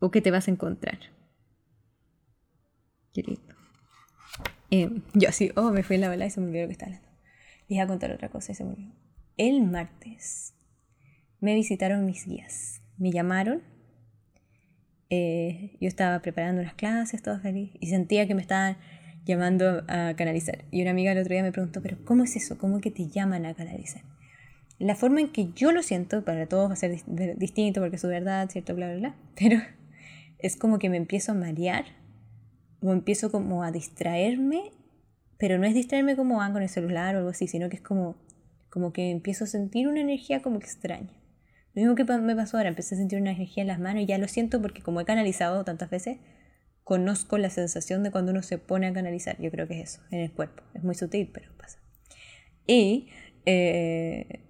o 0.00 0.10
que 0.10 0.20
te 0.20 0.30
vas 0.30 0.48
a 0.48 0.50
encontrar. 0.50 0.98
Qué. 3.14 3.38
Em, 4.70 5.02
yo 5.14 5.28
así, 5.28 5.52
oh, 5.56 5.70
me 5.70 5.82
fui 5.82 5.96
en 5.96 6.02
la 6.02 6.26
y 6.26 6.30
se 6.30 6.40
me 6.40 6.48
olvidó 6.48 6.66
que 6.66 6.72
estaba 6.72 6.92
hablando. 6.92 7.08
Les 7.68 7.76
iba 7.76 7.84
a 7.84 7.86
contar 7.86 8.10
otra 8.10 8.28
cosa 8.28 8.52
y 8.52 8.54
se 8.54 8.64
me 8.64 8.70
olvidó. 8.70 8.92
El 9.36 9.62
martes 9.62 10.54
me 11.40 11.54
visitaron 11.54 12.04
mis 12.04 12.26
guías. 12.26 12.82
Me 12.98 13.12
llamaron. 13.12 13.62
Eh, 15.10 15.76
yo 15.80 15.86
estaba 15.86 16.20
preparando 16.20 16.62
las 16.62 16.74
clases, 16.74 17.22
todo 17.22 17.38
feliz, 17.38 17.70
y 17.78 17.86
sentía 17.86 18.26
que 18.26 18.34
me 18.34 18.40
estaban 18.40 18.76
llamando 19.24 19.84
a 19.86 20.14
canalizar. 20.16 20.64
Y 20.70 20.82
una 20.82 20.90
amiga 20.90 21.12
el 21.12 21.18
otro 21.18 21.32
día 21.32 21.42
me 21.42 21.52
preguntó, 21.52 21.82
pero 21.82 21.98
¿cómo 22.04 22.24
es 22.24 22.34
eso? 22.34 22.58
¿Cómo 22.58 22.80
que 22.80 22.90
te 22.90 23.08
llaman 23.08 23.46
a 23.46 23.54
canalizar? 23.54 24.02
La 24.78 24.96
forma 24.96 25.20
en 25.20 25.28
que 25.30 25.52
yo 25.52 25.70
lo 25.70 25.82
siento, 25.82 26.24
para 26.24 26.46
todos 26.46 26.68
va 26.68 26.72
a 26.72 26.76
ser 26.76 26.90
distinto 27.36 27.80
porque 27.80 27.96
es 27.96 28.02
su 28.02 28.08
verdad, 28.08 28.50
¿cierto? 28.50 28.74
Bla, 28.74 28.88
bla, 28.88 28.96
bla. 28.96 29.16
Pero 29.36 29.60
es 30.38 30.56
como 30.56 30.78
que 30.78 30.88
me 30.88 30.96
empiezo 30.96 31.32
a 31.32 31.34
marear 31.36 31.84
o 32.84 32.92
empiezo 32.92 33.32
como 33.32 33.62
a 33.62 33.72
distraerme, 33.72 34.72
pero 35.38 35.58
no 35.58 35.66
es 35.66 35.74
distraerme 35.74 36.16
como 36.16 36.36
van 36.36 36.52
con 36.52 36.62
el 36.62 36.68
celular 36.68 37.14
o 37.14 37.18
algo 37.18 37.30
así, 37.30 37.48
sino 37.48 37.68
que 37.68 37.76
es 37.76 37.82
como, 37.82 38.16
como 38.70 38.92
que 38.92 39.10
empiezo 39.10 39.44
a 39.44 39.46
sentir 39.46 39.88
una 39.88 40.00
energía 40.00 40.42
como 40.42 40.58
extraña. 40.58 41.12
Lo 41.74 41.82
mismo 41.82 41.94
que 41.96 42.04
me 42.04 42.36
pasó 42.36 42.56
ahora, 42.56 42.68
empecé 42.68 42.94
a 42.94 42.98
sentir 42.98 43.20
una 43.20 43.32
energía 43.32 43.62
en 43.62 43.68
las 43.68 43.80
manos 43.80 44.02
y 44.02 44.06
ya 44.06 44.18
lo 44.18 44.28
siento 44.28 44.62
porque 44.62 44.82
como 44.82 45.00
he 45.00 45.04
canalizado 45.04 45.64
tantas 45.64 45.90
veces, 45.90 46.18
conozco 46.84 47.38
la 47.38 47.50
sensación 47.50 48.02
de 48.02 48.10
cuando 48.10 48.30
uno 48.30 48.42
se 48.42 48.58
pone 48.58 48.86
a 48.86 48.92
canalizar. 48.92 49.40
Yo 49.40 49.50
creo 49.50 49.66
que 49.66 49.80
es 49.80 49.94
eso, 49.94 50.02
en 50.10 50.20
el 50.20 50.30
cuerpo. 50.30 50.62
Es 50.74 50.84
muy 50.84 50.94
sutil, 50.94 51.30
pero 51.32 51.50
pasa. 51.56 51.78
Y 52.66 53.08
eh, 53.46 54.44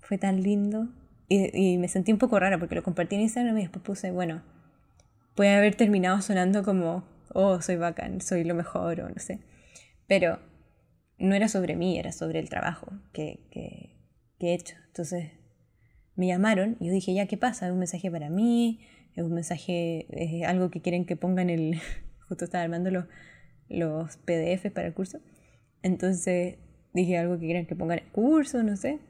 fue 0.00 0.18
tan 0.18 0.42
lindo. 0.42 0.88
Y, 1.28 1.78
me 1.78 1.86
sentí 1.86 2.10
un 2.10 2.18
poco 2.18 2.40
rara 2.40 2.58
porque 2.58 2.74
lo 2.74 2.82
compartí 2.82 3.14
en 3.14 3.20
Instagram 3.22 3.56
y 3.56 3.60
después 3.60 3.84
puse, 3.84 4.10
bueno, 4.10 4.42
puede 5.36 5.54
haber 5.54 5.76
terminado 5.76 6.20
sonando 6.22 6.64
como, 6.64 7.04
oh, 7.34 7.60
soy 7.62 7.76
bacán, 7.76 8.20
soy 8.20 8.44
lo 8.44 8.54
mejor 8.54 9.00
o 9.00 9.08
no 9.08 9.18
sé. 9.18 9.40
Pero 10.06 10.38
no 11.18 11.34
era 11.34 11.48
sobre 11.48 11.76
mí, 11.76 11.98
era 11.98 12.12
sobre 12.12 12.38
el 12.38 12.48
trabajo 12.48 12.92
que, 13.12 13.46
que, 13.50 13.96
que 14.38 14.48
he 14.48 14.54
hecho. 14.54 14.76
Entonces 14.86 15.30
me 16.16 16.26
llamaron 16.26 16.76
y 16.80 16.86
yo 16.86 16.92
dije, 16.92 17.14
ya, 17.14 17.26
¿qué 17.26 17.36
pasa? 17.36 17.66
¿Es 17.66 17.72
un 17.72 17.78
mensaje 17.78 18.10
para 18.10 18.30
mí? 18.30 18.80
es 19.14 19.24
un 19.24 19.32
mensaje, 19.32 20.06
es 20.10 20.46
algo 20.46 20.70
que 20.70 20.80
quieren 20.80 21.04
que 21.04 21.16
pongan 21.16 21.50
el, 21.50 21.80
justo 22.28 22.44
estaba 22.44 22.64
armando 22.64 22.90
los, 22.90 23.06
los 23.68 24.16
PDFs 24.18 24.72
para 24.72 24.88
el 24.88 24.94
curso, 24.94 25.20
entonces 25.82 26.56
dije 26.92 27.18
algo 27.18 27.38
que 27.38 27.46
quieren 27.46 27.66
que 27.66 27.76
pongan 27.76 27.98
el 27.98 28.10
curso, 28.10 28.62
no 28.62 28.76
sé, 28.76 29.00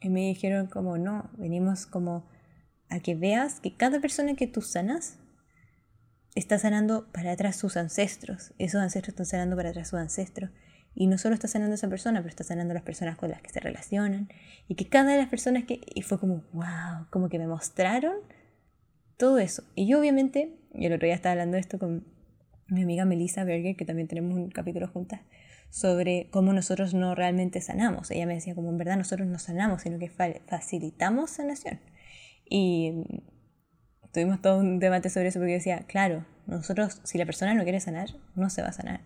y 0.00 0.08
me 0.08 0.20
dijeron 0.28 0.66
como 0.66 0.98
no, 0.98 1.30
venimos 1.36 1.86
como 1.86 2.28
a 2.88 3.00
que 3.00 3.14
veas 3.14 3.60
que 3.60 3.76
cada 3.76 4.00
persona 4.00 4.34
que 4.34 4.46
tú 4.46 4.62
sanas 4.62 5.18
está 6.34 6.58
sanando 6.58 7.08
para 7.12 7.32
atrás 7.32 7.56
sus 7.56 7.76
ancestros, 7.76 8.52
esos 8.58 8.80
ancestros 8.80 9.14
están 9.14 9.26
sanando 9.26 9.56
para 9.56 9.70
atrás 9.70 9.88
sus 9.88 9.98
ancestros. 9.98 10.50
Y 10.94 11.06
no 11.06 11.16
solo 11.16 11.34
está 11.34 11.46
sanando 11.46 11.72
a 11.72 11.74
esa 11.76 11.88
persona, 11.88 12.20
pero 12.20 12.30
está 12.30 12.42
sanando 12.42 12.72
a 12.72 12.74
las 12.74 12.82
personas 12.82 13.16
con 13.16 13.30
las 13.30 13.40
que 13.40 13.50
se 13.50 13.60
relacionan. 13.60 14.28
Y 14.66 14.74
que 14.74 14.88
cada 14.88 15.12
de 15.12 15.18
las 15.18 15.28
personas 15.28 15.64
que... 15.64 15.80
Y 15.94 16.02
fue 16.02 16.18
como, 16.18 16.42
wow, 16.52 17.06
como 17.10 17.28
que 17.28 17.38
me 17.38 17.46
mostraron 17.46 18.14
todo 19.16 19.38
eso. 19.38 19.62
Y 19.76 19.86
yo 19.86 20.00
obviamente, 20.00 20.56
y 20.74 20.86
el 20.86 20.94
otro 20.94 21.06
día 21.06 21.14
estaba 21.14 21.32
hablando 21.32 21.54
de 21.54 21.60
esto 21.60 21.78
con 21.78 22.04
mi 22.68 22.82
amiga 22.82 23.04
Melissa 23.04 23.44
Berger, 23.44 23.76
que 23.76 23.84
también 23.84 24.08
tenemos 24.08 24.34
un 24.34 24.50
capítulo 24.50 24.88
juntas, 24.88 25.20
sobre 25.70 26.28
cómo 26.30 26.52
nosotros 26.52 26.94
no 26.94 27.14
realmente 27.14 27.60
sanamos. 27.60 28.10
Ella 28.10 28.26
me 28.26 28.34
decía 28.34 28.54
como 28.54 28.70
en 28.70 28.78
verdad 28.78 28.96
nosotros 28.96 29.28
no 29.28 29.38
sanamos, 29.38 29.82
sino 29.82 29.98
que 29.98 30.08
facilitamos 30.08 31.30
sanación. 31.30 31.80
Y 32.48 33.04
tuvimos 34.18 34.42
todo 34.42 34.58
un 34.58 34.80
debate 34.80 35.10
sobre 35.10 35.28
eso 35.28 35.38
porque 35.38 35.52
decía, 35.52 35.84
claro, 35.86 36.24
nosotros 36.46 37.00
si 37.04 37.18
la 37.18 37.24
persona 37.24 37.54
no 37.54 37.62
quiere 37.62 37.78
sanar, 37.78 38.08
no 38.34 38.50
se 38.50 38.62
va 38.62 38.68
a 38.68 38.72
sanar. 38.72 39.00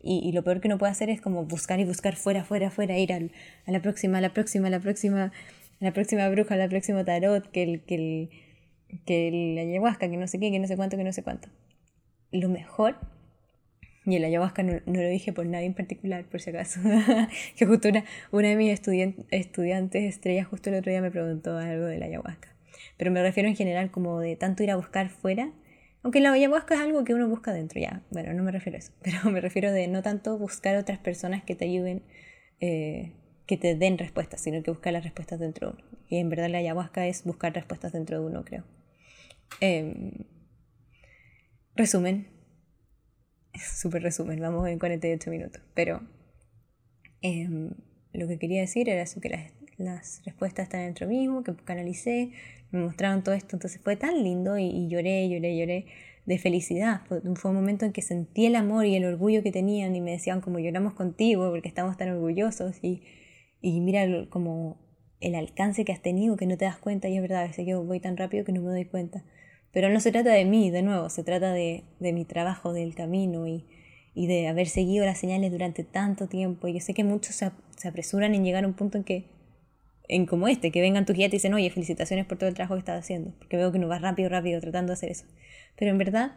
Y, 0.00 0.32
lo 0.32 0.42
peor 0.44 0.60
que 0.60 0.68
uno 0.68 0.78
puede 0.78 0.92
hacer 0.92 1.10
es 1.10 1.20
como 1.20 1.44
buscar 1.44 1.80
y 1.80 1.84
buscar 1.84 2.14
fuera, 2.14 2.44
fuera, 2.44 2.70
fuera, 2.70 2.96
ir 2.96 3.12
a 3.12 3.20
la 3.70 3.82
próxima, 3.82 4.18
a 4.18 4.20
la 4.20 4.32
próxima, 4.32 4.68
a 4.68 4.70
la 4.70 4.80
próxima, 4.80 5.24
a 5.24 5.84
la 5.84 5.92
próxima 5.92 6.28
bruja, 6.30 6.54
a 6.54 6.56
la 6.56 6.68
próxima 6.68 7.04
tarot, 7.04 7.50
que 7.50 7.62
el, 7.64 7.80
que 7.82 7.94
el 7.96 8.30
que 9.04 9.30
la 9.54 9.62
ayahuasca, 9.62 10.08
que 10.08 10.16
no 10.16 10.26
sé 10.26 10.38
qué, 10.38 10.50
que 10.50 10.58
no 10.58 10.66
sé 10.66 10.76
cuánto, 10.76 10.96
que 10.96 11.04
no 11.04 11.12
sé 11.12 11.22
cuánto. 11.22 11.48
Lo 12.30 12.48
mejor, 12.48 12.96
y 14.06 14.16
el 14.16 14.24
ayahuasca 14.24 14.62
no, 14.62 14.80
lo 14.86 15.08
dije 15.08 15.32
por 15.32 15.44
nadie 15.44 15.66
en 15.66 15.74
particular, 15.74 16.24
por 16.24 16.40
si 16.40 16.50
acaso, 16.50 16.80
que 17.56 17.66
justo 17.66 17.88
una, 17.88 18.04
una 18.30 18.48
de 18.48 18.56
mis 18.56 18.70
estudiantes 18.70 20.02
estrellas 20.04 20.46
justo 20.46 20.70
el 20.70 20.76
otro 20.76 20.90
día 20.90 21.02
me 21.02 21.10
preguntó 21.10 21.58
algo 21.58 21.84
de 21.86 21.98
la 21.98 22.06
ayahuasca. 22.06 22.57
Pero 22.98 23.10
me 23.10 23.22
refiero 23.22 23.48
en 23.48 23.56
general 23.56 23.90
como 23.90 24.20
de 24.20 24.36
tanto 24.36 24.62
ir 24.62 24.70
a 24.70 24.76
buscar 24.76 25.08
fuera, 25.08 25.52
aunque 26.02 26.20
la 26.20 26.32
ayahuasca 26.32 26.74
es 26.74 26.80
algo 26.80 27.04
que 27.04 27.14
uno 27.14 27.28
busca 27.28 27.52
dentro, 27.52 27.80
ya, 27.80 28.02
bueno, 28.10 28.32
no 28.34 28.42
me 28.42 28.52
refiero 28.52 28.76
a 28.76 28.80
eso, 28.80 28.92
pero 29.02 29.30
me 29.30 29.40
refiero 29.40 29.72
de 29.72 29.88
no 29.88 30.02
tanto 30.02 30.38
buscar 30.38 30.76
otras 30.76 30.98
personas 30.98 31.42
que 31.44 31.54
te 31.54 31.64
ayuden, 31.64 32.02
eh, 32.60 33.12
que 33.46 33.56
te 33.56 33.74
den 33.74 33.96
respuestas, 33.98 34.40
sino 34.40 34.62
que 34.62 34.70
buscar 34.70 34.92
las 34.92 35.04
respuestas 35.04 35.40
dentro 35.40 35.68
de 35.68 35.74
uno. 35.74 35.84
Y 36.08 36.18
en 36.18 36.28
verdad 36.28 36.50
la 36.50 36.58
ayahuasca 36.58 37.06
es 37.06 37.24
buscar 37.24 37.54
respuestas 37.54 37.92
dentro 37.92 38.20
de 38.20 38.26
uno, 38.26 38.44
creo. 38.44 38.64
Em, 39.60 40.12
resumen. 41.74 42.28
Súper 43.54 44.02
resumen, 44.02 44.40
vamos 44.40 44.68
en 44.68 44.78
48 44.78 45.30
minutos. 45.30 45.62
Pero 45.74 46.02
em, 47.22 47.70
lo 48.12 48.28
que 48.28 48.38
quería 48.38 48.60
decir 48.60 48.88
era 48.88 49.02
eso, 49.02 49.20
que 49.20 49.30
las, 49.30 49.52
las, 49.78 50.22
respuestas 50.24 50.64
están 50.64 50.80
dentro 50.80 51.08
mismo, 51.08 51.42
que 51.42 51.54
canalicé, 51.56 52.32
me 52.70 52.80
mostraron 52.80 53.22
todo 53.22 53.34
esto. 53.34 53.56
Entonces 53.56 53.80
fue 53.82 53.96
tan 53.96 54.22
lindo 54.22 54.58
y, 54.58 54.88
lloré, 54.88 55.28
lloré, 55.28 55.56
lloré 55.56 55.86
de 56.26 56.38
felicidad. 56.38 57.02
Fue, 57.06 57.20
fue, 57.36 57.50
un 57.50 57.56
momento 57.56 57.84
en 57.84 57.92
que 57.92 58.02
sentí 58.02 58.46
el 58.46 58.56
amor 58.56 58.86
y 58.86 58.96
el 58.96 59.04
orgullo 59.04 59.42
que 59.42 59.52
tenían 59.52 59.96
y 59.96 60.00
me 60.00 60.12
decían 60.12 60.40
como 60.40 60.58
lloramos 60.58 60.94
contigo 60.94 61.50
porque 61.50 61.68
estamos 61.68 61.96
tan 61.96 62.10
orgullosos 62.10 62.76
y, 62.82 63.02
y 63.60 63.80
mira 63.80 64.06
como 64.28 64.78
el 65.20 65.34
alcance 65.34 65.84
que 65.84 65.92
has 65.92 66.02
tenido 66.02 66.36
que 66.36 66.46
no 66.46 66.56
te 66.56 66.64
das 66.64 66.78
cuenta 66.78 67.08
y 67.08 67.16
es 67.16 67.22
verdad, 67.22 67.42
a 67.42 67.46
veces 67.46 67.66
yo 67.66 67.82
voy 67.82 68.00
tan 68.00 68.16
rápido 68.16 68.44
que 68.44 68.52
no 68.52 68.60
me 68.60 68.70
doy 68.70 68.84
cuenta. 68.84 69.24
Pero 69.72 69.90
no 69.90 70.00
se 70.00 70.12
trata 70.12 70.30
de 70.30 70.44
mí, 70.44 70.70
de 70.70 70.82
nuevo, 70.82 71.10
se 71.10 71.22
trata 71.22 71.52
de, 71.52 71.84
de 72.00 72.12
mi 72.12 72.24
trabajo, 72.24 72.72
del 72.72 72.94
camino 72.94 73.46
y, 73.46 73.66
y, 74.14 74.26
de 74.26 74.48
haber 74.48 74.66
seguido 74.66 75.04
las 75.04 75.18
señales 75.18 75.52
durante 75.52 75.84
tanto 75.84 76.26
tiempo. 76.26 76.68
Y 76.68 76.74
yo 76.74 76.80
sé 76.80 76.94
que 76.94 77.04
muchos 77.04 77.34
se, 77.34 77.50
se, 77.76 77.88
apresuran 77.88 78.34
en 78.34 78.44
llegar 78.44 78.64
a 78.64 78.66
un 78.66 78.74
punto 78.74 78.96
en 78.98 79.04
que, 79.04 79.26
en 80.08 80.26
como 80.26 80.48
este, 80.48 80.70
que 80.70 80.80
vengan 80.80 81.06
tus 81.06 81.14
guías 81.16 81.28
y 81.28 81.32
dicen, 81.32 81.54
oye, 81.54 81.70
felicitaciones 81.70 82.26
por 82.26 82.38
todo 82.38 82.48
el 82.48 82.54
trabajo 82.54 82.74
que 82.74 82.80
estás 82.80 82.98
haciendo, 82.98 83.32
porque 83.38 83.56
veo 83.56 83.70
que 83.72 83.78
no 83.78 83.88
vas 83.88 84.02
rápido, 84.02 84.28
rápido 84.28 84.60
tratando 84.60 84.90
de 84.90 84.94
hacer 84.94 85.10
eso. 85.10 85.24
Pero 85.76 85.90
en 85.90 85.98
verdad, 85.98 86.32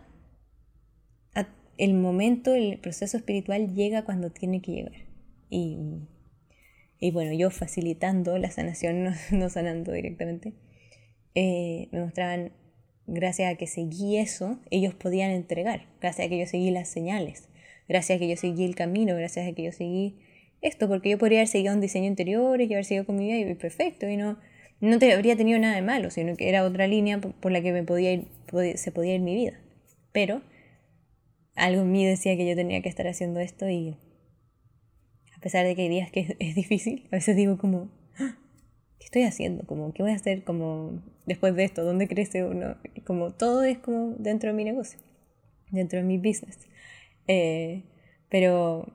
el 1.81 1.95
momento, 1.95 2.53
el 2.53 2.77
proceso 2.77 3.17
espiritual 3.17 3.73
llega 3.73 4.05
cuando 4.05 4.29
tiene 4.29 4.61
que 4.61 4.71
llegar. 4.71 4.93
Y, 5.49 5.77
y 6.99 7.09
bueno, 7.09 7.33
yo 7.33 7.49
facilitando 7.49 8.37
la 8.37 8.51
sanación, 8.51 9.03
no, 9.05 9.11
no 9.31 9.49
sanando 9.49 9.91
directamente, 9.91 10.53
eh, 11.33 11.87
me 11.91 12.01
mostraban 12.01 12.51
gracias 13.07 13.51
a 13.51 13.57
que 13.57 13.65
seguí 13.65 14.17
eso, 14.17 14.59
ellos 14.69 14.93
podían 14.93 15.31
entregar, 15.31 15.87
gracias 15.99 16.27
a 16.27 16.29
que 16.29 16.37
yo 16.37 16.45
seguí 16.45 16.69
las 16.69 16.87
señales, 16.87 17.49
gracias 17.89 18.17
a 18.17 18.19
que 18.19 18.29
yo 18.29 18.37
seguí 18.37 18.63
el 18.63 18.75
camino, 18.75 19.15
gracias 19.15 19.49
a 19.49 19.53
que 19.53 19.63
yo 19.63 19.71
seguí 19.71 20.19
esto, 20.61 20.87
porque 20.87 21.09
yo 21.09 21.17
podría 21.17 21.39
haber 21.39 21.47
seguido 21.47 21.73
un 21.73 21.81
diseño 21.81 22.07
interior 22.07 22.61
y 22.61 22.71
haber 22.71 22.85
seguido 22.85 23.05
con 23.05 23.15
mi 23.17 23.27
vida 23.27 23.51
y 23.51 23.55
perfecto, 23.55 24.07
y 24.07 24.17
no, 24.17 24.37
no 24.79 24.99
te 24.99 25.11
habría 25.13 25.35
tenido 25.35 25.59
nada 25.59 25.75
de 25.75 25.81
malo, 25.81 26.09
sino 26.11 26.35
que 26.35 26.49
era 26.49 26.63
otra 26.63 26.87
línea 26.87 27.19
por 27.19 27.51
la 27.51 27.61
que 27.61 27.71
me 27.71 27.83
podía 27.83 28.13
ir, 28.13 28.27
se 28.75 28.91
podía 28.91 29.15
ir 29.15 29.21
mi 29.21 29.35
vida. 29.35 29.59
Pero 30.11 30.41
algo 31.55 31.81
en 31.81 31.91
mí 31.91 32.05
decía 32.05 32.35
que 32.37 32.47
yo 32.47 32.55
tenía 32.55 32.81
que 32.81 32.89
estar 32.89 33.07
haciendo 33.07 33.39
esto 33.39 33.69
y 33.69 33.97
a 35.35 35.39
pesar 35.41 35.65
de 35.65 35.75
que 35.75 35.83
hay 35.83 35.89
días 35.89 36.11
que 36.11 36.35
es, 36.39 36.55
difícil, 36.55 37.07
a 37.11 37.15
veces 37.15 37.35
digo 37.35 37.57
como, 37.57 37.89
ah, 38.19 38.37
¿qué 38.99 39.05
estoy 39.05 39.23
haciendo? 39.23 39.65
Como, 39.65 39.93
¿qué 39.93 40.03
voy 40.03 40.11
a 40.11 40.15
hacer 40.15 40.43
como 40.43 41.01
después 41.25 41.55
de 41.55 41.63
esto? 41.63 41.83
¿Dónde 41.83 42.07
crece 42.07 42.43
uno? 42.43 42.77
Como 43.05 43.31
todo 43.31 43.63
es 43.63 43.77
como 43.77 44.15
dentro 44.17 44.49
de 44.49 44.55
mi 44.55 44.63
negocio, 44.63 44.99
dentro 45.71 45.99
de 45.99 46.05
mi 46.05 46.17
business. 46.17 46.59
Eh, 47.27 47.83
pero, 48.29 48.93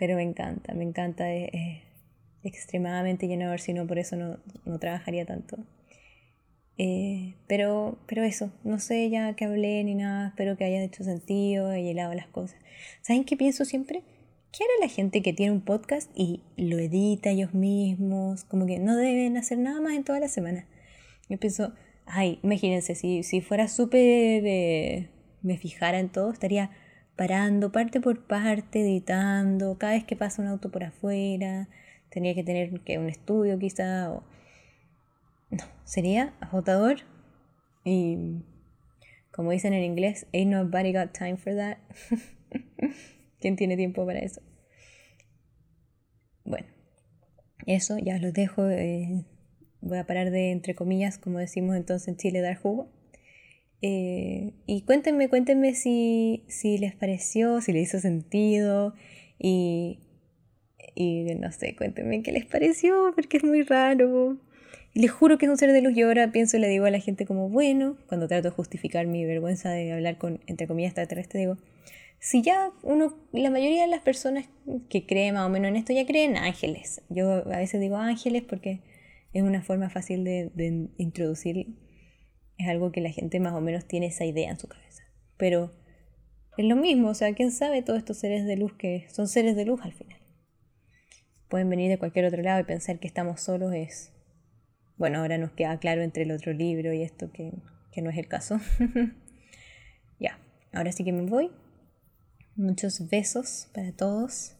pero 0.00 0.16
me 0.16 0.22
encanta, 0.22 0.72
me 0.72 0.82
encanta, 0.82 1.30
es, 1.30 1.82
extremadamente 2.42 3.28
llenador, 3.28 3.60
si 3.60 3.74
no 3.74 3.86
por 3.86 3.98
eso 3.98 4.16
no, 4.16 4.38
no 4.64 4.78
trabajaría 4.78 5.26
tanto. 5.26 5.58
Eh, 6.78 7.34
pero, 7.46 7.98
pero 8.06 8.22
eso, 8.22 8.50
no 8.64 8.78
sé 8.78 9.10
ya 9.10 9.34
que 9.36 9.44
hablé 9.44 9.84
ni 9.84 9.94
nada, 9.94 10.28
espero 10.28 10.56
que 10.56 10.64
haya 10.64 10.82
hecho 10.82 11.04
sentido, 11.04 11.68
haya 11.68 11.90
helado 11.90 12.14
las 12.14 12.28
cosas. 12.28 12.58
¿Saben 13.02 13.24
qué 13.24 13.36
pienso 13.36 13.66
siempre? 13.66 14.02
¿Qué 14.52 14.64
hará 14.64 14.72
la 14.80 14.88
gente 14.88 15.20
que 15.20 15.34
tiene 15.34 15.52
un 15.52 15.60
podcast 15.60 16.10
y 16.14 16.40
lo 16.56 16.78
edita 16.78 17.28
ellos 17.28 17.52
mismos? 17.52 18.44
Como 18.44 18.64
que 18.64 18.78
no 18.78 18.96
deben 18.96 19.36
hacer 19.36 19.58
nada 19.58 19.82
más 19.82 19.92
en 19.92 20.04
toda 20.04 20.18
la 20.18 20.28
semana. 20.28 20.66
Yo 21.28 21.36
pienso, 21.36 21.74
ay, 22.06 22.38
imagínense, 22.42 22.94
si, 22.94 23.22
si 23.22 23.42
fuera 23.42 23.68
súper, 23.68 24.46
eh, 24.46 25.10
me 25.42 25.58
fijara 25.58 25.98
en 25.98 26.08
todo, 26.08 26.32
estaría 26.32 26.70
parando 27.20 27.70
parte 27.70 28.00
por 28.00 28.24
parte, 28.26 28.80
editando, 28.80 29.76
cada 29.76 29.92
vez 29.92 30.04
que 30.04 30.16
pasa 30.16 30.40
un 30.40 30.48
auto 30.48 30.70
por 30.70 30.84
afuera, 30.84 31.68
tendría 32.08 32.34
que 32.34 32.42
tener 32.42 32.80
que 32.80 32.98
un 32.98 33.10
estudio 33.10 33.58
quizá, 33.58 34.10
o... 34.10 34.22
No, 35.50 35.64
sería 35.84 36.32
agotador 36.40 37.00
y 37.84 38.42
como 39.32 39.50
dicen 39.50 39.74
en 39.74 39.84
inglés, 39.84 40.28
ain't 40.32 40.50
nobody 40.50 40.94
got 40.94 41.12
time 41.12 41.36
for 41.36 41.54
that. 41.54 41.76
¿Quién 43.38 43.54
tiene 43.54 43.76
tiempo 43.76 44.06
para 44.06 44.20
eso? 44.20 44.40
Bueno, 46.44 46.68
eso 47.66 47.98
ya 47.98 48.16
los 48.16 48.32
dejo. 48.32 48.66
Eh, 48.70 49.26
voy 49.82 49.98
a 49.98 50.06
parar 50.06 50.30
de, 50.30 50.52
entre 50.52 50.74
comillas, 50.74 51.18
como 51.18 51.38
decimos 51.38 51.76
entonces 51.76 52.08
en 52.08 52.16
Chile, 52.16 52.40
dar 52.40 52.56
jugo. 52.56 52.88
Eh, 53.82 54.52
y 54.66 54.82
cuéntenme, 54.82 55.28
cuéntenme 55.28 55.74
si, 55.74 56.44
si 56.48 56.78
les 56.78 56.94
pareció, 56.94 57.60
si 57.60 57.72
les 57.72 57.88
hizo 57.88 57.98
sentido 57.98 58.94
y, 59.38 60.00
y 60.94 61.34
no 61.36 61.50
sé, 61.50 61.74
cuéntenme 61.76 62.22
qué 62.22 62.32
les 62.32 62.44
pareció, 62.44 63.12
porque 63.14 63.38
es 63.38 63.44
muy 63.44 63.62
raro. 63.62 64.38
Les 64.92 65.10
juro 65.10 65.38
que 65.38 65.46
es 65.46 65.50
un 65.50 65.56
ser 65.56 65.72
de 65.72 65.82
luz 65.82 65.96
y 65.96 66.02
ahora 66.02 66.32
pienso 66.32 66.56
y 66.56 66.60
le 66.60 66.68
digo 66.68 66.84
a 66.84 66.90
la 66.90 66.98
gente 66.98 67.24
como, 67.24 67.48
bueno, 67.48 67.96
cuando 68.08 68.28
trato 68.28 68.48
de 68.48 68.54
justificar 68.54 69.06
mi 69.06 69.24
vergüenza 69.24 69.70
de 69.70 69.92
hablar 69.92 70.18
con, 70.18 70.40
entre 70.46 70.66
comillas, 70.66 70.90
extraterrestre, 70.90 71.40
digo, 71.40 71.58
si 72.18 72.42
ya 72.42 72.70
uno, 72.82 73.16
la 73.32 73.50
mayoría 73.50 73.82
de 73.82 73.88
las 73.88 74.00
personas 74.00 74.46
que 74.90 75.06
creen 75.06 75.34
más 75.34 75.46
o 75.46 75.48
menos 75.48 75.68
en 75.68 75.76
esto 75.76 75.92
ya 75.92 76.04
creen 76.06 76.36
ángeles. 76.36 77.02
Yo 77.08 77.48
a 77.50 77.58
veces 77.58 77.80
digo 77.80 77.96
ángeles 77.96 78.42
porque 78.42 78.80
es 79.32 79.42
una 79.42 79.62
forma 79.62 79.88
fácil 79.88 80.24
de 80.24 80.88
introducir, 80.98 81.68
es 82.60 82.68
algo 82.68 82.92
que 82.92 83.00
la 83.00 83.10
gente 83.10 83.40
más 83.40 83.54
o 83.54 83.60
menos 83.60 83.86
tiene 83.86 84.06
esa 84.06 84.24
idea 84.24 84.50
en 84.50 84.58
su 84.58 84.68
cabeza. 84.68 85.04
Pero 85.36 85.72
es 86.56 86.64
lo 86.64 86.76
mismo, 86.76 87.08
o 87.08 87.14
sea, 87.14 87.34
¿quién 87.34 87.52
sabe 87.52 87.82
todos 87.82 87.98
estos 87.98 88.18
seres 88.18 88.44
de 88.44 88.56
luz 88.56 88.74
que 88.74 89.06
son 89.10 89.28
seres 89.28 89.56
de 89.56 89.64
luz 89.64 89.80
al 89.82 89.92
final? 89.92 90.18
Pueden 91.48 91.68
venir 91.68 91.88
de 91.88 91.98
cualquier 91.98 92.26
otro 92.26 92.42
lado 92.42 92.60
y 92.60 92.64
pensar 92.64 92.98
que 92.98 93.06
estamos 93.06 93.40
solos 93.40 93.74
es... 93.74 94.12
Bueno, 94.96 95.20
ahora 95.20 95.38
nos 95.38 95.52
queda 95.52 95.78
claro 95.78 96.02
entre 96.02 96.24
el 96.24 96.30
otro 96.32 96.52
libro 96.52 96.92
y 96.92 97.02
esto 97.02 97.32
que, 97.32 97.52
que 97.90 98.02
no 98.02 98.10
es 98.10 98.18
el 98.18 98.28
caso. 98.28 98.60
ya, 100.20 100.38
ahora 100.72 100.92
sí 100.92 101.04
que 101.04 101.12
me 101.12 101.22
voy. 101.22 101.50
Muchos 102.54 103.08
besos 103.08 103.70
para 103.72 103.92
todos. 103.92 104.56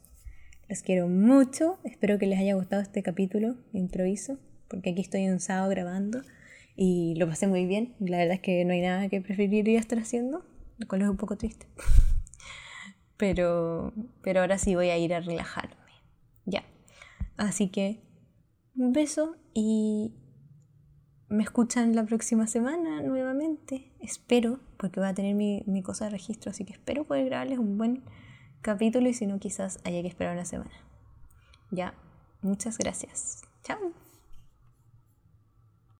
Los 0.68 0.82
quiero 0.82 1.08
mucho. 1.08 1.78
Espero 1.84 2.18
que 2.18 2.26
les 2.26 2.38
haya 2.38 2.54
gustado 2.54 2.80
este 2.80 3.02
capítulo 3.02 3.56
improviso, 3.74 4.38
porque 4.68 4.90
aquí 4.90 5.02
estoy 5.02 5.28
un 5.28 5.40
sábado 5.40 5.68
grabando 5.68 6.22
y 6.82 7.14
lo 7.16 7.28
pasé 7.28 7.46
muy 7.46 7.66
bien. 7.66 7.94
La 8.00 8.16
verdad 8.16 8.36
es 8.36 8.40
que 8.40 8.64
no 8.64 8.72
hay 8.72 8.80
nada 8.80 9.06
que 9.10 9.20
preferiría 9.20 9.78
estar 9.78 9.98
haciendo, 9.98 10.42
lo 10.78 10.88
cual 10.88 11.02
es 11.02 11.08
un 11.10 11.18
poco 11.18 11.36
triste. 11.36 11.66
Pero, 13.18 13.92
pero 14.22 14.40
ahora 14.40 14.56
sí 14.56 14.74
voy 14.74 14.88
a 14.88 14.96
ir 14.96 15.12
a 15.12 15.20
relajarme. 15.20 15.76
Ya. 16.46 16.64
Así 17.36 17.68
que 17.68 18.00
un 18.74 18.94
beso 18.94 19.36
y 19.52 20.14
me 21.28 21.42
escuchan 21.42 21.94
la 21.94 22.06
próxima 22.06 22.46
semana 22.46 23.02
nuevamente. 23.02 23.92
Espero, 24.00 24.58
porque 24.78 25.00
voy 25.00 25.10
a 25.10 25.12
tener 25.12 25.34
mi, 25.34 25.62
mi, 25.66 25.82
cosa 25.82 26.06
de 26.06 26.12
registro, 26.12 26.50
así 26.50 26.64
que 26.64 26.72
espero 26.72 27.04
poder 27.04 27.26
grabarles 27.26 27.58
un 27.58 27.76
buen 27.76 28.04
capítulo 28.62 29.06
y 29.06 29.12
si 29.12 29.26
no, 29.26 29.38
quizás 29.38 29.80
haya 29.84 30.00
que 30.00 30.08
esperar 30.08 30.32
una 30.32 30.46
semana. 30.46 30.72
Ya, 31.70 31.92
muchas 32.40 32.78
gracias. 32.78 33.42
Chao. 33.64 34.09